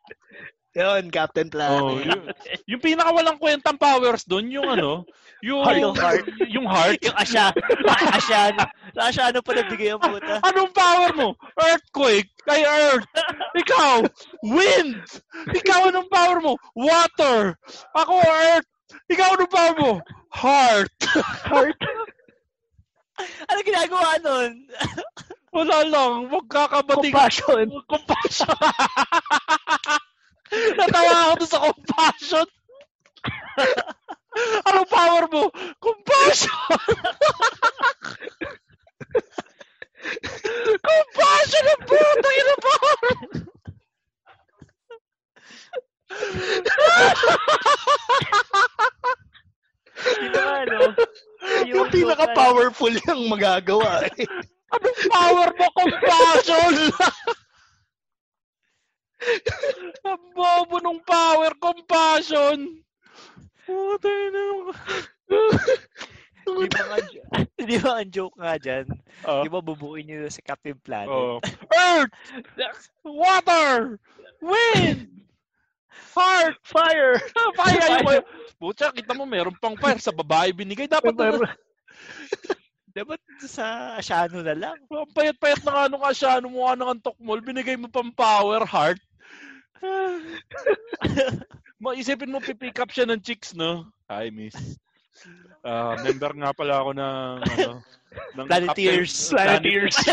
Yun, 0.74 1.06
Captain 1.14 1.46
Planet. 1.46 1.82
Oh, 1.82 1.94
yung, 2.02 2.22
yung 2.66 2.82
pinakawalang 2.82 3.38
kwentang 3.38 3.78
powers 3.78 4.26
doon, 4.26 4.50
yung 4.50 4.66
ano, 4.66 5.06
yung 5.38 5.62
Yung 5.76 5.94
heart. 5.94 6.24
yung 6.50 6.66
heart. 6.66 6.98
Yung 7.04 7.14
asya. 7.14 7.52
Asyano. 8.16 8.64
Sa 8.96 9.12
asyano 9.12 9.38
pa 9.44 9.52
nabigay 9.54 9.92
ang 9.92 10.00
puta. 10.00 10.40
Anong 10.40 10.72
power 10.72 11.10
mo? 11.12 11.28
Earthquake 11.54 12.32
kay 12.42 12.64
Earth. 12.64 13.06
Ikaw, 13.54 14.08
wind. 14.40 15.04
Ikaw 15.52 15.92
anong 15.92 16.08
power 16.08 16.38
mo? 16.40 16.56
Water. 16.72 17.54
Ako 17.92 18.24
Earth. 18.24 18.66
Ikaw 19.12 19.28
anong 19.36 19.52
power 19.52 19.74
mo? 19.76 19.92
Heart. 20.32 20.96
Heart. 21.44 21.78
Ano 23.46 23.58
ginagawa 23.62 24.10
nun? 24.24 24.52
Wala 25.54 25.86
lang, 25.86 26.12
magkakabating. 26.34 27.14
Compassion. 27.14 27.66
Compassion. 27.86 28.50
Natawa 30.76 31.12
ako 31.28 31.34
doon 31.40 31.50
sa 31.50 31.60
compassion. 31.62 32.46
Anong 34.68 34.88
power 34.90 35.24
mo? 35.30 35.46
Compassion! 35.78 36.50
compassion 40.84 41.64
ang 41.70 41.82
puta 41.86 42.28
ina 42.34 42.54
power! 42.58 43.14
Yun 50.04 50.30
na 50.34 50.42
nga, 50.42 50.58
no? 50.68 50.80
Yung 51.68 51.88
pinaka-powerful 51.90 52.92
yung 53.08 53.22
magagawa. 53.30 54.04
eh. 54.18 54.26
Anong 54.74 54.98
power 55.08 55.48
mo? 55.54 55.66
Compassion! 55.78 56.72
Ang 60.08 60.24
bobo 60.36 60.76
nung 60.80 61.00
power, 61.02 61.52
compassion! 61.58 62.84
Puta 63.64 64.08
ina. 64.08 64.44
Di 66.44 66.68
ba 66.68 66.82
nga, 66.84 66.98
di 67.68 67.76
ba 67.80 67.90
ang 68.04 68.10
joke 68.12 68.36
nga 68.36 68.60
dyan? 68.60 68.84
Oh. 69.24 69.40
Di 69.40 69.48
ba 69.48 69.64
bubuin 69.64 70.04
nyo 70.04 70.28
si 70.28 70.44
Captain 70.44 70.76
Planet? 70.76 71.08
Oh. 71.08 71.40
Earth! 71.72 72.12
Water! 73.00 73.96
Wind! 74.44 75.08
Heart! 76.12 76.60
Fire! 76.60 77.16
Fire! 77.56 77.80
Fire! 78.04 78.24
Pucha, 78.60 78.92
kita 78.92 79.16
mo, 79.16 79.24
meron 79.24 79.56
pang 79.56 79.74
fire 79.80 79.98
sa 79.98 80.12
babae 80.12 80.52
binigay. 80.52 80.84
Dapat 80.84 81.16
Fire. 81.16 81.56
Dapat 82.94 83.18
sa 83.42 83.98
asyano 83.98 84.38
na 84.44 84.54
lang. 84.54 84.78
ang 84.86 85.10
payat-payat 85.16 85.66
na 85.66 85.72
nga 85.74 85.84
nung 85.90 86.04
asyano 86.06 86.46
mo 86.46 86.62
nga 86.68 86.78
ng 86.78 86.90
antok 86.94 87.18
mo, 87.18 87.34
binigay 87.40 87.74
mo 87.74 87.90
pang 87.90 88.12
power, 88.14 88.62
heart. 88.62 89.02
Maisipin 91.84 92.32
mo, 92.32 92.40
pipick 92.40 92.80
up 92.80 92.90
siya 92.90 93.06
ng 93.08 93.20
chicks, 93.20 93.54
no? 93.54 93.86
Hi, 94.08 94.30
miss. 94.30 94.78
Ah, 95.64 95.96
member 96.02 96.34
nga 96.36 96.52
pala 96.52 96.80
ako 96.80 96.92
ng, 96.96 97.42
ano, 97.42 97.82
ng 98.36 98.46
Planeteers. 98.46 99.30
Planeteers. 99.32 99.96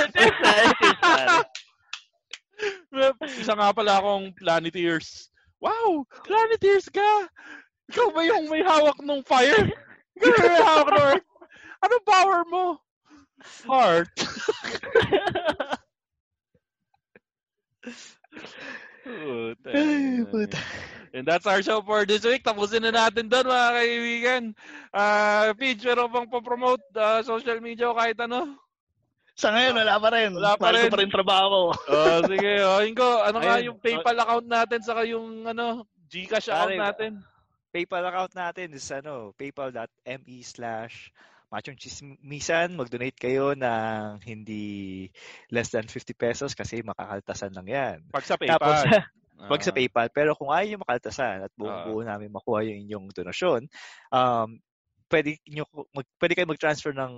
Planeteers. 2.91 3.39
Isa 3.41 3.53
nga 3.57 3.73
pala 3.73 3.99
akong 3.99 4.33
Planeteers. 4.37 5.29
Wow! 5.61 6.05
Planeteers 6.25 6.89
ka! 6.89 7.27
Ikaw 7.91 8.07
ba 8.15 8.23
yung 8.23 8.49
may 8.49 8.63
hawak 8.63 8.97
ng 9.03 9.21
fire? 9.27 9.67
Ikaw 10.17 10.31
ba 10.31 10.41
yung 10.41 10.55
may 10.55 10.63
hawak 10.63 10.89
ng 10.89 11.03
earth? 11.11 11.27
Anong 11.81 12.05
power 12.05 12.45
mo? 12.45 12.77
Heart. 13.65 14.13
Puta. 19.01 19.69
Ay, 19.73 20.21
puta. 20.29 20.59
And 21.11 21.27
that's 21.27 21.43
our 21.43 21.59
show 21.59 21.83
for 21.83 22.07
this 22.07 22.23
week. 22.23 22.45
Tapusin 22.45 22.87
na 22.87 22.93
natin 22.95 23.27
doon 23.27 23.51
mga 23.51 23.69
kaibigan. 23.75 24.43
Uh, 24.95 25.51
Pidge, 25.59 25.83
meron 25.83 26.07
bang 26.07 26.29
po-promote 26.31 26.83
uh, 26.95 27.19
social 27.25 27.59
media 27.59 27.91
o 27.91 27.97
kahit 27.97 28.15
ano? 28.23 28.55
Sa 29.35 29.51
ngayon, 29.51 29.75
wala 29.75 29.95
pa 29.99 30.09
rin. 30.13 30.29
Wala 30.37 30.53
pa 30.55 30.69
rin. 30.71 30.87
ko 30.87 30.95
pa 30.95 31.01
rin 31.01 31.11
trabaho. 31.11 31.59
Oh, 31.73 32.19
sige. 32.29 32.53
Oh, 32.63 32.79
Ingo, 32.79 33.09
ano 33.25 33.37
nga 33.43 33.59
yung 33.59 33.77
PayPal 33.81 34.17
account 34.21 34.47
natin 34.47 34.79
saka 34.85 35.01
yung 35.03 35.49
ano, 35.49 35.83
Gcash 36.07 36.47
account 36.51 36.79
natin? 36.79 37.11
PayPal 37.71 38.05
account 38.07 38.33
natin 38.35 38.67
is 38.75 38.87
ano, 38.91 39.31
paypal.me 39.35 40.37
slash 40.43 41.11
machong 41.51 41.75
chismisan. 41.75 42.73
Mag-donate 42.79 43.19
kayo 43.19 43.51
ng 43.51 44.23
hindi 44.23 45.07
less 45.51 45.69
than 45.69 45.85
50 45.85 46.15
pesos 46.15 46.55
kasi 46.55 46.79
makakaltasan 46.81 47.51
lang 47.51 47.67
yan. 47.67 47.97
Pag 48.09 48.23
sa 48.23 48.39
PayPal. 48.39 48.55
Tapos, 48.57 48.79
wag 49.51 49.61
sa 49.61 49.69
Ah. 49.69 49.77
PayPal. 49.77 50.09
Pero 50.15 50.31
kung 50.33 50.49
ayaw 50.49 50.65
nyo 50.71 50.79
makaltasan 50.87 51.43
at 51.45 51.51
buong 51.59 51.75
Ah. 51.75 51.85
buo 51.85 51.99
namin 52.01 52.31
makuha 52.31 52.63
yung 52.63 52.79
inyong 52.87 53.07
donasyon, 53.11 53.67
um, 54.09 54.49
pwede, 55.11 55.35
nyo, 55.51 55.67
mag, 55.91 56.07
pwede 56.23 56.33
kayo 56.39 56.47
mag-transfer 56.47 56.95
ng 56.95 57.13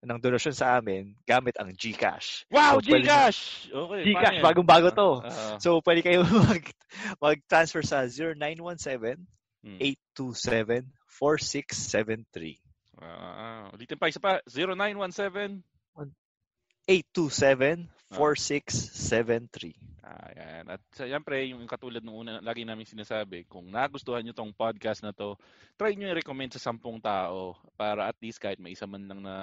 ng 0.00 0.16
donasyon 0.16 0.56
sa 0.56 0.80
amin 0.80 1.12
gamit 1.28 1.60
ang 1.60 1.76
GCash. 1.76 2.48
Wow, 2.48 2.80
So, 2.80 2.88
pwede 2.88 3.04
Gcash! 3.04 3.68
Okay, 3.68 4.00
GCash, 4.08 4.40
bagong-bago 4.40 4.88
to. 4.96 5.10
Ah. 5.20 5.60
So, 5.60 5.82
pwede 5.84 6.00
kayo 6.00 6.22
mag, 6.48 6.64
mag-transfer 7.20 7.82
sa 7.84 8.06
0917 8.08 9.20
Hmm. 9.60 9.76
827 9.76 10.88
4673. 11.04 12.59
Ah, 13.00 13.72
ulitin 13.72 13.96
pa, 13.96 14.12
isa 14.12 14.20
pa. 14.20 14.44
0917. 14.46 15.64
827 16.88 17.86
4673. 18.10 19.78
Ah, 20.02 20.28
yan. 20.34 20.64
At 20.74 20.82
siyempre, 20.90 21.46
yung 21.46 21.62
katulad 21.70 22.02
ng 22.02 22.10
una, 22.10 22.32
lagi 22.42 22.66
namin 22.66 22.82
sinasabi, 22.82 23.46
kung 23.46 23.70
nagustuhan 23.70 24.26
nyo 24.26 24.34
tong 24.34 24.50
podcast 24.50 25.06
na 25.06 25.14
to, 25.14 25.38
try 25.78 25.94
nyo 25.94 26.10
i-recommend 26.10 26.50
sa 26.50 26.72
sampung 26.72 26.98
tao 26.98 27.54
para 27.78 28.10
at 28.10 28.18
least 28.18 28.42
kahit 28.42 28.58
may 28.58 28.74
isa 28.74 28.90
man 28.90 29.06
lang 29.06 29.22
na 29.22 29.34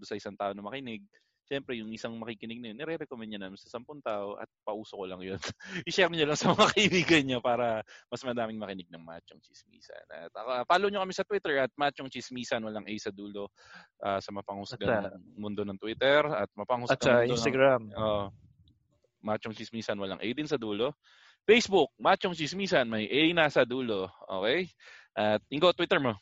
sa 0.00 0.16
isang 0.16 0.32
tao 0.32 0.56
na 0.56 0.64
makinig, 0.64 1.04
siyempre, 1.48 1.80
yung 1.80 1.88
isang 1.88 2.12
makikinig 2.20 2.60
na 2.60 2.70
yun, 2.70 2.78
nire-recommend 2.84 3.32
nyo 3.32 3.40
namin 3.40 3.58
sa 3.58 3.72
sampung 3.72 4.04
tao 4.04 4.36
at 4.36 4.46
pauso 4.62 5.00
ko 5.00 5.08
lang 5.08 5.24
yun. 5.24 5.40
I-share 5.88 6.12
nyo 6.12 6.28
lang 6.28 6.36
sa 6.38 6.52
mga 6.52 6.68
kaibigan 6.76 7.24
nyo 7.24 7.38
para 7.40 7.80
mas 8.12 8.20
madaming 8.20 8.60
makinig 8.60 8.86
ng 8.92 9.00
Machong 9.00 9.40
Chismisan. 9.40 10.04
At 10.12 10.32
uh, 10.36 10.62
follow 10.68 10.92
nyo 10.92 11.00
kami 11.00 11.16
sa 11.16 11.24
Twitter 11.24 11.56
at 11.64 11.72
Machong 11.80 12.12
Chismisan, 12.12 12.60
walang 12.60 12.84
A 12.84 12.94
sa 13.00 13.08
dulo 13.08 13.48
ah, 14.04 14.20
sa 14.20 14.30
mapanghusgan 14.30 15.08
ng 15.08 15.40
mundo 15.40 15.64
ng 15.64 15.80
Twitter 15.80 16.28
at 16.28 16.52
mapanghusgan 16.52 17.00
At 17.00 17.02
sa 17.02 17.12
mundo 17.16 17.24
ng- 17.24 17.36
Instagram. 17.40 17.80
Oo. 17.96 18.24
Machong 19.24 19.56
Chismisan, 19.56 19.98
walang 19.98 20.20
A 20.20 20.28
din 20.30 20.46
sa 20.46 20.60
dulo. 20.60 20.94
Facebook, 21.48 21.90
Machong 21.96 22.36
Chismisan, 22.36 22.86
may 22.86 23.08
A 23.08 23.32
na 23.32 23.48
sa 23.48 23.64
dulo. 23.64 24.12
Okay? 24.28 24.68
At 25.16 25.40
Ingo, 25.48 25.72
Twitter 25.72 25.98
mo. 25.98 26.12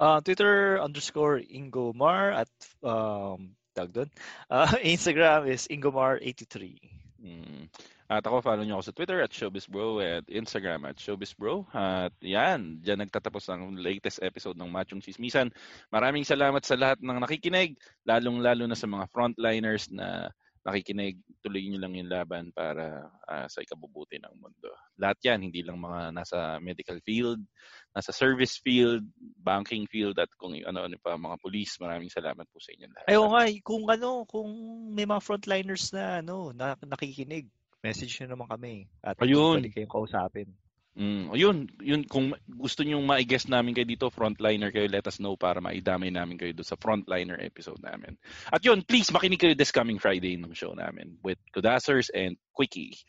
Uh, 0.00 0.18
Twitter 0.24 0.80
underscore 0.80 1.38
Ingomar 1.46 2.42
at 2.42 2.50
um, 2.82 3.54
tag 3.72 3.90
doon. 3.90 4.08
Uh, 4.52 4.68
Instagram 4.94 5.48
is 5.48 5.66
Ingomar83. 5.68 6.76
Mm. 7.22 7.70
At 8.12 8.28
ako, 8.28 8.44
follow 8.44 8.60
nyo 8.60 8.76
ako 8.76 8.84
sa 8.84 8.96
Twitter 8.96 9.18
at 9.24 9.32
ShowbizBro 9.32 10.04
at 10.04 10.28
Instagram 10.28 10.84
at 10.84 11.00
ShowbizBro. 11.00 11.64
At 11.72 12.12
yan, 12.20 12.84
dyan 12.84 13.00
nagtatapos 13.00 13.48
ang 13.48 13.72
latest 13.80 14.20
episode 14.20 14.60
ng 14.60 14.68
Machong 14.68 15.00
Chismisan. 15.00 15.48
Maraming 15.88 16.28
salamat 16.28 16.60
sa 16.60 16.76
lahat 16.76 17.00
ng 17.00 17.24
nakikinig, 17.24 17.80
lalong-lalo 18.04 18.68
na 18.68 18.76
sa 18.76 18.84
mga 18.84 19.08
frontliners 19.08 19.88
na 19.88 20.28
nakikinig. 20.62 21.18
Tuloy 21.42 21.66
nyo 21.66 21.78
lang 21.82 21.94
yung 21.98 22.10
laban 22.10 22.44
para 22.54 23.10
ah, 23.26 23.46
sa 23.50 23.62
ikabubuti 23.62 24.18
ng 24.22 24.34
mundo. 24.38 24.70
Lahat 24.98 25.18
yan, 25.26 25.42
hindi 25.42 25.66
lang 25.66 25.82
mga 25.82 26.14
nasa 26.14 26.62
medical 26.62 27.02
field, 27.02 27.42
nasa 27.90 28.14
service 28.14 28.62
field, 28.62 29.02
banking 29.42 29.90
field, 29.90 30.14
at 30.22 30.30
kung 30.38 30.54
ano-ano 30.54 30.94
pa, 31.02 31.18
mga 31.18 31.36
police. 31.42 31.74
Maraming 31.82 32.10
salamat 32.10 32.46
po 32.46 32.62
sa 32.62 32.70
inyo 32.78 32.86
lahat. 32.86 33.06
Ayaw 33.10 33.24
nga, 33.34 33.42
kung 33.66 33.84
ano, 33.90 34.08
kung 34.30 34.50
may 34.94 35.06
mga 35.06 35.22
frontliners 35.22 35.90
na 35.90 36.22
ano, 36.22 36.54
na, 36.54 36.78
nakikinig, 36.86 37.50
message 37.82 38.22
nyo 38.22 38.38
naman 38.38 38.48
kami. 38.48 38.86
At 39.02 39.18
Ayun. 39.18 39.58
pwede 39.58 39.74
kayong 39.74 39.90
kausapin. 39.90 40.48
Mm, 40.92 41.32
yun, 41.32 41.56
yun 41.80 42.04
kung 42.04 42.36
gusto 42.44 42.84
niyo 42.84 43.00
ma-guest 43.00 43.48
namin 43.48 43.72
kayo 43.72 43.88
dito, 43.88 44.12
frontliner 44.12 44.68
kayo, 44.68 44.84
let 44.92 45.08
us 45.08 45.16
know 45.16 45.40
para 45.40 45.56
maidamay 45.56 46.12
namin 46.12 46.36
kayo 46.36 46.52
doon 46.52 46.68
sa 46.68 46.76
frontliner 46.76 47.40
episode 47.40 47.80
namin. 47.80 48.20
At 48.52 48.60
yun, 48.60 48.84
please 48.84 49.08
makinig 49.08 49.40
kayo 49.40 49.56
this 49.56 49.72
coming 49.72 49.96
Friday 49.96 50.36
ng 50.36 50.52
show 50.52 50.76
namin 50.76 51.16
with 51.24 51.40
Kudasers 51.56 52.12
and 52.12 52.36
Quickie. 52.52 53.00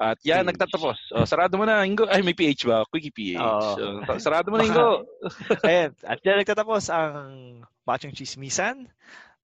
At 0.00 0.16
yan, 0.24 0.48
PH. 0.48 0.56
nagtatapos. 0.56 0.96
Oh, 1.12 1.28
sarado 1.28 1.60
mo 1.60 1.68
na, 1.68 1.84
Ingo. 1.84 2.08
Ay, 2.08 2.24
may 2.24 2.32
PH 2.32 2.64
ba? 2.64 2.88
Quickie 2.88 3.12
PH. 3.12 3.44
Oo. 3.44 3.68
So, 3.76 3.84
sarado 4.16 4.48
mo 4.48 4.56
na, 4.56 4.64
Ingo. 4.64 5.04
Ayan, 5.68 5.92
at 6.08 6.18
dyan 6.24 6.40
nagtatapos 6.40 6.88
ang 6.88 7.60
Machong 7.84 8.16
Chismisan. 8.16 8.88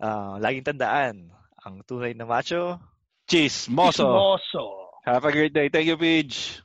Ah, 0.01 0.40
laging 0.40 0.64
tandaan, 0.64 1.28
ang 1.60 1.85
tunay 1.85 2.16
na 2.16 2.24
macho. 2.24 2.81
Chismoso. 3.28 4.01
Chismoso. 4.01 4.64
Have 5.05 5.28
a 5.28 5.32
great 5.35 5.52
day. 5.52 5.69
Thank 5.69 5.93
you, 5.93 6.01
Pidge. 6.01 6.64